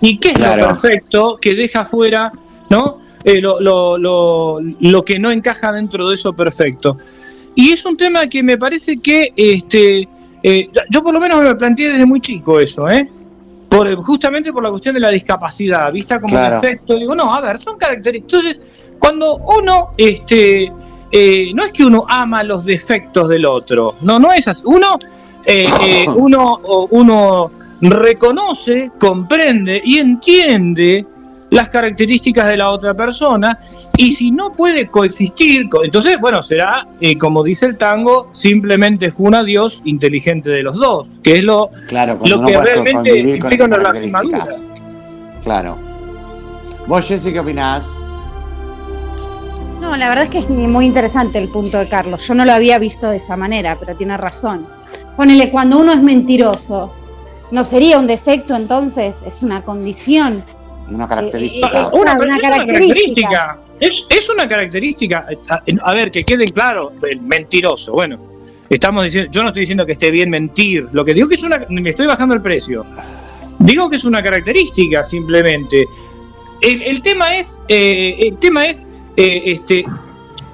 [0.02, 0.68] ¿Y qué es Claro.
[0.68, 2.32] lo perfecto que deja fuera
[2.70, 3.00] ¿no?
[3.24, 6.96] Eh, lo, lo- lo- lo que no encaja dentro de eso perfecto?
[7.56, 10.08] Y es un tema que me parece que este,
[10.44, 13.10] eh, yo por lo menos me planteé desde muy chico eso, ¿eh?
[13.70, 16.56] Por, justamente por la cuestión de la discapacidad, vista como Claro.
[16.56, 16.96] defecto.
[16.96, 18.44] Digo, no, a ver, son características.
[18.44, 20.72] Entonces, cuando uno, este,
[21.12, 24.62] eh, no es que uno ama los defectos del otro, no, no es así.
[24.66, 25.00] Uno,
[25.46, 27.52] eh, eh, uno
[27.82, 31.06] reconoce, comprende y entiende
[31.54, 33.60] las características de la otra persona
[33.98, 39.12] y si no puede coexistir, co- entonces, bueno, será, eh, como dice el tango, simplemente
[39.12, 43.18] fue un adiós inteligente de los dos, que es lo, Claro, lo no que realmente
[43.20, 44.48] implica una lastimadura.
[45.44, 45.76] Claro.
[46.88, 47.84] ¿Vos, Jessy, qué opinás?
[49.80, 52.26] No, la verdad es que es muy interesante el punto de Carlos.
[52.28, 54.66] Yo no lo había visto de esa manera, pero tiene razón.
[55.18, 56.94] Ponele, cuando uno es mentiroso,
[57.52, 59.18] ¿no sería un defecto entonces?
[59.26, 60.44] Es una condición.
[60.90, 61.68] Una Eh, característica.
[61.68, 63.58] eh, Una, una es característica.
[63.80, 65.24] Es, es una característica.
[65.82, 67.94] A, ver, que queden claros, el mentiroso.
[67.94, 68.18] Bueno,
[68.70, 70.88] estamos diciendo, yo no estoy diciendo que esté bien mentir.
[70.92, 72.86] Lo que digo que es una, me estoy bajando el precio.
[73.60, 75.86] Digo que es una característica simplemente.
[76.62, 78.88] El, el tema es, eh, el tema es,
[79.18, 79.86] eh, este,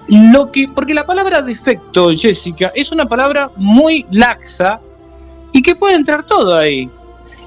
[0.08, 4.80] lo que, porque la palabra defecto, Jessica, es una palabra muy laxa
[5.52, 6.90] y que puede entrar todo ahí.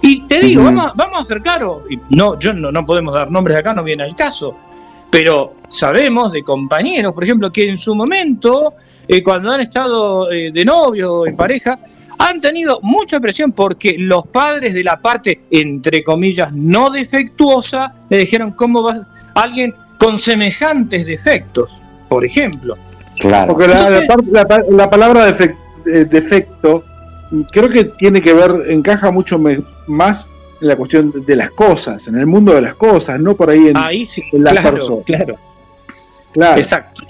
[0.03, 3.15] Y te digo, vamos, a- vamos a ser claros, y no, yo no, no podemos
[3.15, 4.57] dar nombres acá, no viene al caso,
[5.11, 8.75] pero sabemos de compañeros, por ejemplo, que en su momento,
[9.07, 11.79] eh, cuando han estado eh, de novio, en pareja,
[12.19, 18.19] han tenido mucha presión porque los padres de la parte, entre comillas, no defectuosa, le
[18.19, 22.77] dijeron cómo va alguien con semejantes defectos, por ejemplo.
[23.19, 23.53] Claro.
[23.53, 26.85] Porque la, Entonces- palabra eh, defecto
[27.51, 32.07] creo que tiene que ver, encaja mucho me- más en la cuestión de- las cosas,
[32.09, 33.77] en el mundo de las cosas, no por ahí en.
[33.77, 35.05] Ahí sí, en las claro, personas.
[35.07, 35.37] claro,
[36.33, 36.59] claro.
[36.59, 37.07] exacto.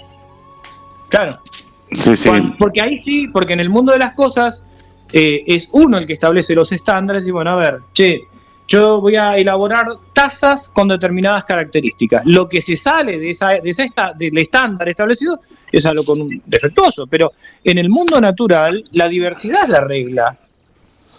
[1.09, 1.33] Claro.
[1.51, 2.27] Sí, sí.
[2.29, 4.67] Cuan- Porque ahí sí, porque en el mundo de las cosas
[5.11, 8.23] eh, es uno el que establece los estándares y bueno, a ver, che,
[8.67, 12.21] yo voy a elaborar tazas con determinadas características.
[12.25, 15.39] Lo que se sale de esa, de esa esta- del estándar establecido
[15.71, 17.33] es algo con un defectuoso, pero
[17.63, 20.37] en el mundo natural la diversidad es la regla.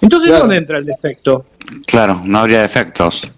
[0.01, 0.45] Entonces, Claro.
[0.45, 1.47] ¿dónde entra el defecto?
[1.87, 3.31] Claro, no habría defectos.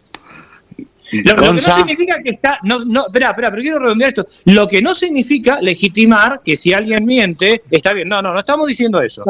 [1.13, 2.59] Lo, lo que no significa que está.
[2.65, 4.27] No, no, espera, espera, pero quiero redondear esto.
[4.47, 8.09] Lo que no significa legitimar que si alguien miente, está bien.
[8.09, 9.23] No, no, no estamos diciendo eso.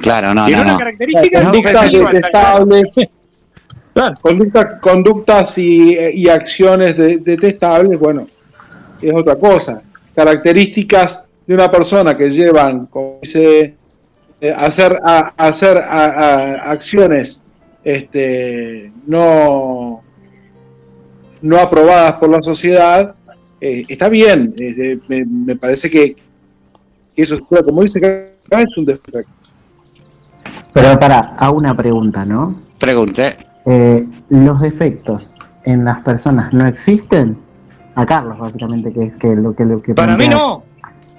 [0.00, 0.78] claro, no, Tiene no, una no.
[0.78, 1.50] característica No,
[3.94, 4.14] Claro.
[4.20, 8.26] conducta- conductas y, y acciones de- detestables, bueno,
[9.00, 9.80] es otra cosa.
[10.14, 13.74] Características de una persona que llevan, como dice,
[14.40, 17.46] eh, hacer, a, hacer a- a- acciones
[17.84, 20.02] este, no,
[21.42, 23.14] no aprobadas por la sociedad,
[23.60, 24.54] eh, está bien.
[24.58, 26.16] eh, me, me parece que
[27.14, 29.20] que eso, como dice acá, es un defecto.
[30.72, 32.60] Pero para, hago una pregunta, ¿no?
[32.76, 33.36] Pregunté.
[33.66, 35.30] Eh, ¿Los defectos
[35.64, 37.38] en las personas no existen?
[37.96, 40.64] A Carlos, básicamente, que es que lo que, lo que Para mí no.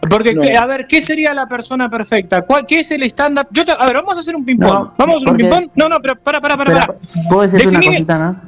[0.09, 0.41] Porque, No.
[0.41, 2.41] ¿qué- a ver, ¿qué sería la persona perfecta?
[2.43, 3.47] ¿Cuál, ¿Qué es el estándar?
[3.49, 4.69] Yo te- a ver, vamos a hacer un ping-pong.
[4.69, 5.69] No, ¿Vamos a hacer un ping-pong?
[5.75, 6.73] No, no, pero para, para, para.
[6.73, 6.95] Para.
[7.29, 8.45] ¿Puedo decirte una Definime- cosita más?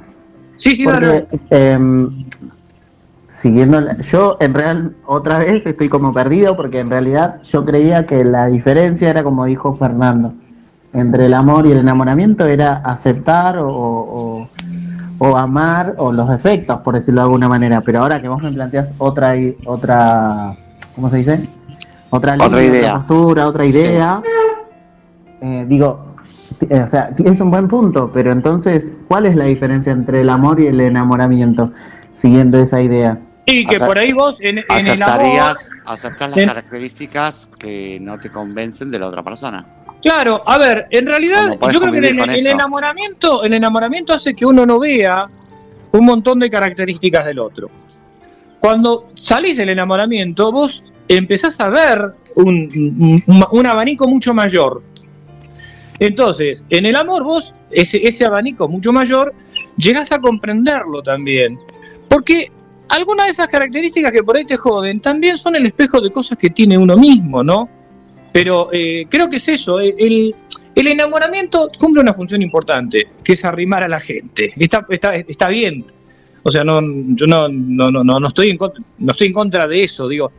[0.58, 1.22] Sí, sí, dale.
[1.22, 2.26] Porque em,
[3.30, 8.06] siguiendo, la- yo en real otra vez estoy como perdido porque en realidad yo creía
[8.06, 10.34] que la diferencia era como dijo Fernando,
[10.94, 14.50] entre el amor y el enamoramiento era aceptar o, o-
[15.20, 17.80] o amar o los defectos, por decirlo de alguna manera.
[17.84, 19.34] Pero ahora que vos me planteas otra
[19.66, 20.56] otra,
[20.96, 21.50] ¿cómo se dice?
[22.10, 22.80] Otra, Otra línea, idea.
[22.80, 24.22] otra postura, otra idea.
[25.42, 26.16] eh, digo,
[26.70, 30.30] eh, o sea, es un buen punto, pero entonces, ¿cuál es la diferencia entre el
[30.30, 31.72] amor y el enamoramiento?
[32.14, 33.20] Siguiendo esa idea.
[33.46, 35.16] Y que Acept- por ahí vos, en, en el amor.
[35.20, 39.66] ¿Aceptarías, aceptas las en- características que no te convencen de la otra persona?
[40.02, 44.34] Claro, a ver, en realidad ¿Cómo podés yo creo que el, enamoramiento, el enamoramiento hace
[44.36, 45.28] que uno no vea
[45.92, 47.70] un montón de características del otro.
[48.60, 54.82] Cuando salís del enamoramiento, vos empezás a ver un, un- un abanico mucho mayor.
[56.00, 59.34] Entonces, en el amor vos, ese, ese abanico mucho mayor,
[59.78, 61.60] llegás a comprenderlo también.
[62.08, 62.52] Porque
[62.90, 66.38] algunas de esas características que por ahí te joden también son el espejo de cosas
[66.38, 67.68] que tiene uno mismo, ¿no?
[68.38, 70.36] Pero eh, creo que es eso, el,
[70.76, 74.54] el- enamoramiento cumple una función importante, que es arrimar a la gente.
[74.56, 75.84] Está, está, está bien.
[76.44, 76.80] O sea, no,
[77.16, 80.32] yo no, estoy en contra, no estoy en contra de eso, digo.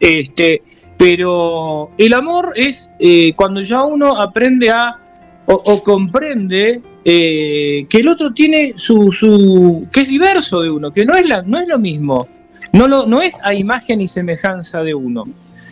[0.00, 0.62] Este,
[0.96, 4.96] pero el amor es eh, cuando ya uno aprende a
[5.44, 10.94] o, o comprende eh, que el otro tiene su, su que es diverso de uno,
[10.94, 12.26] que no es la, no es lo mismo,
[12.72, 15.26] no lo, no es a imagen y semejanza de uno.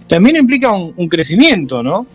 [0.08, 2.06] También implica un, un crecimiento, ¿no?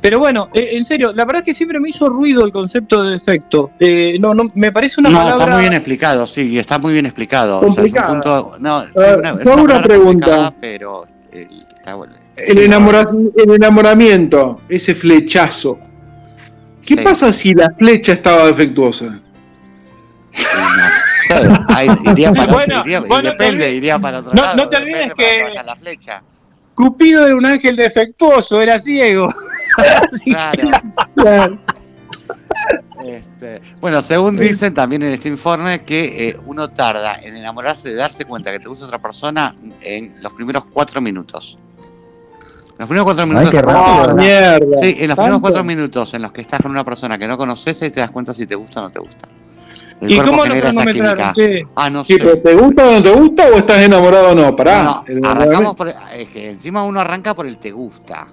[0.00, 3.02] Pero bueno, eh, en serio, la verdad es que siempre me hizo ruido el concepto
[3.02, 3.70] de defecto.
[3.80, 5.44] Eh, no, no, me parece una no, palabra.
[5.44, 7.60] está muy bien explicado, sí, está muy bien explicado.
[7.60, 8.88] O sea, es un punto, no, Eh,
[9.18, 10.54] una, es una palabra pregunta.
[10.60, 12.12] Pero eh, está bueno.
[12.36, 15.78] El, el enamoramiento, ese flechazo.
[16.84, 17.00] ¿Qué Sí.
[17.02, 19.18] pasa si la flecha estaba defectuosa?
[21.28, 22.30] Bueno, iría,
[23.22, 24.56] depende, para otro no- lado.
[24.56, 26.22] no te olvides que- la flecha.
[26.76, 29.28] Cupido era un ángel defectuoso, era ciego.
[31.14, 31.58] Claro.
[33.04, 37.94] Este, bueno, según dicen también en este informe, que eh, uno tarda en enamorarse de
[37.96, 41.58] darse cuenta que te gusta otra persona en los primeros cuatro minutos.
[42.78, 43.50] Los primeros cuatro minutos.
[43.50, 44.14] qué rápido.
[44.14, 44.76] Mierda.
[44.80, 47.36] Sí, en los primeros cuatro minutos en los que estás con una persona que no
[47.36, 49.28] conoces y te das cuenta si te gusta o no te gusta.
[50.00, 51.68] El ¿Y cuerpo cómo lo genera esa cronometraron?
[51.74, 52.18] Ah, no Sí, sé.
[52.18, 54.54] pero ¿te gusta o no te gusta o estás enamorado o no?
[54.54, 54.82] Pará.
[54.82, 55.88] No, no, arrancamos por.
[55.88, 58.26] Es que encima uno arranca por el te gusta.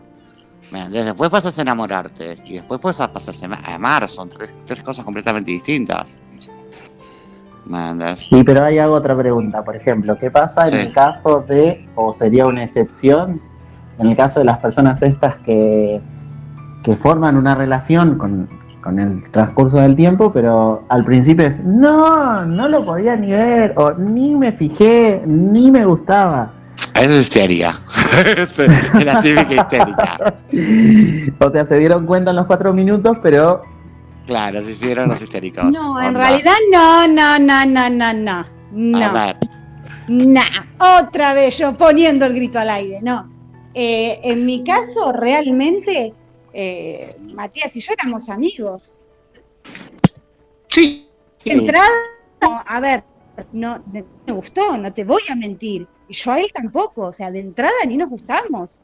[0.89, 2.39] Después pasas a enamorarte.
[2.45, 4.07] Y después pasas, pasas a ama- a amar.
[4.09, 6.05] Son tres, tres cosas completamente distintas.
[8.29, 9.63] Sí, pero ahí hago otra pregunta.
[9.63, 10.75] Por ejemplo, ¿qué pasa Sí.
[10.75, 13.41] en el caso de, o sería una excepción,
[13.99, 16.01] en el caso de las personas estas que,
[16.83, 18.49] que forman una relación con,
[18.83, 23.73] con el transcurso del tiempo, pero al principio es, no, no lo podía ni ver,
[23.77, 26.51] o ni me fijé, ni me gustaba.
[26.95, 27.79] Eso es histeria.
[28.37, 30.35] es la típica histérica.
[31.39, 33.61] O sea, se dieron cuenta en los cuatro minutos, pero
[34.25, 35.65] Claro, se hicieron los histéricos.
[35.65, 36.19] No, en Onda.
[36.21, 38.45] realidad no, no, no, no, no, no.
[38.71, 39.33] No,
[40.07, 40.41] no.
[40.79, 43.29] Otra vez yo poniendo el grito al aire, no.
[43.73, 46.13] Eh, en mi caso, realmente,
[46.53, 48.99] eh, Matías y yo éramos amigos.
[50.67, 51.07] Sí.
[51.43, 51.87] De entrada,
[52.41, 53.03] no, a ver,
[53.51, 55.87] no me gustó, no te voy a mentir.
[56.07, 58.81] Y yo a él tampoco, o sea, de entrada ni nos gustamos.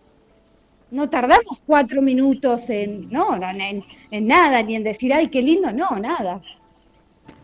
[0.92, 5.42] No tardamos cuatro minutos en, no, no, en, en nada, ni en decir, ay, qué
[5.42, 6.42] lindo, no, nada.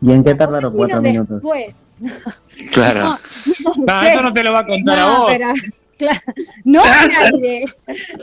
[0.02, 1.42] ¿y en qué tardaron cuatro minutos?
[1.42, 1.84] Después.
[2.72, 3.18] claro.
[3.64, 4.12] No, No, sé.
[4.12, 5.32] eso no te lo va a contar a No, vos.
[5.32, 5.48] pero,
[5.98, 6.20] claro,
[6.64, 6.84] no
[7.34, 7.66] aire.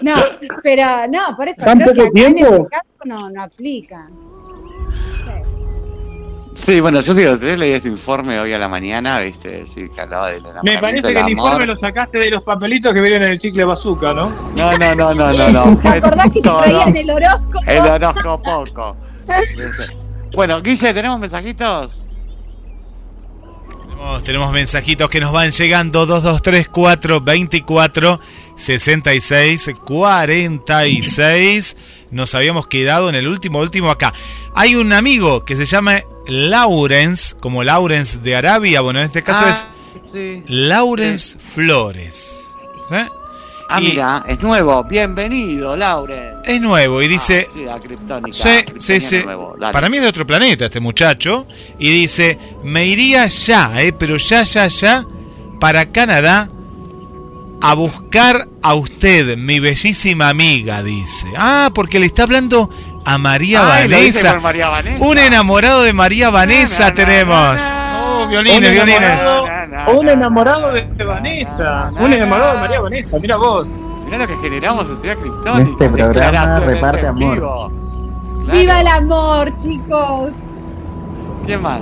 [0.03, 0.15] No,
[0.63, 2.55] pero no, por eso ¿Tan creo que poco acá en tiempo?
[2.57, 4.09] este caso no, no aplica.
[6.55, 10.01] Sí, bueno, yo digo, te leí este informe hoy a la mañana, viste, sí, que
[10.01, 11.31] hablaba del Me parece del que el amor.
[11.47, 14.29] informe lo sacaste de los papelitos que vienen en el chicle bazooka, ¿no?
[14.55, 15.79] No, no, no, no, no, no.
[15.81, 17.59] ¿Te acordás que te traían el horóscopo?
[17.67, 18.97] El horóscopo.
[20.35, 22.02] Bueno, Guille, ¿tenemos mensajitos?
[24.23, 28.21] Tenemos, tenemos mensajitos que nos van llegando 2234 24
[28.57, 31.77] 66 46.
[32.11, 34.13] Nos habíamos quedado en el último, último acá.
[34.55, 38.81] Hay un amigo que se llama Lawrence, como Lawrence de Arabia.
[38.81, 39.67] Bueno, en este caso Ah, es
[40.13, 40.43] Sí.
[40.47, 42.49] Lawrence Flores.
[42.89, 42.97] ¿Sí?
[43.75, 44.85] Ah, Y- mira, es nuevo.
[44.85, 46.35] Bienvenido, Lauren.
[46.45, 48.37] Es nuevo y dice, Ah, sí, a Kryptónica.
[48.37, 49.23] Sí, sí, sí.
[49.25, 49.57] nuevo.
[49.73, 51.47] Para mí es de otro planeta este muchacho.
[51.79, 55.05] Y dice, me iría ya, eh, pero ya, ya, ya,
[55.61, 56.49] para Canadá
[57.63, 61.29] a buscar a usted, mi bellísima amiga, dice.
[61.39, 62.69] Ah, porque le está hablando
[63.05, 64.41] a María Ay, dice Vanessa.
[64.41, 65.05] María Vanessa.
[65.05, 67.57] Un enamorado de María Vanessa Na, na, tenemos.
[67.57, 68.01] na.
[68.05, 69.23] Oh, violines, violines.
[69.95, 71.91] Un na, enamorado na, de Vanessa.
[71.99, 72.61] Un enamorado de.
[72.61, 73.19] María Vanessa.
[73.19, 73.67] Mira vos.
[74.05, 75.85] Mirá lo que generamos en Ciudad Kryptónica.
[75.85, 77.71] Este programa reparte amor.
[78.51, 80.31] ¡Viva el amor, chicos!
[81.47, 81.81] ¿Quién más?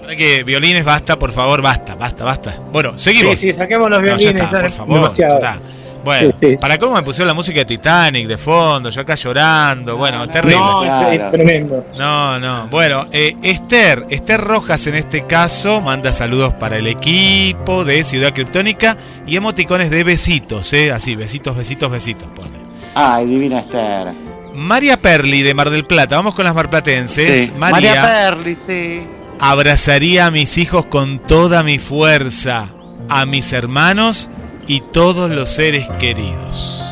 [0.00, 2.56] Para que violines, basta, por favor, basta, basta, basta.
[2.72, 3.38] Bueno, Sí, seguimos.
[3.38, 4.42] sí, saquemos los No, ya violines.
[4.42, 4.94] está, por favor.
[4.94, 5.40] demasiado.
[5.40, 5.60] ya está.
[6.08, 6.56] Bueno, Sí, sí.
[6.58, 10.56] para cómo me pusieron la música de Titanic de fondo, yo acá llorando, bueno, terrible.
[10.56, 11.24] No, es- Claro.
[11.26, 11.86] es tremendo.
[11.98, 12.68] No, no.
[12.68, 18.32] Bueno, eh, Esther, Esther Rojas en este caso manda saludos para el equipo de Ciudad
[18.32, 20.92] Criptónica y emoticones de besitos, ¿eh?
[20.92, 22.28] Así, besitos, besitos, besitos.
[22.34, 22.58] Pone.
[22.94, 24.14] Ay, divina Esther.
[24.54, 27.46] María Perli de Mar del Plata, vamos con las marplatenses.
[27.46, 27.52] Sí.
[27.56, 29.02] María, María Perli, sí.
[29.38, 32.68] abrazaría a mis hijos con toda mi fuerza,
[33.08, 34.30] a mis hermanos
[34.68, 36.84] y todos los seres queridos.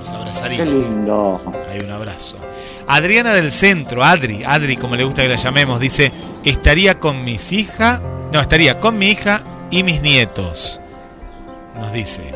[0.00, 0.40] Los.
[0.42, 1.40] Qué lindo.
[1.70, 2.36] Hay un abrazo.
[2.88, 6.12] Adriana del Centro, Adri, Adri, como le gusta que la llamemos, dice,
[6.44, 8.00] estaría con mis hijas,
[8.32, 10.80] no, estaría con mi hija y mis nietos.
[11.80, 12.34] Nos dice.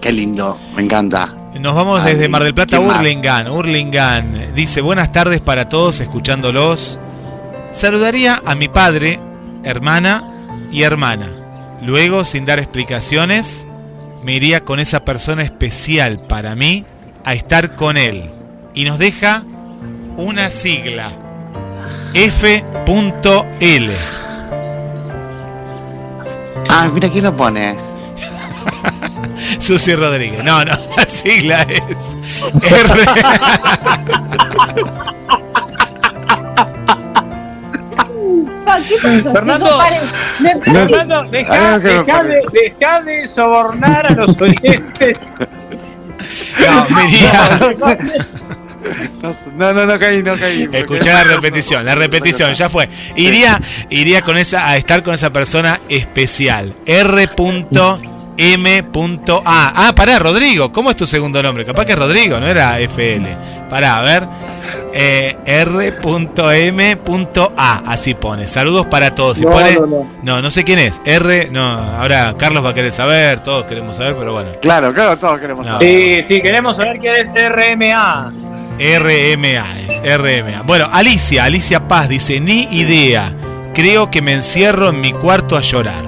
[0.00, 0.58] Qué lindo.
[0.76, 1.34] Me encanta.
[1.58, 2.80] Nos vamos Adri, desde Mar del Plata a.
[2.80, 4.54] Hurlingham, Hurlingham.
[4.54, 6.98] Dice, buenas tardes para todos escuchándolos.
[7.72, 9.18] Saludaría a mi padre,
[9.64, 11.30] hermana y hermana.
[11.82, 13.66] Luego, sin dar explicaciones,
[14.24, 16.86] me iría con esa persona especial para mí
[17.24, 18.30] a estar con él.
[18.72, 19.44] Y nos deja
[20.16, 21.12] una sigla.
[22.14, 22.64] F.L.
[26.70, 27.76] Ah, mira quién lo pone.
[29.58, 30.42] Susi Rodríguez.
[30.42, 32.16] No, no, la sigla es
[32.62, 33.04] R.
[38.64, 39.78] Pa, ¿Qué pasó, Fernando.
[40.64, 41.30] chicos?
[41.30, 45.18] Deja, deja de, deja de sobornar a los oyentes.
[46.58, 46.86] No,
[49.56, 50.68] No, no, no caí, no caí.
[50.72, 52.88] Escuchá la repetición, la repetición, ya fue.
[53.16, 56.74] Iría, iría con esa, a estar con esa persona especial.
[58.36, 59.42] R.M.A.
[59.44, 60.72] Ah, pará, Rodrigo.
[60.72, 61.64] ¿Cómo es tu segundo nombre?
[61.64, 63.26] Capaz que es Rodrigo, no era FL.
[63.70, 64.24] Pará, a ver.
[64.92, 65.36] Eh,
[66.64, 67.82] R.M.A.
[67.86, 68.46] Así pone.
[68.46, 69.38] Saludos para todos.
[69.38, 70.10] Si No, pone, no, no.
[70.22, 71.00] no, no sé quién es.
[71.04, 71.48] R.
[71.50, 74.50] No, ahora Carlos va a querer saber, todos queremos saber, pero bueno.
[74.62, 75.74] Claro, claro, todos queremos No.
[75.74, 76.24] saber.
[76.26, 78.32] Sí, sí, queremos saber qué es RMA.
[78.78, 80.62] RMA es RMA.
[80.62, 83.32] Bueno, Alicia, Alicia Paz dice, ni idea.
[83.74, 86.04] Creo que me encierro en mi cuarto a llorar,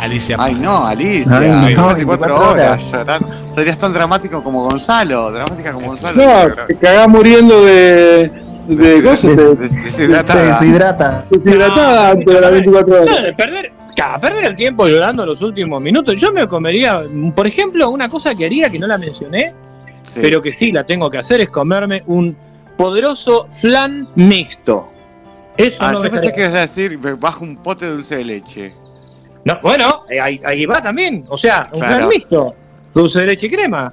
[0.00, 0.46] Alicia Paz.
[0.48, 1.38] Ay, no, Alicia.
[1.38, 2.72] Ay, no, 24 24 horas.
[2.72, 2.92] horas.
[2.92, 3.54] llorando.
[3.54, 5.30] Serías tan dramático como Gonzalo.
[5.32, 6.22] Dramática como Gonzalo.
[6.24, 8.30] No, te cagás muriendo de.
[8.68, 10.60] de cosas, de- Des- Se Deshidratada.
[10.60, 11.26] deshidrata.
[11.30, 13.06] deshidratada antes de las 24 horas.
[13.16, 13.72] No, de perder,
[14.20, 16.14] perder el tiempo llorando los últimos minutos.
[16.20, 17.02] Yo me comería,
[17.34, 19.54] por ejemplo, una cosa que haría que no la mencioné,
[20.02, 20.20] Sí.
[20.22, 22.36] pero que sí la tengo que hacer, es comerme un
[22.76, 24.88] poderoso flan mixto.
[25.56, 28.24] Eso Ah, no yo pensé que ibas a decir bajo un pote de dulce de
[28.24, 28.74] leche.
[29.48, 31.24] No, bueno, eh, ahí, ahí va también.
[31.28, 31.96] O sea, un Claro.
[31.96, 32.54] flan mixto.
[32.94, 33.92] Dulce de leche y crema.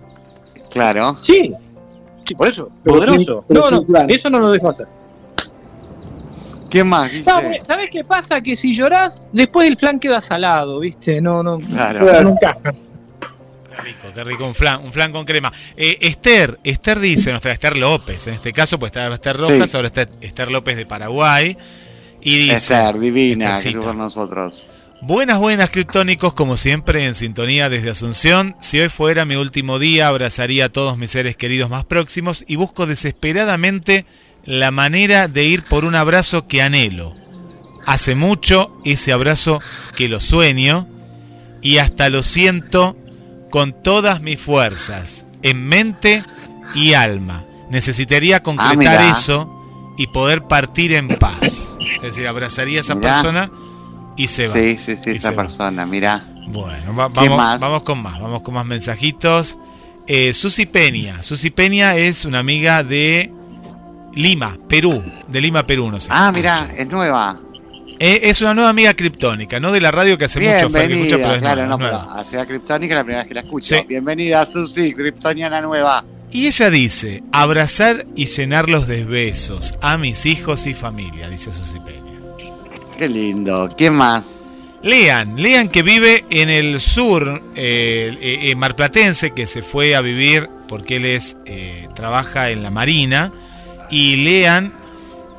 [0.69, 1.15] Claro.
[1.19, 1.53] Sí.
[2.25, 2.69] Sí, por eso.
[2.83, 3.45] Pero Poderoso.
[3.47, 4.09] pero No, no, flan.
[4.09, 4.87] eso no lo dejo hacer.
[6.69, 7.11] ¿Qué más?
[7.25, 8.41] No, porque, ¿sabes qué pasa?
[8.41, 11.21] Que si llorás, después el flan queda salado, ¿viste?
[11.21, 11.59] No, no.
[11.59, 12.23] Claro.
[12.23, 12.73] No encaja.
[12.73, 15.51] Qué rico, qué rico, un flan, un flan con crema.
[15.77, 19.75] Eh, Esther, Esther dice, nuestra Esther López, en este caso pues estaba Esther Rojas, Sí.
[19.77, 21.57] ahora está Esther López de Paraguay.
[22.21, 24.65] Y dice, Esther, divina, que con nosotros.
[25.01, 28.55] Buenas, buenas, criptónicos, como siempre, en sintonía desde Asunción.
[28.59, 32.55] Si hoy fuera mi último día, abrazaría a todos mis seres queridos más próximos y
[32.55, 34.05] busco desesperadamente
[34.45, 37.13] la manera de ir por un abrazo que anhelo.
[37.85, 39.61] Hace mucho ese abrazo
[39.95, 40.87] que lo sueño
[41.61, 42.97] y hasta lo siento
[43.51, 46.23] con todas mis fuerzas, en mente
[46.73, 47.45] y alma.
[47.69, 49.11] Necesitaría concretar mira.
[49.11, 49.51] eso
[49.97, 51.77] y poder partir en paz.
[51.97, 53.11] Es decir, abrazaría a esa Mirá.
[53.13, 53.51] persona
[54.15, 54.53] y se va.
[54.53, 55.43] Sí, sí, sí, esa se va.
[55.47, 56.25] persona, mirá.
[56.47, 57.59] Bueno, va- ¿Qué vamos, más?
[57.59, 59.57] vamos con más, vamos con más mensajitos.
[60.07, 61.23] Eh, Susi Peña.
[61.23, 63.31] Susi Peña es una amiga de
[64.13, 65.03] Lima, Perú.
[65.27, 66.09] De Lima, Perú, no sé.
[66.11, 67.39] Ah, mirá, es nueva.
[67.97, 70.93] Eh, es una nueva amiga criptónica, no de la radio que hace mucho Fer, que
[70.95, 72.19] escucha, pero Bienvenida, es claro, nueva, no, pero nueva.
[72.19, 73.75] a Ciudad Criptónica la primera vez que la escucho.
[73.75, 73.81] Sí.
[73.87, 76.03] Bienvenida, Susi, Kryptoniana nueva.
[76.29, 81.79] Y ella dice, abrazar y llenarlos de besos a mis hijos y familia, dice Susi
[81.79, 82.04] Peña.
[82.97, 83.73] Qué lindo.
[83.77, 84.25] ¿Quién más?
[84.81, 90.01] Lean, Lean que vive en el sur eh, eh, eh, marplatense, que se fue a
[90.01, 93.31] vivir porque él es eh, trabaja en la marina
[93.89, 94.71] y Lean,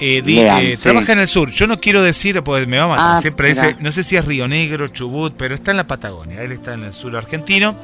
[0.01, 0.83] Lean, sí.
[0.83, 1.51] trabaja en el sur.
[1.53, 3.17] Yo no quiero decir, pues me va a matar.
[3.19, 6.43] Ah, Siempre dice, no sé si es Río Negro, Chubut, pero está en la Patagonia.
[6.43, 7.77] Él está en el sur argentino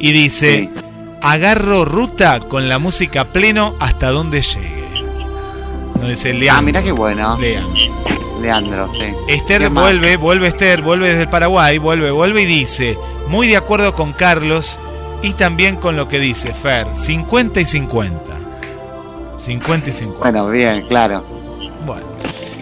[0.00, 0.80] y dice, Sí.
[1.20, 4.84] agarro ruta con la música pleno hasta donde llegue.
[6.00, 6.56] No dice Lean.
[6.56, 7.38] Ah, mirá qué bueno.
[7.38, 7.66] Lean.
[8.44, 9.14] Leandro, sí.
[9.28, 12.96] Esther vuelve, vuelve Esther, vuelve desde el Paraguay, vuelve, vuelve y dice,
[13.28, 14.78] muy de acuerdo con Carlos
[15.22, 18.20] y también con lo que dice Fer, 50 y 50.
[19.38, 20.18] 50 y 50.
[20.30, 21.24] Bueno, bien, claro.
[21.86, 22.04] Bueno.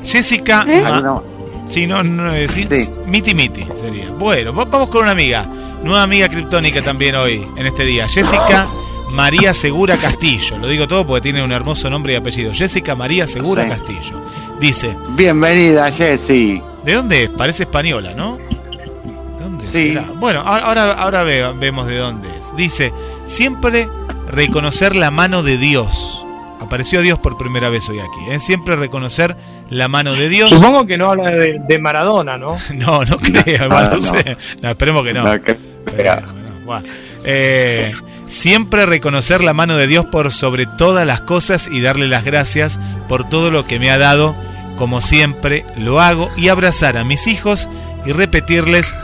[0.05, 0.83] Jessica, ¿Eh?
[0.85, 1.23] ah, ¿Alguno?
[1.67, 2.91] sí, no, no, eh, sí, Sí.
[3.07, 4.11] miti miti sería.
[4.11, 5.47] Bueno, va- vamos con una amiga,
[5.83, 8.09] nueva amiga criptónica también hoy, en este día.
[8.09, 8.67] Jessica
[9.11, 12.53] María Segura Castillo, lo digo todo porque tiene un hermoso nombre y apellido.
[12.55, 13.69] Jessica María Segura Sí.
[13.69, 14.21] Castillo.
[14.63, 16.63] Dice, Bienvenida, Jessy.
[16.85, 17.31] ¿De dónde es?
[17.31, 18.37] Parece española, ¿no?
[18.39, 19.89] ¿De dónde Sí.
[19.89, 20.07] será?
[20.21, 22.55] Bueno, ahora, ahora, ahora ve- vemos de dónde es.
[22.57, 22.93] Dice,
[23.27, 23.89] siempre
[24.29, 26.25] reconocer la mano de Dios.
[26.61, 28.31] Apareció Dios por primera vez hoy aquí.
[28.31, 28.39] ¿eh?
[28.39, 29.37] Siempre reconocer
[29.69, 30.51] la mano de Dios.
[30.51, 32.57] Supongo que no habla de, de Maradona, ¿no?
[32.75, 33.99] No, no creo, No, no, no.
[33.99, 34.37] sé.
[34.63, 35.25] No, esperemos que no.
[35.25, 36.65] No, que- Esperemos que no.
[36.65, 36.87] Bueno,
[37.25, 37.93] eh,
[38.29, 42.79] siempre reconocer la mano de Dios por sobre todas las cosas y darle las gracias
[43.09, 44.37] por todo lo que me ha dado,
[44.77, 47.69] como siempre lo hago, y abrazar a mis hijos
[48.05, 48.95] y repetirles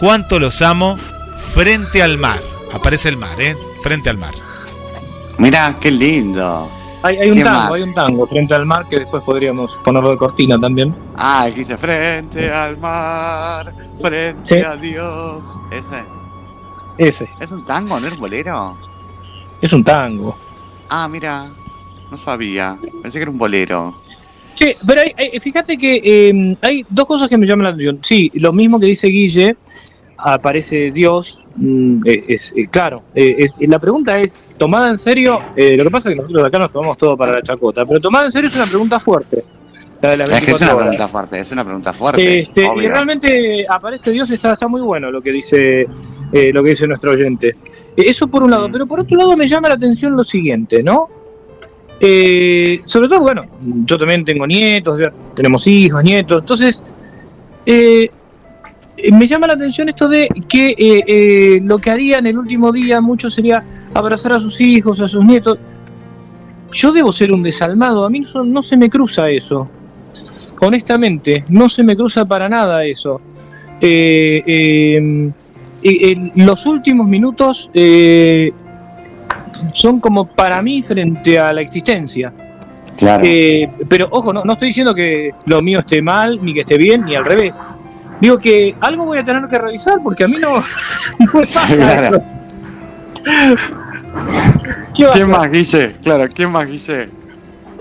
[0.00, 0.96] cuánto los amo
[1.54, 2.40] frente al mar.
[2.72, 3.56] Aparece el mar, ¿eh?
[3.82, 4.34] Frente al mar.
[5.38, 6.68] Mirá, qué lindo.
[7.02, 7.72] Hay, hay un ¿Qué tango, más?
[7.72, 10.94] hay un tango frente al mar que después podríamos ponerlo de cortina también.
[11.16, 14.64] Ah, el que dice frente al mar, frente Sí.
[14.64, 15.42] a Dios.
[15.70, 16.04] Ese.
[16.98, 18.76] Ese, ¿Es un tango, no es un bolero?
[19.60, 20.36] es un tango.
[20.88, 21.48] Ah, mira.
[22.10, 22.78] No sabía.
[23.02, 23.94] Pensé que era un bolero.
[24.58, 27.98] Che, pero hay- hay- fíjate que eh, hay dos cosas que me llaman la atención.
[28.02, 29.56] Sí, lo mismo que dice Guille,
[30.16, 33.02] aparece Dios, mm, eh, es, eh, claro.
[33.14, 36.44] eh, es- la pregunta es, tomada en serio, eh, lo que pasa es que nosotros
[36.48, 39.44] acá nos tomamos todo para la chacota, pero tomada en serio es una pregunta fuerte.
[40.02, 40.88] La de las Es que es 24 una horas.
[40.88, 42.40] pregunta fuerte, es una pregunta fuerte.
[42.40, 45.86] Este, y realmente aparece Dios, está, está muy bueno lo que dice
[46.32, 47.56] eh, lo que dice nuestro oyente.
[47.96, 48.72] Eso por un lado, Mm.
[48.72, 51.08] pero por otro lado me llama la atención lo siguiente, ¿no?
[52.00, 55.00] Eh, sobre todo, bueno, yo también tengo nietos,
[55.34, 56.82] tenemos hijos, nietos, entonces
[57.66, 58.06] eh,
[59.12, 63.28] me llama la atención esto de que eh, lo que harían el último día mucho
[63.28, 63.64] sería
[63.94, 65.58] abrazar a sus hijos, a sus nietos.
[66.70, 69.68] Yo debo ser un desalmado, a mí no, no se me cruza eso.
[70.60, 73.20] Honestamente, no se me cruza para nada eso.
[73.80, 75.34] En
[76.34, 77.70] los últimos minutos
[79.72, 82.32] son como para mí frente a la existencia.
[82.96, 83.22] Claro.
[83.26, 86.76] Eh, pero ojo, no, no estoy diciendo que lo mío esté mal, ni que esté
[86.76, 87.54] bien, ni al revés.
[88.20, 90.56] Digo que algo voy a tener que revisar porque a mí no,
[91.20, 92.22] no me pasa Claro.
[94.96, 95.92] ¿Qué ¿Quién más, Guille?
[96.02, 97.10] Claro, ¿quién más, Guille?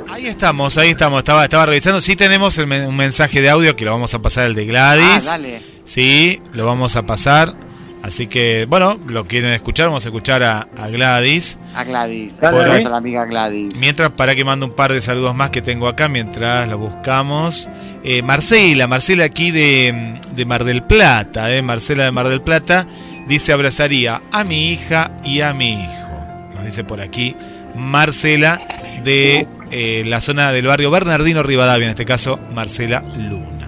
[0.09, 1.19] Ahí estamos, ahí estamos.
[1.19, 1.99] Estaba, estaba revisando.
[2.01, 4.61] Sí tenemos el men- un mensaje de audio que lo vamos a pasar el de
[4.63, 5.25] Ah, Gladys.
[5.25, 5.61] dale.
[5.83, 7.53] Sí, lo vamos a pasar.
[8.03, 11.57] Así que, bueno, lo quieren escuchar, vamos a escuchar a, a Gladys.
[11.75, 12.41] A Gladys.
[12.41, 13.75] A nuestra amiga Gladys.
[13.75, 17.69] Mientras, para que mande un par de saludos más que tengo acá, mientras lo buscamos.
[18.03, 22.87] Eh, Marcela, Marcela aquí de, de Mar del Plata, eh, Marcela de Mar del Plata,
[23.27, 26.09] dice abrazaría a mi hija y a mi hijo.
[26.55, 27.35] Nos dice por aquí
[27.75, 28.61] Marcela
[29.03, 33.67] de eh, la zona del barrio Bernardino Rivadavia, en este caso Marcela Luna.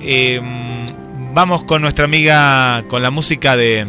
[0.00, 0.40] Eh,
[1.34, 3.86] vamos con nuestra amiga, con la música de...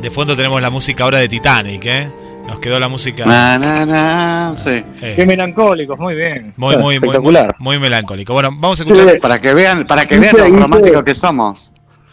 [0.00, 2.10] De fondo tenemos la música ahora de Titanic, ¿eh?
[2.46, 3.26] Nos quedó la música...
[3.26, 4.82] Na, na, na, sí.
[5.02, 6.54] eh, Qué melancólicos, muy bien.
[6.56, 7.54] muy, muy, muy, muy, Espectacular.
[7.58, 8.32] muy melancólico.
[8.32, 9.10] Bueno, vamos a escuchar.
[9.10, 9.18] Sí.
[9.20, 11.69] Para que vean, para que vean lo románticos que somos.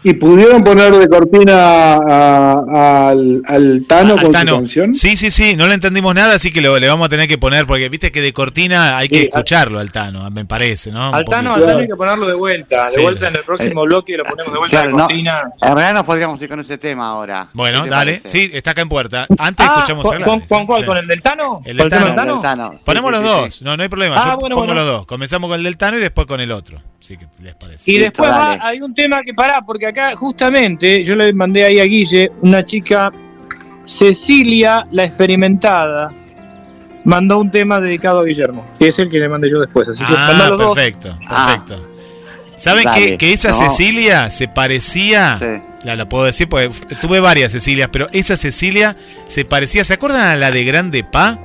[0.10, 4.52] ¿Y pudieron poner de cortina a- al, al Tano al con Tano.
[4.52, 4.96] su canción?
[4.96, 7.38] Sí, sí, sí, no le entendimos nada, así que lo, le vamos a tener que
[7.38, 11.10] poner, porque viste que de cortina hay que escucharlo al Tano, me parece, ¿no?
[11.10, 11.66] Un Altano, poquito.
[11.66, 12.84] Altano hay que ponerlo de vuelta.
[12.86, 13.02] De Sí.
[13.02, 15.04] vuelta en el próximo bloque lo ponemos de vuelta Claro, de no.
[15.08, 15.42] cortina.
[15.62, 17.50] En realidad no podríamos ir con ese tema ahora.
[17.52, 18.28] Bueno, ¿Qué te dale, parece?
[18.30, 19.28] sí, está acá en puerta.
[19.38, 20.80] Antes Ah, escuchamos a ¿con, con, cuál?
[20.82, 20.86] Sí.
[20.88, 21.62] ¿Con el del Tano?
[21.66, 22.06] El ¿Con del Tano.
[22.06, 22.40] del Del Tano?
[22.40, 22.72] Tano.
[22.78, 23.64] Sí, Ponemos sí, los sí, dos, sí.
[23.66, 24.16] no, no hay problema.
[24.18, 24.74] Ah, Yo bueno, pongo bueno.
[24.82, 25.06] los dos.
[25.06, 26.82] Comenzamos con el del Tano y después con el otro.
[27.00, 27.92] Sí, que les parece.
[27.92, 31.84] Y después hay un tema que pará, porque acá justamente yo le mandé ahí a
[31.86, 33.12] Guille, una chica,
[33.86, 36.12] Cecilia, la experimentada,
[37.06, 39.88] mandó un tema dedicado a Guillermo, que es el que le mandé yo después.
[39.90, 40.76] Así que Ah, dos.
[40.76, 41.58] perfecto, Ah.
[41.66, 41.88] perfecto.
[42.58, 43.56] ¿Saben Dale, que, que esa no.
[43.56, 45.38] Cecilia se parecía?
[45.40, 45.46] Sí.
[45.84, 46.70] La, la puedo decir porque
[47.00, 48.98] tuve varias Cecilias, pero esa Cecilia
[49.28, 51.40] se parecía, ¿se acuerdan a la de Grande Pa?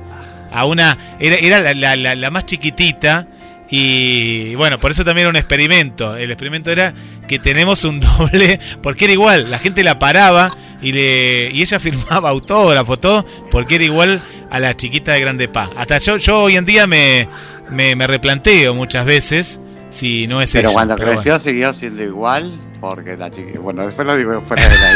[0.51, 3.27] A una, era, era la, la- la- la más chiquitita
[3.69, 6.17] y bueno, por eso también era un experimento.
[6.17, 6.93] El experimento era
[7.27, 11.79] que tenemos un doble, porque era igual, la gente la paraba y, le, y ella
[11.81, 15.69] firmaba autógrafo, todo, porque era igual a la chiquita de Grande Pa.
[15.75, 17.27] Hasta yo, yo hoy en día me,
[17.69, 19.59] me, me replanteo muchas veces
[19.89, 21.21] si no es Pero ella, cuando pero bueno.
[21.21, 22.51] creció siguió siendo igual.
[22.81, 23.57] Porque la chica.
[23.61, 24.91] Bueno, después lo digo fuera de la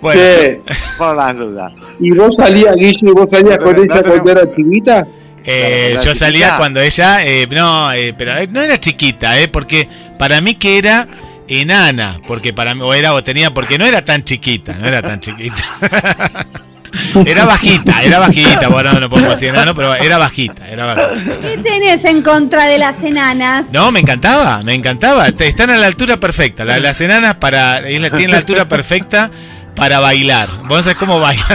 [0.00, 0.60] Bueno, Che,
[0.98, 1.72] Por las dudas.
[1.98, 5.06] ¿Y vos salías, Guille, vos salías con No, ella cuando era chiquita?
[5.44, 6.58] Eh, Claro, yo salía chiquita.
[6.58, 9.88] cuando ella, eh, no, eh, pero eh, no era chiquita, eh, porque
[10.18, 11.08] para mí que era
[11.48, 15.02] enana, porque para mí o era o tenía, porque no era tan chiquita, no era
[15.02, 15.62] tan chiquita.
[17.26, 21.36] era bajita, era bajita, bueno, no podemos decir enano, pero era bajita, era bajita.
[21.40, 23.66] ¿Qué tenés en contra de las enanas?
[23.72, 25.32] No, me encantaba, me encantaba.
[25.32, 26.64] Te- Están a la altura perfecta.
[26.64, 29.30] La- las enanas para tienen la altura perfecta
[29.74, 30.48] para bailar.
[30.68, 31.46] Vos sabés cómo bailan.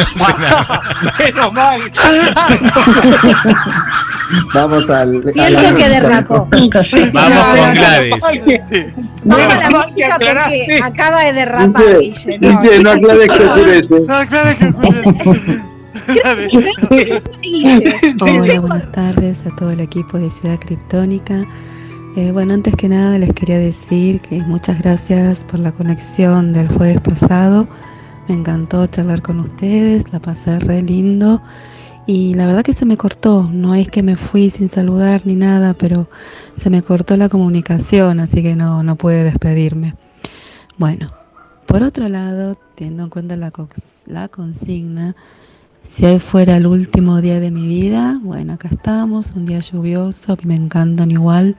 [1.19, 1.81] Menos mal.
[4.53, 5.23] Vamos al.
[5.34, 6.48] Siento que derrapó.
[6.52, 8.14] Vamos No, con no, no, Gladys.
[9.23, 12.39] Baja la música porque acaba de derrapar, Guille.
[12.39, 13.99] Guille, no aclares que oscurece.
[14.02, 15.64] No, claro que Guille.
[18.22, 21.45] Hola, buenas tardes a todo el equipo de Ciudad Criptónica.
[22.15, 26.68] Eh, bueno, antes que nada les quería decir que muchas gracias por la conexión del
[26.69, 27.68] jueves pasado.
[28.27, 31.41] Me encantó charlar con ustedes, la pasé re lindo.
[32.05, 35.35] Y la verdad que se me cortó, no es que me fui sin saludar ni
[35.35, 36.09] nada, pero
[36.55, 39.95] se me cortó la comunicación, así que no, no pude despedirme.
[40.77, 41.11] Bueno,
[41.65, 43.51] por otro lado, teniendo en cuenta la,
[44.05, 45.15] la consigna,
[45.87, 50.37] si hoy fuera el último día de mi vida, bueno, acá estamos, un día lluvioso,
[50.43, 51.57] me encantan igual.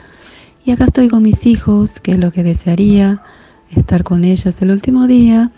[0.65, 3.23] Y acá estoy con mis hijos, que es lo que desearía,
[3.70, 5.51] estar con ellos el último día.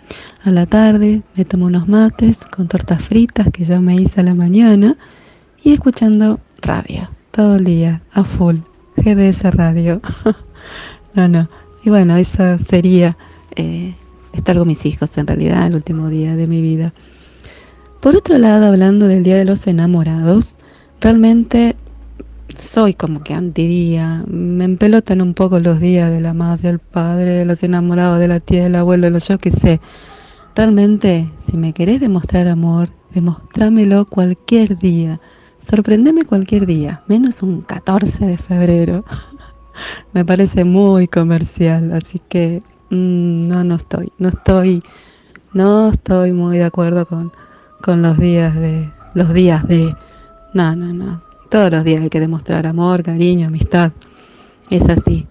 [0.43, 4.23] A la tarde me tomo unos mates con tortas fritas que ya me hice a
[4.23, 4.97] la mañana
[5.63, 8.57] y escuchando radio todo el día, a full,
[8.97, 10.01] GDS Radio.
[11.13, 11.49] no, no.
[11.83, 13.17] Y bueno, eso sería
[13.55, 13.95] eh,
[14.33, 16.93] estar con mis hijos en realidad el último día de mi vida.
[18.01, 20.57] Por otro lado, hablando del Día de los Enamorados,
[20.99, 21.75] realmente
[22.61, 24.23] soy como que antidía.
[24.27, 28.27] Me empelotan un poco los días de la madre, el padre, de los enamorados, de
[28.27, 29.81] la tía, del abuelo, de los yo que sé.
[30.55, 35.19] Realmente, si me querés demostrar amor, Demostrámelo cualquier día.
[35.69, 39.03] Sorprendeme cualquier día, menos un 14 de febrero.
[40.13, 44.83] Me parece muy comercial, así que mm, no, no estoy, no estoy,
[45.53, 47.31] no estoy muy de acuerdo con,
[47.81, 49.93] con los días de, los días de,
[50.53, 51.30] no, no, no.
[51.51, 53.91] Todos los días hay que demostrar amor, cariño, amistad.
[54.69, 55.27] Es así.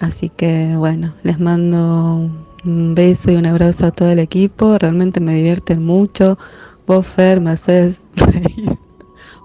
[0.00, 2.28] Así que bueno, les mando
[2.64, 4.76] un beso y un abrazo a todo el equipo.
[4.76, 6.36] Realmente me divierten mucho.
[6.84, 8.76] Vos, Fer, me haces reír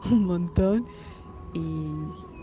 [0.09, 0.87] un montón.
[1.53, 1.91] Y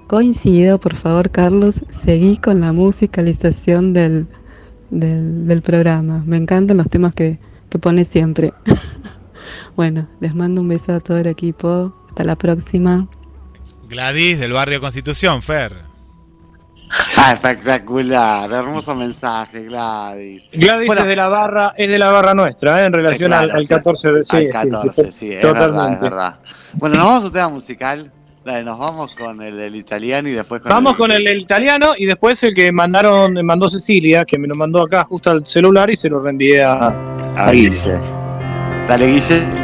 [0.06, 4.28] coincido, por favor, Carlos, seguí con la musicalización del,
[4.90, 6.22] del, del programa.
[6.24, 7.40] Me encantan los temas que,
[7.70, 8.54] que pones siempre.
[9.74, 11.92] bueno, les mando un beso a todo el equipo.
[12.10, 13.08] Hasta la próxima.
[13.88, 15.72] Gladys del barrio Constitución, Fer.
[17.16, 20.44] Ah, espectacular, hermoso mensaje, Gladys.
[20.52, 21.02] Gladys Bueno.
[21.02, 22.84] es de la barra, es de la barra nuestra, ¿eh?
[22.86, 23.68] en relación claro, al, al sí.
[23.68, 26.38] 14 de sí, Al sí, 14, sí, es verdad, es verdad.
[26.74, 28.12] Bueno, nos vamos a un tema musical.
[28.44, 30.98] Dale, nos vamos con el, italiano y después con Vamos el...
[30.98, 34.82] con el, el italiano y después el que mandaron, mandó Cecilia, que me lo mandó
[34.82, 37.70] acá justo al celular y se lo reenvié a, A a Guille.
[37.70, 38.00] Guille.
[38.86, 39.63] Dale, Guille.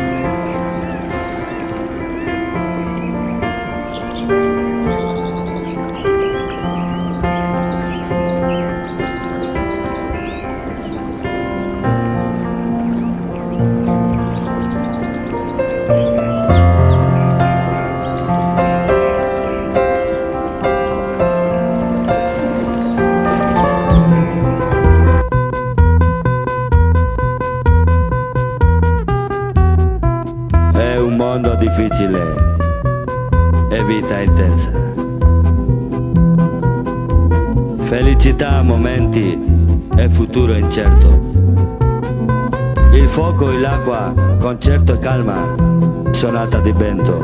[45.11, 47.19] Calma, sonata di vento.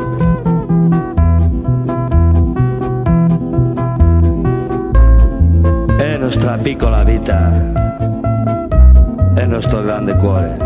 [5.96, 7.52] È nostra piccola vita,
[9.34, 10.65] è nostro grande cuore.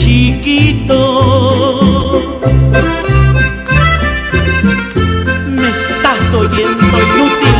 [0.31, 0.99] chiquito.
[5.47, 7.57] Me estás oyendo inútil,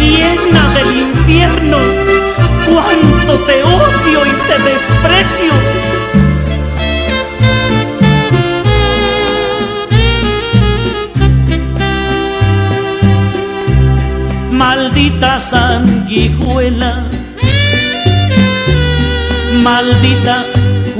[0.00, 1.78] llena del infierno,
[2.66, 5.52] cuánto te odio y te desprecio.
[14.50, 17.06] Maldita sanguijuela,
[19.62, 20.59] maldita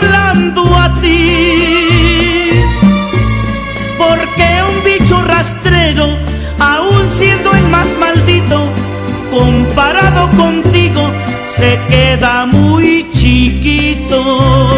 [0.00, 2.64] Hablando a ti.
[3.96, 6.16] Porque un bicho rastrero,
[6.58, 8.68] aún siendo el más maldito,
[9.30, 11.10] comparado contigo,
[11.44, 14.77] se queda muy chiquito.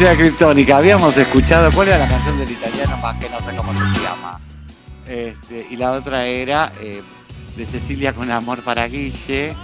[0.00, 0.76] Criptónica.
[0.76, 2.96] Habíamos escuchado, ¿cuál era la canción del italiano?
[2.98, 4.40] Más que no sé cómo se llama.
[5.06, 7.02] Este, y la otra era eh,
[7.56, 9.54] de Cecilia con amor para Guille.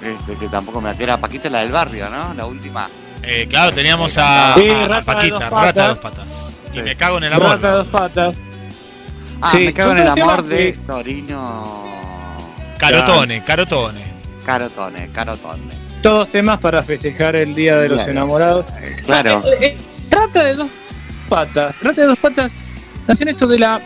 [0.00, 2.32] Este, que tampoco me era Paquita la del barrio, ¿no?
[2.34, 2.88] La última.
[3.22, 5.88] Eh, claro, teníamos a, Sí, a- a rata de Paquita, dos rata de patas.
[5.88, 6.56] dos patas.
[6.72, 6.82] Y Sí.
[6.82, 7.48] me cago en el amor.
[7.50, 8.36] Rata de dos patas.
[9.42, 11.84] Ah, Sí, me cago en el amor de que- Torino.
[12.78, 14.10] Carotone, carotone.
[14.46, 15.74] Carotone, Carotone.
[16.02, 18.12] Todos temas para festejar el Día de los Claro.
[18.12, 18.66] Enamorados.
[19.04, 19.42] Claro.
[19.46, 19.78] Eh, eh,
[20.10, 20.68] Rata de dos
[21.28, 21.78] patas.
[21.82, 22.52] Rata de dos patas.
[23.06, 23.80] Hacen esto de la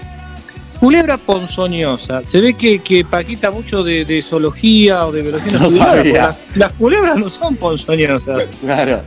[0.78, 2.23] culebra ponzoñosa.
[2.24, 6.73] Se ve que, que Paquita mucho de, de zoología o de biología No las, las
[6.74, 8.45] culebras no son ponzoñosas.
[8.61, 9.03] Claro.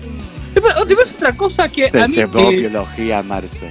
[0.53, 2.13] Después otra cosa que Se a mí...
[2.15, 3.69] separó eh, biología, Marce.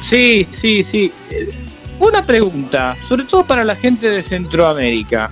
[0.00, 1.12] Sí, sí, sí.
[1.30, 1.50] Eh,
[1.98, 5.30] Una pregunta, sobre todo para la gente de Centroamérica.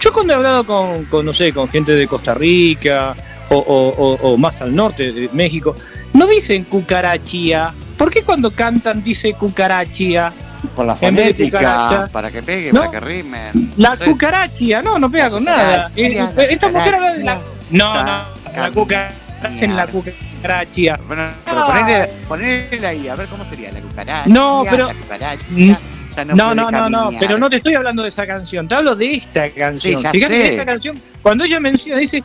[0.00, 3.14] Yo cuando he hablado con, con, no sé, con gente de Costa Rica
[3.50, 5.74] o, o- o- o más al norte de México,
[6.12, 7.74] no dicen cucarachía.
[7.96, 10.32] ¿Por qué cuando cantan dice cucarachía?
[10.74, 12.80] Por la fonética, para que pegue, No.
[12.80, 13.72] para que rimen.
[13.76, 14.04] La No sé.
[14.04, 15.90] cucarachia, no, no pega con nada.
[15.96, 17.40] Esta mujer habla de la...
[17.70, 18.24] No, no,
[18.56, 19.14] la cucaracha
[19.60, 20.98] en la cucarachia.
[21.06, 24.28] Bueno, pero ponele, ponele ahí, a ver cómo sería la cucaracha.
[24.28, 25.44] No, pero- La cucaracha.
[26.24, 29.14] No, No, no, no, pero no te estoy hablando de esa canción, te hablo de
[29.14, 30.00] esta canción.
[30.02, 32.22] Sí, Fíjate que esta canción, cuando ella menciona, dice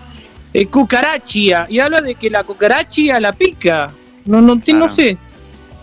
[0.54, 3.90] eh, cucarachia, y habla de que la cucarachia la pica.
[4.26, 4.94] No, no, te- no Claro.
[4.94, 5.18] sé.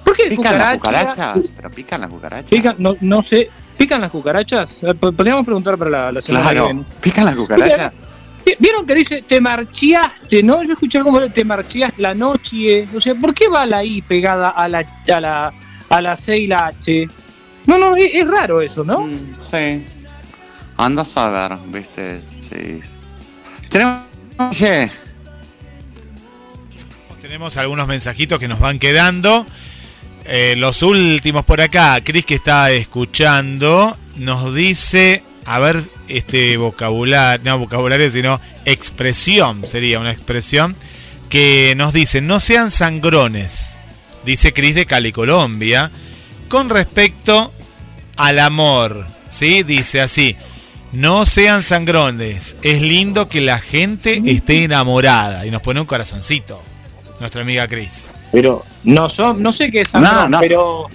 [0.04, 1.12] ¿Por qué ¿Pican las cucaracha?
[1.34, 1.50] cucarachas?
[1.56, 2.50] ¿Pero pican las cucarachas?
[2.50, 4.82] Pican, no, no sé, ¿pican las cucarachas?
[4.82, 6.84] Eh, po- Podríamos preguntar para la, la semana que Claro, viene.
[7.00, 7.92] ¿pican las cucarachas?
[8.46, 10.62] Vi- ¿Vieron que dice te marchiaste, no?
[10.62, 12.88] Yo escuché como te marchiaste la noche.
[12.94, 15.52] O sea, ¿por qué va la I pegada a la, a la,
[15.88, 17.08] a la C y la H?
[17.66, 19.02] No, no, es, es raro eso, ¿no?
[19.02, 19.84] Mm, sí.
[20.76, 22.80] Anda a saber, viste, sí.
[23.68, 24.02] Tenemos...
[24.38, 24.90] Oye,
[27.20, 29.46] Tenemos algunos mensajitos que nos van quedando.
[30.24, 37.44] Eh, los últimos por acá, Cris que está escuchando, nos dice, a ver, este vocabulario,
[37.44, 40.76] no vocabulario, sino expresión, sería una expresión,
[41.28, 43.78] que nos dice, no sean sangrones,
[44.24, 45.90] dice Cris de Cali, Colombia,
[46.50, 47.50] con respecto
[48.16, 49.62] al amor, ¿sí?
[49.62, 50.36] Dice así,
[50.92, 56.60] no sean sangrones, es lindo que la gente esté enamorada, y nos pone un corazoncito,
[57.20, 58.12] nuestra amiga Cris.
[58.32, 60.40] Pero no, son, no sé qué es sangrón, no.
[60.40, 60.86] pero...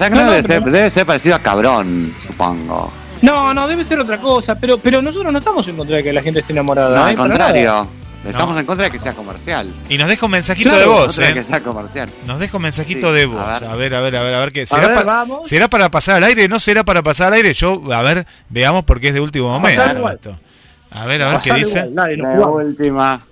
[0.00, 2.90] No, no, debe, pero ser, debe ser parecido a cabrón, supongo.
[3.20, 6.12] No, no, debe ser otra cosa, pero, pero nosotros no estamos en contra de que
[6.14, 6.98] la gente esté enamorada.
[6.98, 7.10] No, ¿eh?
[7.10, 7.88] al Para contrario.
[8.24, 9.72] Estamos en contra de que sea comercial.
[9.88, 11.34] Y nos deja un mensajito Claro, de voz, de ¿eh?
[11.34, 12.08] que sea comercial.
[12.26, 13.62] Nos deja un mensajito Sí, de a voz.
[13.62, 14.62] A ver, a ver, a ver, a ver qué.
[14.62, 15.48] A ¿Será, ver, pa- vamos.
[15.48, 16.46] ¿Será para pasar al aire?
[16.48, 17.52] ¿No será para pasar al aire?
[17.52, 20.14] Yo, a ver, veamos porque es de último momento igual.
[20.14, 20.38] esto.
[20.92, 21.86] A ver, a ver qué dice.
[21.90, 23.26] igual, nos La última.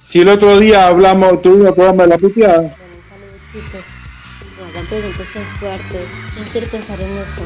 [0.00, 2.58] Si el otro día hablamos, tuvimos el programa de la puteada.
[2.58, 2.74] Bueno,
[3.08, 3.80] saludos chicos.
[4.70, 6.08] Hagan preguntas tan fuertes.
[6.34, 7.42] ¿Quién quiere pensar en eso?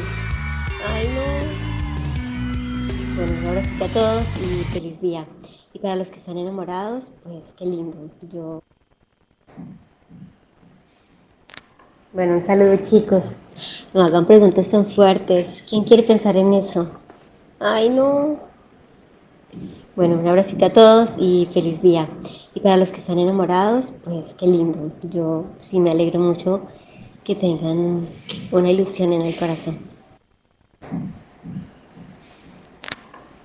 [0.93, 1.62] Ay, no.
[3.15, 5.27] Bueno, un abrazo a todos y feliz día.
[5.71, 8.09] Y para los que están enamorados, pues qué lindo.
[8.23, 8.63] Yo.
[12.11, 13.35] Bueno, un saludo chicos.
[13.93, 15.63] No hagan preguntas tan fuertes.
[15.69, 16.89] ¿Quién quiere pensar en eso?
[17.59, 18.39] Ay, no.
[19.95, 22.09] Bueno, un abracito a todos y feliz día.
[22.55, 24.91] Y para los que están enamorados, pues qué lindo.
[25.03, 26.61] Yo sí me alegro mucho
[27.23, 28.07] que tengan
[28.51, 29.77] una ilusión en el corazón.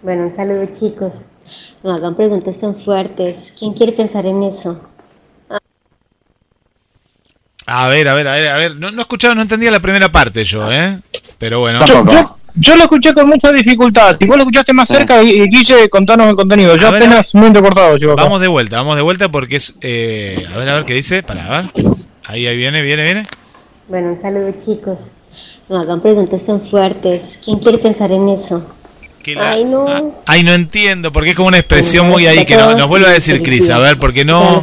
[0.02, 1.24] Bueno, un saludo chicos.
[1.82, 3.52] No hagan preguntas tan fuertes.
[3.58, 4.80] ¿Quién quiere pensar en eso?
[7.66, 8.76] A ver, a ver, a ver, a ver.
[8.76, 10.98] No, no escuchaba, no entendía la primera parte yo, ¿eh?
[11.38, 11.84] Pero bueno.
[11.84, 14.16] Yo, yo- yo lo escuché con mucha dificultad.
[14.18, 16.74] Si vos lo escuchaste más cerca, y Guille, contanos el contenido.
[16.76, 18.24] Yo A ver, apenas muy entrecortado llevo acá.
[18.24, 19.74] Vamos de vuelta, vamos de vuelta porque es.
[19.80, 21.22] eh, a ver, a ver qué dice.
[21.22, 21.70] Para, a ver.
[22.24, 23.22] Ahí, ahí viene, viene, viene.
[23.88, 25.08] Bueno, un saludo chicos.
[25.68, 27.38] No hagan preguntas tan fuertes.
[27.44, 28.62] ¿Quién quiere pensar en eso?
[29.28, 30.14] Que la- Ay, no.
[30.24, 33.10] Ay, no entiendo, porque es como una expresión muy ahí que no- nos vuelve a
[33.10, 33.68] decir Cris.
[33.68, 34.58] A ver, porque no,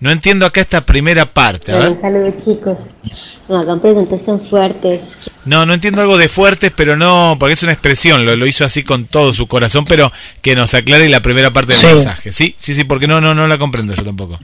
[0.00, 1.72] no entiendo acá esta primera parte.
[1.72, 1.88] A ver.
[1.92, 2.78] un saludo chicos.
[3.48, 5.16] No hagan preguntas tan fuertes.
[5.46, 8.64] No, no entiendo algo de fuertes, pero no, porque es una expresión, lo, lo hizo
[8.66, 10.12] así con todo su corazón, pero
[10.42, 11.86] que nos aclare la primera parte del Sí.
[11.86, 12.32] mensaje.
[12.32, 14.38] Sí, sí, sí, porque no, no, no la comprendo yo tampoco.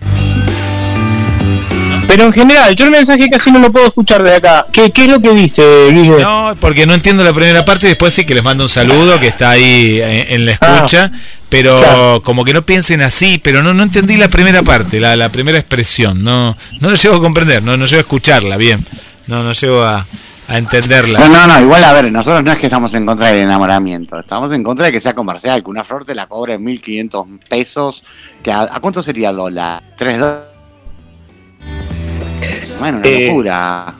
[2.12, 4.66] Pero en general, yo el mensaje casi no lo puedo escuchar de acá.
[4.70, 6.20] ¿Qué, qué es lo que dice, Guille?
[6.20, 9.18] No, porque no entiendo la primera parte y después sí que les mando un saludo
[9.18, 11.10] que está ahí en, en la escucha,
[11.48, 12.22] pero claro.
[12.22, 15.58] como que no piensen así, pero no, no entendí la primera parte, la, la primera
[15.58, 18.84] expresión, no, no lo llego a comprender, no, no llego a escucharla bien,
[19.26, 20.06] no, no llego a,
[20.48, 21.18] a entenderla.
[21.18, 24.20] No, no, no, igual a ver, nosotros no es que estamos en contra del enamoramiento,
[24.20, 28.04] estamos en contra de que sea comercial, que una flor te la cobre 1500 pesos,
[28.42, 29.82] que a, ¿a cuánto sería dólar?
[29.98, 30.51] ¿3 dólares?
[32.82, 33.94] Bueno, una Eh, locura.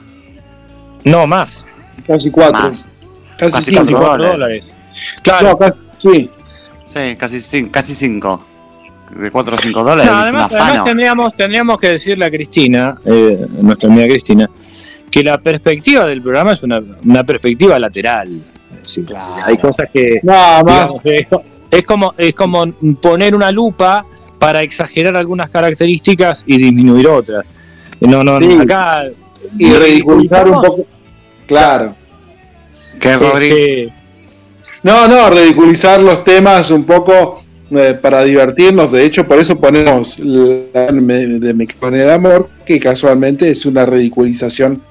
[1.05, 1.65] No, más.
[2.07, 2.69] Casi cuatro.
[2.69, 2.85] Más.
[3.37, 3.99] Casi, Casi cinco.
[4.01, 4.31] dólares.
[4.31, 4.65] dólares.
[5.21, 5.49] Claro.
[5.51, 6.29] No, casi- sí.
[6.85, 8.45] Sí, casi, casi 5.
[9.17, 13.45] De 4 o 5 dólares, No, además, además tendríamos, tendríamos que decirle a Cristina, eh,
[13.61, 14.49] nuestra amiga Cristina,
[15.11, 18.43] que la perspectiva del programa es una, una perspectiva lateral.
[18.81, 19.43] Decir, Claro.
[19.45, 21.01] Hay cosas que Nada más.
[21.03, 24.03] digamos, es como es como poner una lupa
[24.39, 27.45] para exagerar algunas características y disminuir otras.
[28.07, 28.49] No, no, Sí.
[28.61, 29.03] acá
[29.57, 30.85] Y ridiculizar un poco.
[31.47, 31.95] Claro.
[32.99, 33.93] ¿Qué, este,
[34.83, 38.91] No, no, ridiculizar los temas un poco eh, para divertirnos.
[38.91, 43.85] De hecho, por eso ponemos la de Me con el amor, que casualmente es una
[43.85, 44.81] ridiculización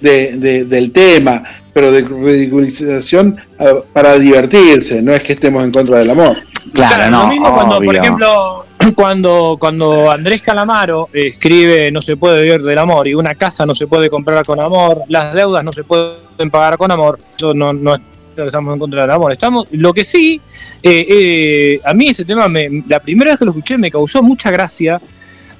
[0.00, 1.42] de, de- del tema,
[1.74, 5.02] pero de ridiculización eh, para divertirse.
[5.02, 6.36] No es que estemos en contra del amor.
[6.72, 8.64] Claro, Claro, no, lo mismo cuando, por ejemplo,
[8.94, 13.74] cuando, cuando Andrés Calamaro escribe No se puede vivir del amor y una casa no
[13.74, 17.72] se puede comprar con amor, las deudas no se pueden pagar con amor, eso no,
[17.72, 17.96] no
[18.36, 19.32] estamos en contra del amor.
[19.32, 20.40] Estamos, lo que sí,
[20.82, 24.22] eh, eh, a mí ese tema, me- la primera vez que lo escuché me causó
[24.22, 24.98] mucha gracia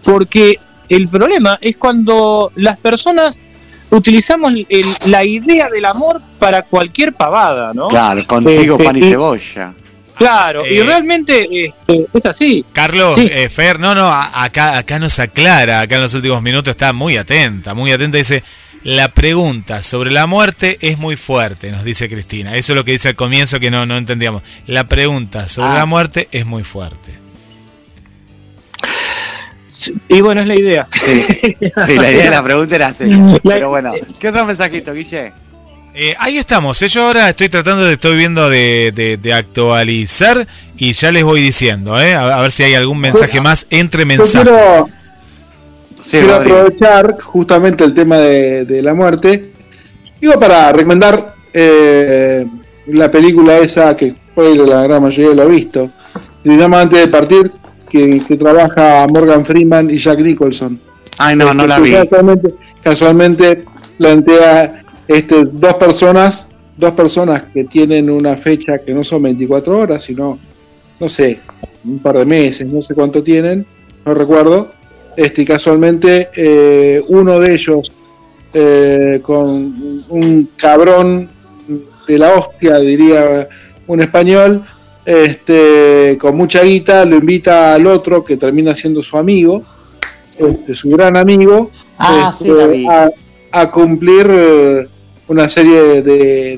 [0.03, 3.43] porque el problema es cuando las personas
[3.91, 7.89] utilizamos el- la idea del amor para cualquier pavada, ¿no?
[7.89, 9.75] Claro, contigo Este, pan y y- cebolla.
[10.21, 12.63] Claro, y Eh, realmente este, es así.
[12.75, 13.27] Carlos, Sí.
[13.33, 17.17] eh, Fer, no, no, acá, acá nos aclara, acá en los últimos minutos está muy
[17.17, 18.45] atenta, muy atenta, dice,
[18.85, 22.55] la pregunta sobre la muerte es muy fuerte, nos dice Cristina.
[22.55, 24.43] Eso es lo que dice al comienzo que no, no entendíamos.
[24.67, 25.75] La pregunta sobre Ah.
[25.75, 27.19] la muerte es muy fuerte.
[30.11, 30.87] Y bueno, es la idea.
[30.93, 31.25] Sí,
[31.87, 33.09] sí, la idea de la pregunta era hacer.
[33.43, 35.33] Pero bueno, ¿qué otro mensajito, Guille?
[35.93, 40.47] Eh, ahí estamos, eh, yo ahora estoy tratando de, estoy viendo de, de- de actualizar
[40.77, 44.03] y ya les voy diciendo, eh, a, a ver si hay algún mensaje más entre
[44.03, 44.43] Yo mensajes.
[44.49, 44.89] quiero,
[46.01, 46.57] Sí, quiero Rodrigo.
[46.59, 49.53] aprovechar justamente el tema de, de la muerte.
[50.21, 52.47] Digo, para recomendar eh,
[52.87, 55.91] la película esa que fue la gran mayoría lo ha visto.
[56.45, 57.53] Se llama Antes de partir,
[57.91, 60.81] que, que trabaja Morgan Freeman y Jack Nicholson.
[61.19, 61.93] Ay, no, no la vi.
[61.93, 63.65] Casualmente, casualmente
[63.99, 64.80] plantea
[65.11, 70.39] este, dos personas, dos personas que tienen una fecha que no son 24 horas, sino,
[71.01, 71.41] no sé,
[71.85, 73.67] un par de meses, no sé cuánto tienen,
[74.07, 74.71] no recuerdo.
[75.17, 77.93] Este, casualmente eh, uno de ellos
[78.55, 79.75] eh, con
[80.11, 81.29] un cabrón
[82.07, 83.49] de la hostia, diría
[83.89, 84.63] un español,
[85.05, 89.65] este, con mucha guita, lo invita al otro que termina siendo su amigo,
[90.39, 92.87] este, su gran amigo, Ah, este, sí,
[93.53, 94.89] a cumplir eh,
[95.31, 96.03] una serie de,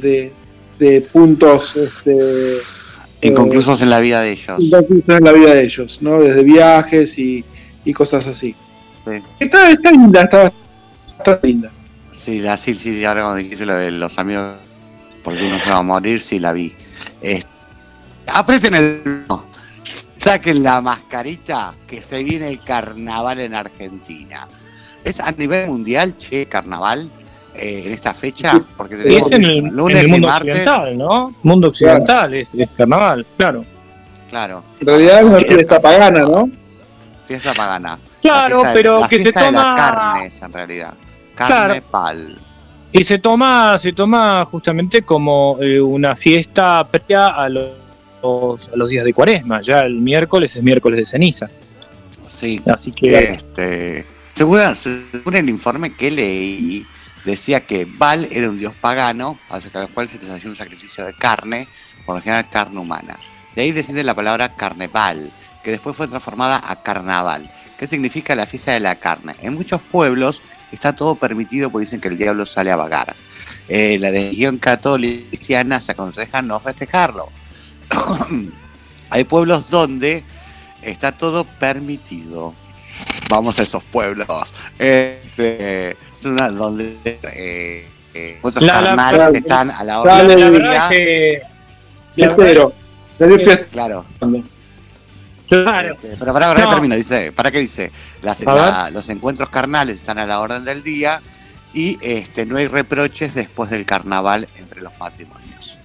[0.00, 0.32] de-
[0.78, 2.58] de puntos este,
[3.20, 4.56] Inconclusos en la vida de ellos.
[4.58, 6.18] inconclusos en la vida de ellos, ¿no?
[6.20, 7.44] Desde viajes y,
[7.84, 8.56] y cosas así.
[9.04, 9.12] Sí.
[9.38, 10.52] Está, está linda, está
[11.18, 11.70] bastante linda.
[12.12, 14.54] Sí, la, sí, sí, ahora cuando dijiste lo de los amigos,
[15.22, 16.72] porque uno se va a morir, sí la vi.
[17.20, 17.42] Eh,
[18.26, 19.02] aprieten el...
[19.28, 19.46] no,
[20.16, 24.48] saquen la mascarita, que se viene el carnaval en Argentina.
[25.04, 27.08] Es a nivel mundial, che, carnaval,
[27.54, 30.28] eh, en esta fecha, porque Y tenemos es en el, en lunes el y mundo
[30.28, 30.50] martes.
[30.52, 31.34] occidental, ¿no?
[31.42, 33.64] Mundo occidental, es, es carnaval, claro.
[34.30, 36.50] Claro, En realidad es una fiesta pagana, ¿no?
[37.28, 37.98] fiesta pagana.
[38.20, 40.94] Claro, La fiesta de- pero la que se toma- carnes, en realidad.
[41.34, 41.82] Carne Claro.
[41.90, 42.38] pal.
[42.92, 48.88] Y se toma, se toma justamente como eh, una fiesta previa a los, a los
[48.90, 49.60] días de cuaresma.
[49.62, 51.48] Ya el miércoles es miércoles de ceniza.
[52.28, 52.60] Sí.
[52.66, 56.86] Así que Este, según, según el informe que leí,
[57.24, 59.38] decía que Baal era un dios pagano,
[59.72, 61.68] del cual se les hacía un sacrificio de carne,
[62.04, 63.18] por lo general carne humana.
[63.54, 65.32] De ahí desciende la palabra carneval,
[65.62, 69.34] que después fue transformada a carnaval, que significa la fiesta de la carne.
[69.42, 70.42] En muchos pueblos
[70.72, 73.14] está todo permitido porque dicen que el diablo sale a vagar.
[73.68, 77.28] Eh, la religión católica cristiana se aconseja no festejarlo.
[79.10, 80.24] Hay pueblos donde
[80.80, 82.54] está todo permitido.
[83.28, 84.52] Vamos a esos pueblos.
[84.78, 90.34] Este, donde eh, eh, otros La- la- carnales la- están a la hora del la
[90.50, 90.58] día.
[90.58, 91.42] verdad es que.
[92.14, 93.66] Fiesta.
[93.70, 94.04] Claro.
[95.48, 96.70] claro, Este, pero para ahora No.
[96.70, 97.90] termino, dice, ¿para qué dice?
[98.22, 101.20] Las- la- los encuentros carnales están a la orden del día
[101.74, 105.78] y este no hay reproches después del carnaval entre los matrimonios.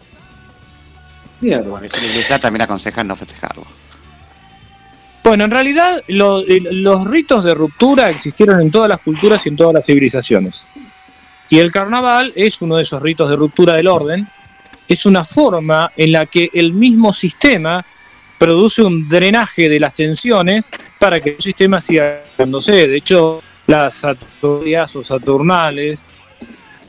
[1.69, 3.64] Por eso la iglesia también aconseja no festejarlo.
[5.28, 9.49] Bueno, en realidad lo- el- los ritos de ruptura existieron en todas las culturas y
[9.49, 10.70] en todas las civilizaciones.
[11.49, 14.26] Y el carnaval es uno de esos ritos de ruptura del orden.
[14.88, 17.86] Es una forma en la que el mismo sistema
[18.38, 22.88] produce un drenaje de las tensiones para que el sistema siga dándose.
[22.88, 26.06] De hecho, las Saturnias o Saturnales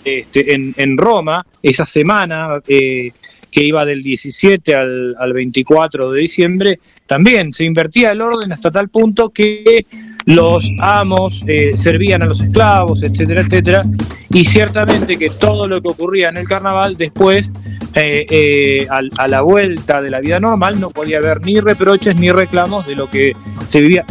[0.04, 3.10] este, en, en Roma, esa semana eh,
[3.50, 8.70] que iba del 17 al, al 24 de diciembre, también se invertía el orden hasta
[8.70, 9.86] tal punto que
[10.26, 13.82] los amos eh, servían a los esclavos, etcétera, etcétera,
[14.30, 17.54] y ciertamente que todo lo que ocurría en el carnaval después,
[17.94, 22.14] eh, eh, al- a la vuelta de la vida normal, no podía haber ni reproches
[22.16, 23.32] ni reclamos de lo que
[23.66, 24.04] se vivía,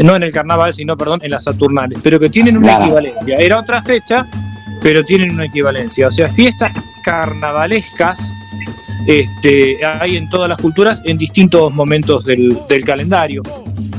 [0.00, 3.36] no en el carnaval, sino, perdón, en las Saturnales, pero que tienen una equivalencia.
[3.36, 4.26] Era otra fecha,
[4.82, 6.08] pero tienen una equivalencia.
[6.08, 8.32] O sea, fiestas carnavalescas
[9.06, 13.42] este, hay en todas las culturas en distintos momentos del, del calendario.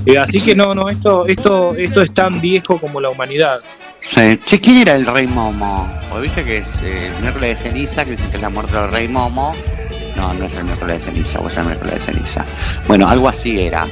[0.05, 3.61] Eh, así que no, no, esto, esto, esto es tan viejo como la humanidad.
[4.01, 4.37] Sí.
[4.61, 5.87] ¿quién era el rey Momo?
[6.09, 8.75] Porque viste que es eh, el miércoles de ceniza, que dicen que es la muerte
[8.75, 9.55] del rey Momo.
[10.17, 12.45] No, no es el miércoles de ceniza, o es el miércoles de ceniza.
[12.87, 13.87] Bueno, algo así era.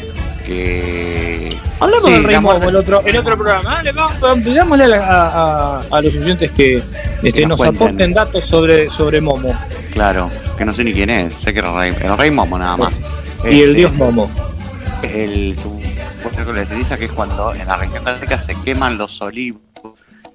[0.51, 1.57] Que.
[1.79, 3.77] Hablamos Sí, del Rey Momo el otro, el otro programa.
[3.79, 6.83] Ah, le vamos- Digámosle a, a- los oyentes que
[7.23, 7.87] este, Nos nos cuenten.
[7.87, 9.57] aporten datos sobre, sobre Momo
[9.93, 11.33] Claro, que no sé ni quién es.
[11.35, 12.93] Sé que era el rey, el rey Momo nada más.
[13.45, 14.29] y el Este, dios Momo.
[15.03, 15.55] el
[16.35, 19.61] miércoles de ceniza, que es cuando en la región católica se queman los olivos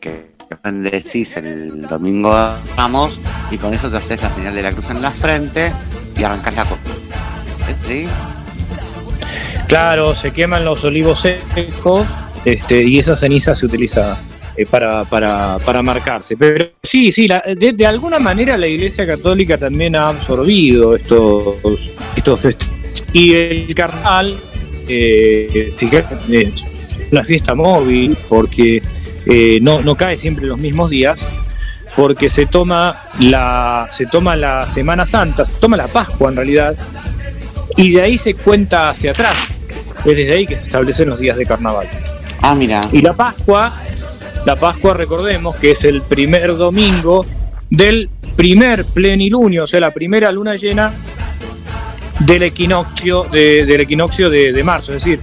[0.00, 0.30] que
[0.64, 3.20] bendecís el domingo de Ramos
[3.50, 5.72] y con eso te haces la señal de la cruz en la frente
[6.16, 6.80] y arrancás la copa.
[7.86, 8.06] ¿Sí?
[9.68, 12.06] Claro, se queman los olivos secos
[12.44, 14.20] este, y esa ceniza se utiliza
[14.56, 16.36] eh, para, para, para marcarse.
[16.36, 21.56] Pero sí, sí, la- de, alguna manera la Iglesia Católica también ha absorbido estos,
[22.14, 22.40] estos.
[23.12, 24.36] Y el carnaval,
[24.88, 28.80] eh, fíjate, es una fiesta móvil porque
[29.26, 31.26] eh, no, no cae siempre los mismos días.
[31.96, 36.76] Porque se toma la se toma la Semana Santa, se toma la Pascua en realidad,
[37.74, 39.55] y de ahí se cuenta hacia atrás.
[40.06, 41.86] Es desde ahí que se establecen los días de carnaval.
[42.40, 42.80] Ah, mira.
[42.92, 43.72] Y la Pascua,
[44.44, 47.24] la Pascua recordemos que es el primer domingo
[47.70, 50.92] del primer plenilunio, o sea, la primera luna llena
[52.20, 55.20] del equinoccio de, del equinoccio de, de marzo, es decir,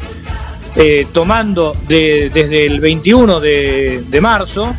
[0.76, 4.74] eh, tomando de- desde el 21 de, de marzo,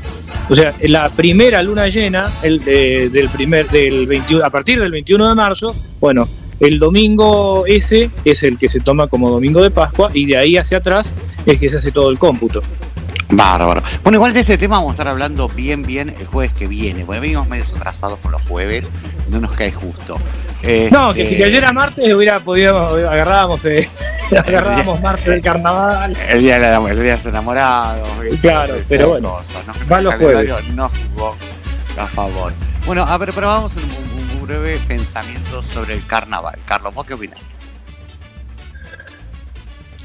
[0.48, 4.90] o sea, la primera luna llena el, de- del primer del 21, a partir del
[4.92, 6.28] 21 de marzo, bueno,
[6.60, 10.56] el domingo ese es el que se toma como domingo de Pascua y de ahí
[10.56, 11.12] hacia atrás
[11.46, 12.62] es que se hace todo el cómputo.
[13.30, 13.82] Bárbaro.
[14.02, 17.04] Bueno, igual de este tema vamos a estar hablando bien, bien el jueves que viene.
[17.04, 18.86] Bueno, venimos medio atrasados por los jueves,
[19.28, 20.18] no nos cae justo.
[20.90, 23.88] No, que Este, si cayera martes hubiera podido, agarrábamos, eh,
[24.30, 26.16] agarrábamos martes del carnaval.
[26.28, 28.08] El día, de la- el día de los enamorados.
[28.40, 29.74] Claro, pero bueno, cosas, ¿no?
[29.92, 30.50] va los jueves.
[30.74, 31.34] No jugó
[31.98, 32.52] a favor.
[32.86, 34.03] Bueno, a ver, pero vamos un
[34.46, 36.58] breve pensamiento sobre el carnaval.
[36.66, 37.38] Carlos, ¿vos qué opinás?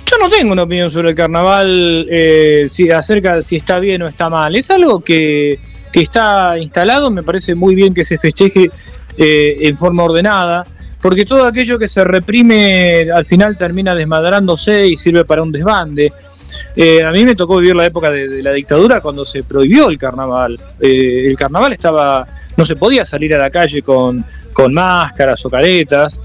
[0.06, 4.08] Yo no tengo una opinión sobre el carnaval eh, si, acerca si está bien o
[4.08, 4.56] está mal.
[4.56, 5.60] Es algo que,
[5.92, 8.72] que está instalado, me parece muy bien que se festeje
[9.18, 10.66] eh, en forma ordenada,
[11.02, 16.12] porque todo aquello que se reprime al final termina desmadrándose y sirve para un desbande.
[16.76, 19.98] Eh, a mí me tocó vivir la época de, la dictadura cuando se prohibió el
[19.98, 20.60] carnaval.
[20.80, 24.24] Eh, el carnaval estaba, no se podía salir a la calle con,
[24.54, 26.22] con máscaras o caretas.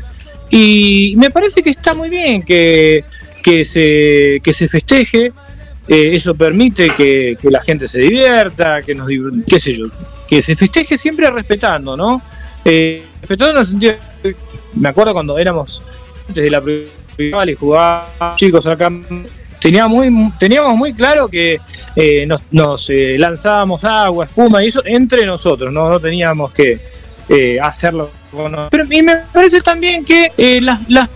[0.51, 3.05] Y me parece que está muy bien que,
[3.43, 5.33] que, se, que se festeje.
[5.87, 9.59] Eh, eso permite que, que la gente se divierta, que nos qué
[10.27, 12.23] que se festeje siempre respetando, ¿no?
[12.65, 13.97] Respetando en el sentido
[14.75, 15.83] me acuerdo cuando éramos
[16.29, 16.63] antes de la
[17.17, 18.91] y jugábamos chicos acá
[19.65, 21.59] teníamos muy, claro que
[21.97, 26.81] eh, nos, eh, lanzábamos agua, espuma y eso entre nosotros, no, no teníamos que
[27.31, 30.31] eh, hacerlo con Pero y me parece también que
[30.61, 31.09] las, las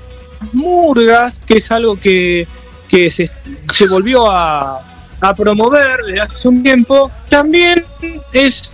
[0.52, 2.46] murgas, que es algo que,
[2.88, 3.30] que se,
[3.70, 4.80] se volvió a,
[5.20, 7.84] a promover desde hace un tiempo, también
[8.32, 8.70] es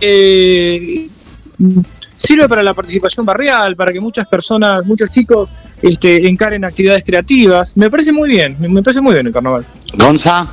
[2.15, 5.49] sirve para la participación barrial, para que muchas personas, muchos chicos
[5.81, 7.75] este, encaren actividades creativas.
[7.77, 9.65] Me parece muy bien, me me parece muy bien el carnaval.
[9.93, 10.47] Gonza.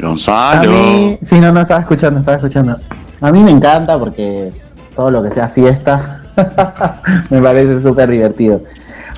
[0.00, 0.70] Gonzalo.
[0.70, 2.76] mí, sí, no, no, estaba escuchando, estaba escuchando.
[3.20, 4.52] A mí me encanta porque
[4.94, 6.22] todo lo que sea fiesta
[7.30, 8.62] me parece súper divertido.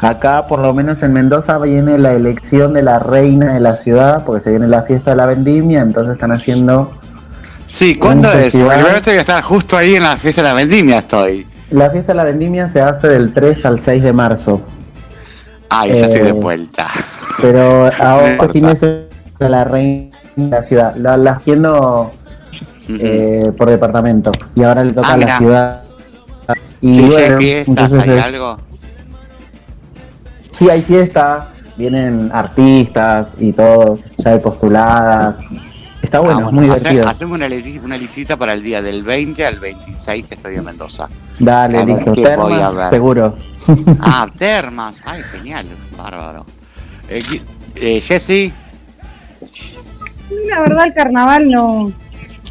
[0.00, 4.24] Acá, por lo menos en Mendoza, viene la elección de la reina de la ciudad,
[4.24, 6.92] porque se viene la fiesta de la vendimia, entonces están haciendo...
[7.70, 8.52] Sí, ¿cuándo es?
[8.52, 11.46] Porque me parece que estar justo ahí en la fiesta de la vendimia estoy.
[11.70, 14.60] La fiesta de la vendimia se hace del 3 al 6 de marzo,
[15.68, 16.90] Ay, ya estoy de Eh, vuelta.
[17.40, 18.52] pero ahora importa.
[18.52, 18.66] fin
[19.38, 22.10] de la reina de la ciudad, la, la haciendo
[22.88, 25.38] eh, por departamento, y ahora le toca Ah, a la mirá.
[25.38, 25.82] ciudad.
[26.80, 28.58] Y Sí, ya hay bueno, fiestas, entonces hay algo.
[30.58, 35.38] Sí, hay fiesta, vienen artistas y todo, ya hay postuladas.
[36.10, 37.08] Está bueno, Ah, muy hace- divertido.
[37.08, 40.64] Hacemos una, li- una listita para el día del 20 al 26 que estoy en
[40.64, 41.08] Mendoza.
[41.38, 42.12] Dale, A listo.
[42.14, 43.36] Termas, seguro.
[44.00, 44.96] Ah, termas.
[45.04, 45.66] Ay, genial.
[45.96, 46.44] Bárbaro.
[47.08, 47.22] Eh,
[47.76, 48.52] eh, Jessy.
[50.48, 51.92] La verdad el carnaval no,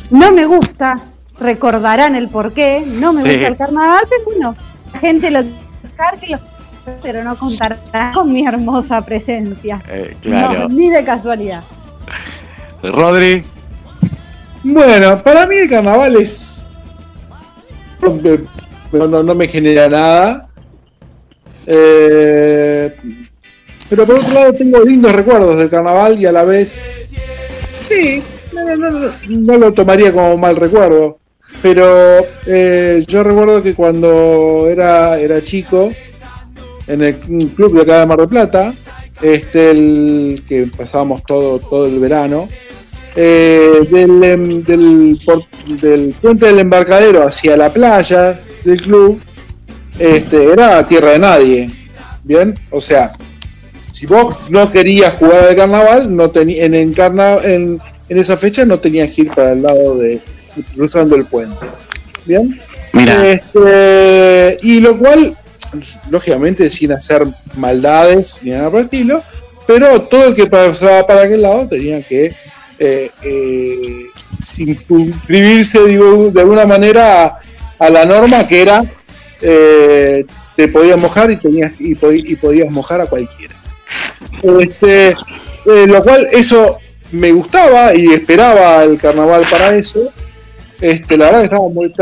[0.10, 0.96] no me gusta.
[1.38, 2.82] Recordarán el porqué.
[2.88, 3.30] No me Sí.
[3.30, 4.56] gusta el carnaval, pero bueno,
[4.94, 6.40] la gente lo dejar que lo
[7.04, 7.80] pero no contará
[8.14, 9.82] con mi hermosa presencia.
[9.90, 10.60] Eh, claro.
[10.62, 11.62] No, ni de casualidad.
[12.84, 13.44] Rodri.
[14.64, 16.68] Bueno, para mí el carnaval es.
[18.92, 20.50] No, no, no me genera nada.
[21.66, 22.96] Eh,
[23.90, 26.84] pero por otro lado tengo lindos recuerdos del carnaval y a la vez.
[27.80, 28.24] Sí,
[28.54, 31.20] no, no, no, no lo tomaría como mal recuerdo.
[31.62, 35.92] Pero eh, yo recuerdo que cuando era, era chico,
[36.88, 38.74] en el club de acá de Mar del Plata,
[39.22, 42.48] este, el que pasábamos todo, todo el verano,
[43.16, 49.20] eh, del, em, del, puente del embarcadero hacia la playa del club,
[49.98, 51.70] este, era tierra de nadie.
[52.24, 53.14] Bien, o sea,
[53.92, 58.64] si vos no querías jugar al carnaval, no en, en, carna- en, en esa fecha
[58.66, 60.20] no tenías que ir para el lado de
[60.76, 61.66] cruzando el puente.
[62.26, 62.60] ¿Bien?
[62.94, 63.28] Mira.
[63.32, 65.36] Este, y lo cual,
[66.10, 67.26] lógicamente, sin hacer
[67.56, 69.24] maldades ni nada por el estilo,
[69.68, 72.34] pero todo el que pasaba para aquel lado tenía que
[72.80, 74.06] eh, eh,
[74.58, 77.40] inscribirse digo, de alguna manera
[77.78, 78.84] a, la norma que era
[79.42, 80.26] eh,
[80.56, 83.56] te podías mojar y, tenías, y, y podías mojar a cualquiera.
[84.60, 86.78] Este, eh, lo cual eso
[87.12, 90.12] me gustaba y esperaba el carnaval para eso.
[90.82, 91.94] Este, la verdad estaba muy,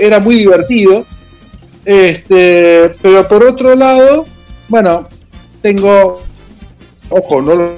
[0.00, 1.06] era muy divertido.
[1.84, 4.26] Este, pero por otro lado,
[4.68, 5.08] bueno,
[5.60, 6.20] tengo,
[7.08, 7.72] ojo, no lo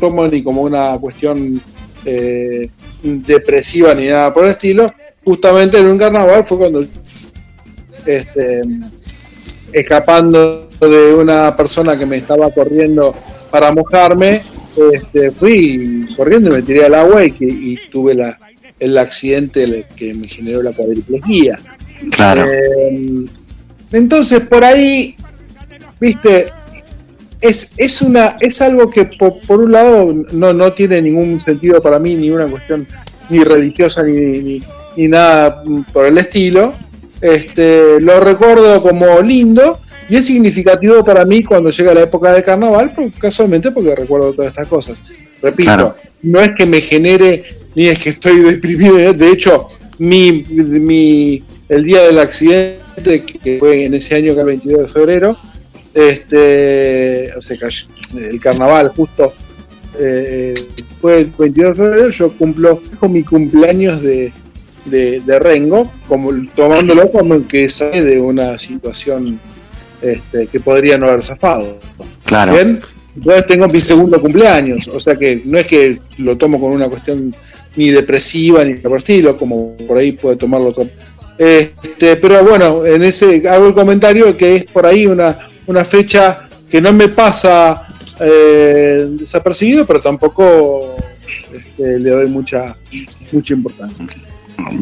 [0.00, 1.60] tomo ni como una cuestión
[2.04, 2.70] eh,
[3.02, 4.92] depresiva ni nada por el estilo.
[5.24, 6.84] Justamente en un carnaval fue cuando
[8.06, 8.62] este,
[9.72, 13.14] escapando de una persona que me estaba corriendo
[13.50, 14.42] para mojarme,
[14.92, 18.38] este, fui corriendo y me tiré al agua y, que, y tuve la,
[18.78, 21.58] el accidente que me generó la cuadriplegia.
[22.16, 22.46] Claro.
[22.50, 23.26] Eh,
[23.92, 25.16] entonces, por ahí,
[26.00, 26.46] viste,
[27.40, 31.80] es, es, una, es algo que por, por un lado no, no tiene ningún sentido
[31.80, 32.86] para mí, ni una cuestión
[33.30, 34.62] ni religiosa ni, ni,
[34.96, 35.62] ni nada
[35.92, 36.74] por el estilo.
[37.20, 42.42] Este, lo recuerdo como lindo y es significativo para mí cuando llega la época de
[42.42, 45.04] carnaval, pues, casualmente porque recuerdo todas estas cosas.
[45.42, 45.94] Repito, Claro.
[46.22, 47.44] no es que me genere
[47.74, 49.68] ni es que estoy deprimido, de hecho,
[49.98, 54.88] mi, mi, el día del accidente, que fue en ese año que el 22 de
[54.88, 55.36] febrero,
[55.94, 57.56] este, o sea,
[58.16, 59.32] el carnaval justo
[59.98, 60.54] eh,
[61.00, 64.32] fue el 22 de febrero, yo cumplo con mi cumpleaños de,
[64.84, 69.38] de, de Rengo, como tomándolo como que sale de una situación
[70.02, 71.78] este, que podría no haber zafado.
[72.24, 72.52] Claro.
[72.52, 72.78] Bien,
[73.16, 76.88] entonces tengo mi segundo cumpleaños, o sea que no es que lo tomo con una
[76.88, 77.34] cuestión
[77.76, 80.88] ni depresiva ni por estilo, como por ahí puede tomarlo otro.
[81.42, 86.50] Este, pero bueno, en ese hago el comentario que es por ahí una, una fecha
[86.70, 87.88] que no me pasa
[88.20, 90.96] eh, desapercibido, pero tampoco
[91.50, 92.76] este, le doy mucha
[93.32, 94.04] mucha importancia.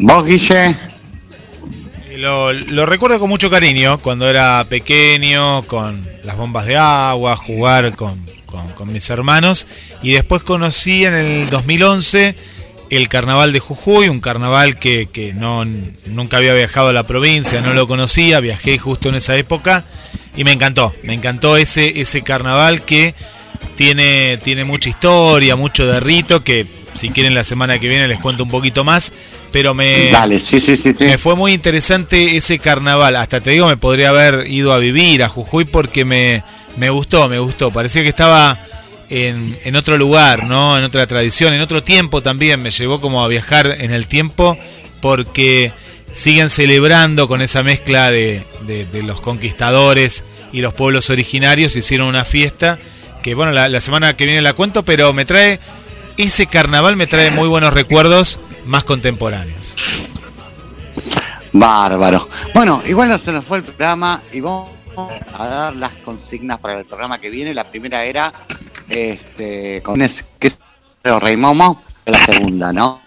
[0.01, 0.75] ¿Vos, Guille?
[2.17, 7.95] Lo, lo recuerdo con mucho cariño cuando era pequeño, con las bombas de agua, jugar
[7.95, 9.65] con, con- con mis hermanos.
[10.01, 12.35] Y después conocí en el 2011
[12.89, 15.65] el carnaval de Jujuy, un carnaval que, que no,
[16.05, 19.85] nunca había viajado a la provincia, no lo conocía, viajé justo en esa época
[20.35, 23.13] y me encantó, me encantó ese, ese carnaval que
[23.75, 28.19] tiene, tiene mucha historia, mucho de rito, que si quieren la semana que viene les
[28.19, 29.11] cuento un poquito más,
[29.51, 30.09] pero me...
[30.11, 31.03] Dale, sí, sí, sí, sí.
[31.03, 33.15] Me fue muy interesante ese carnaval.
[33.15, 36.43] Hasta te digo, me podría haber ido a vivir a Jujuy porque me,
[36.77, 37.71] me gustó, me gustó.
[37.71, 38.59] Parecía que estaba
[39.09, 40.77] en, en otro lugar, ¿no?
[40.77, 42.61] En otra tradición, en otro tiempo también.
[42.61, 44.57] Me llevó como a viajar en el tiempo
[45.01, 45.71] porque
[46.13, 51.75] siguen celebrando con esa mezcla de, de- los conquistadores y los pueblos originarios.
[51.75, 52.79] Hicieron una fiesta
[53.23, 55.59] que, bueno, la, la semana que viene la cuento, pero me trae.
[56.17, 59.75] Ese carnaval me trae muy buenos recuerdos más contemporáneos.
[61.51, 62.29] Bárbaro.
[62.53, 64.69] Bueno, igual no se nos fue el programa y vamos
[65.33, 67.53] a dar las consignas para el programa que viene.
[67.53, 68.33] La primera era
[68.89, 70.59] este con es que es
[71.03, 73.01] Rey Momo, la segunda, ¿no?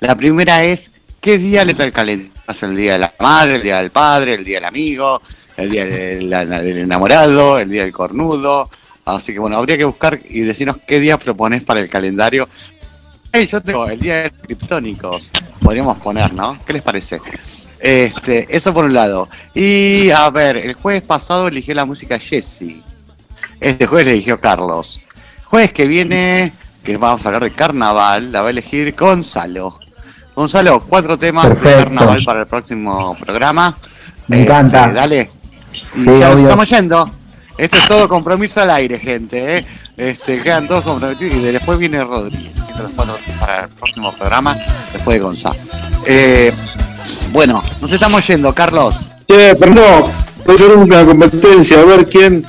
[0.00, 0.90] La primera es
[1.20, 2.32] ¿qué día le trae el calendario?
[2.48, 5.20] ¿Es el día de la madre, el día del padre, el día del amigo,
[5.56, 8.70] el día del, enamorado, el día del cornudo?
[9.04, 12.48] Así que bueno, habría que buscar y decirnos qué día propones para el calendario.
[13.32, 15.30] Hey, yo tengo el día de criptónicos.
[15.60, 16.58] Podríamos poner, ¿no?
[16.64, 17.20] ¿Qué les parece?
[17.80, 19.28] Este, eso por un lado.
[19.54, 22.82] Y a ver, el jueves pasado eligió la música Jesse.
[23.60, 25.00] Este jueves le eligió Carlos.
[25.44, 29.78] Jueves que viene, que vamos a hablar de carnaval, la va a elegir Gonzalo.
[30.34, 33.76] Gonzalo, cuatro temas de carnaval para el próximo programa.
[34.28, 34.86] Me encanta.
[34.86, 35.30] Este, dale.
[35.72, 37.10] Sí, ya nos estamos yendo.
[37.56, 39.58] Esto es todo compromiso al aire, gente.
[39.58, 39.66] ¿eh?
[39.96, 42.52] Este, quedan todos comprometidos y después viene Rodríguez.
[42.78, 44.54] Los cuatro para el próximo programa,
[44.92, 45.56] después de Gonzalo.
[46.06, 46.52] Eh,
[47.32, 48.94] bueno, nos estamos yendo, Carlos.
[49.28, 50.04] Che, perdón,
[50.44, 52.44] puede ser una competencia, a ver quién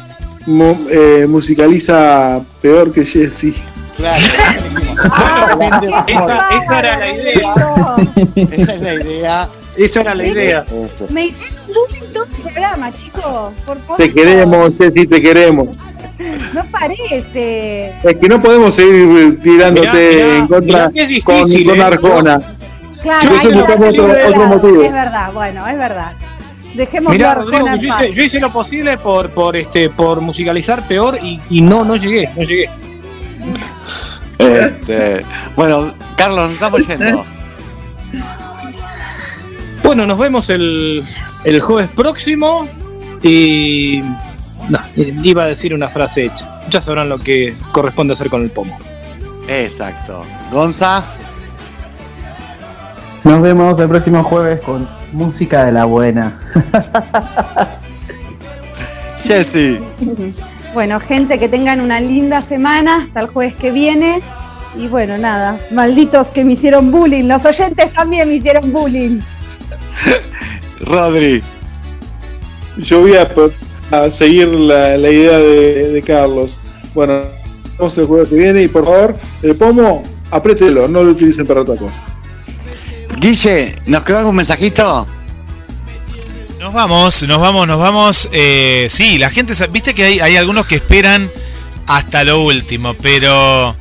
[0.45, 3.53] mu- eh, musicaliza peor que Jesse.
[3.97, 4.23] Claro.
[6.07, 7.53] Esa, esa era la idea.
[8.35, 9.49] Esa es la idea.
[9.75, 10.65] Esa era la idea.
[11.09, 13.53] Me hicieron bullying todo el programa, chicos.
[13.65, 13.97] Por favor.
[13.97, 15.69] Te queremos, Jessy, te queremos.
[16.53, 17.93] No parece.
[18.03, 21.67] Es que no podemos seguir tirándote Mirá, mirá, en contra mirá que es con, difícil,
[21.67, 21.83] con ¿eh?
[21.83, 22.39] Arjona.
[23.07, 24.81] Claro, Yo otro- es otro verdad, motivo.
[24.83, 26.11] Es verdad, bueno, es verdad.
[26.73, 31.17] Dejemos Mirá, Rodrigo, yo hice, yo hice lo posible por, por, este, por musicalizar peor
[31.21, 32.69] y, y no, no llegué, no llegué.
[34.37, 35.21] Este,
[35.55, 37.25] bueno, Carlos, nos estamos yendo.
[39.83, 41.03] Bueno, nos vemos el,
[41.43, 42.67] el jueves próximo
[43.23, 44.03] y...
[44.69, 46.61] No, iba a decir una frase hecha.
[46.69, 48.77] Ya sabrán lo que corresponde hacer con el pomo.
[49.47, 50.25] Exacto.
[50.51, 51.05] Gonza,
[53.27, 56.39] Nos vemos el próximo jueves con música de la buena.
[59.19, 59.79] Jessy.
[60.73, 64.21] Bueno, gente, que tengan una linda semana hasta el jueves que viene.
[64.77, 67.23] Y bueno, nada, malditos que me hicieron bullying.
[67.23, 69.21] Los oyentes también me hicieron bullying.
[70.81, 71.41] Rodri.
[72.77, 73.27] Yo voy a,
[73.91, 76.59] a seguir la, la idea de, de Carlos.
[76.93, 77.21] Bueno,
[77.77, 81.61] vamos el juego que viene y por favor, el pomo, apriételo, no lo utilicen para
[81.61, 82.03] otra cosa.
[83.17, 85.07] Guille, ¿nos quedó algún mensajito?
[86.59, 88.29] Nos vamos, nos vamos, nos vamos.
[88.31, 91.29] Eh, sí, la gente, viste que hay, hay algunos que esperan
[91.87, 93.75] hasta lo último, pero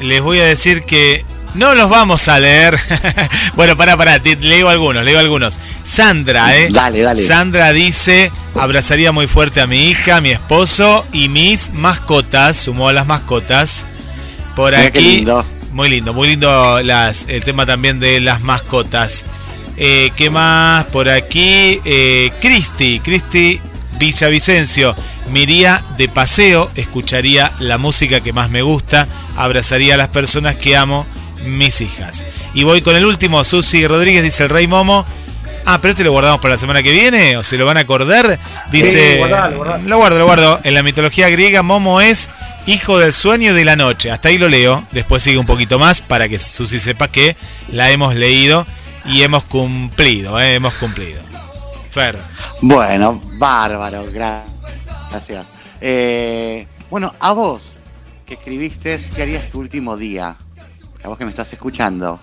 [0.00, 1.24] les voy a decir que
[1.54, 2.78] no los vamos a leer.
[3.56, 5.58] bueno, pará, pará, te- leo algunos, leo algunos.
[5.84, 6.68] Sandra, ¿eh?
[6.70, 7.22] Dale, dale.
[7.22, 12.88] Sandra dice, abrazaría muy fuerte a mi hija, a mi esposo y mis mascotas, sumó
[12.88, 13.86] a las mascotas.
[14.56, 15.24] Por Mira aquí.
[15.74, 19.26] Muy lindo, muy lindo las, el tema también de las mascotas.
[19.76, 21.80] Eh, ¿Qué más por aquí?
[21.84, 23.60] Eh, Cristi, Cristi
[23.98, 24.94] Villavicencio.
[25.32, 30.54] Me iría de paseo, escucharía la música que más me gusta, abrazaría a las personas
[30.54, 31.06] que amo,
[31.44, 32.24] mis hijas.
[32.54, 35.04] Y voy con el último, Susi Rodríguez, dice el Rey Momo.
[35.66, 37.80] Ah, pero este lo guardamos para la semana que viene, o se lo van a
[37.80, 38.38] acordar.
[38.70, 39.14] Dice.
[39.14, 39.88] Sí, guardalo, guardalo.
[39.88, 40.60] Lo guardo, lo guardo.
[40.62, 42.28] En la mitología griega, Momo es
[42.66, 44.10] hijo del sueño de la noche.
[44.10, 44.84] Hasta ahí lo leo.
[44.92, 47.36] Después sigue un poquito más para que Susi sepa que
[47.70, 48.66] la hemos leído
[49.04, 50.54] y hemos cumplido, ¿eh?
[50.54, 51.20] hemos cumplido.
[51.90, 52.18] Fer.
[52.60, 54.42] Bueno, bárbaro, gra-
[55.10, 55.46] gracias.
[55.80, 57.62] Eh, bueno, a vos
[58.26, 60.36] que escribiste, ¿qué harías tu último día?
[61.02, 62.18] A vos que me estás escuchando.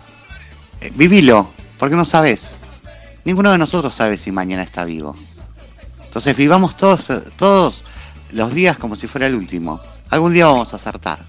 [0.82, 2.56] Eh, vivilo, porque no sabes.
[3.24, 5.16] Ninguno de nosotros sabe si mañana está vivo.
[6.04, 7.84] Entonces vivamos todos, todos
[8.32, 9.80] los días como si fuera el último.
[10.12, 11.20] Algún día vamos a acertar.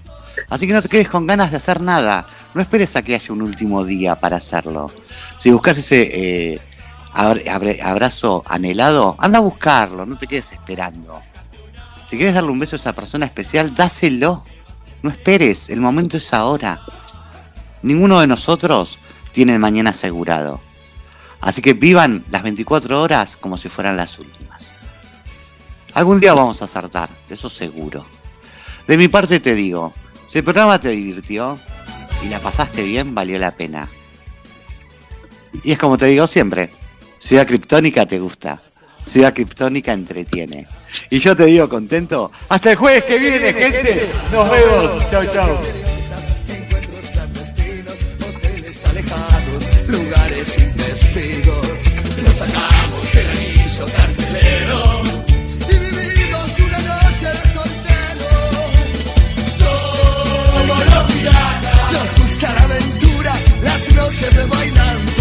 [0.49, 2.27] Así que no te quedes con ganas de hacer nada.
[2.53, 4.91] No esperes a que haya un último día para hacerlo.
[5.39, 6.61] Si buscas ese eh,
[7.13, 11.21] abrazo anhelado, anda a buscarlo, no te quedes esperando.
[12.09, 14.43] Si quieres darle un beso a esa persona especial, dáselo.
[15.01, 16.81] No esperes, el momento es ahora.
[17.81, 18.99] Ninguno de nosotros
[19.31, 20.59] tiene el mañana asegurado.
[21.39, 24.73] Así que vivan las 24 horas como si fueran las últimas.
[25.93, 28.05] Algún día vamos a acertar, de eso seguro.
[28.87, 29.93] De mi parte te digo,
[30.27, 31.57] si el programa te divirtió
[32.23, 33.87] y la pasaste bien, valió la pena.
[35.63, 36.69] Y es como te digo siempre,
[37.19, 38.61] Ciudad Criptónica te gusta,
[39.07, 40.67] Ciudad Criptónica entretiene.
[41.09, 44.09] Y yo te digo contento, hasta el jueves que viene, gente.
[44.31, 45.03] Nos vemos.
[48.27, 51.69] Hoteles alejados, lugares sin testigos.
[52.23, 54.82] Nos sacamos el anillo carcelero
[62.43, 65.12] La aventura, las noches de bailanta.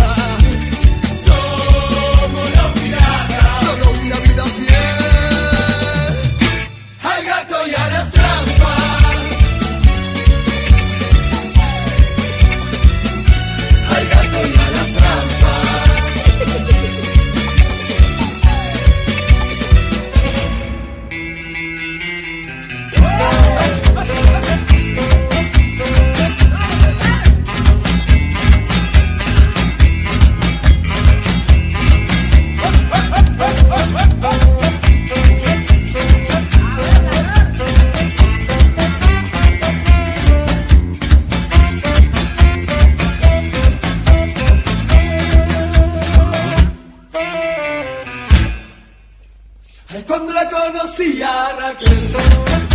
[50.83, 52.17] Cuando la conocí a Raquel,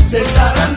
[0.10, 0.77] se zarandeaba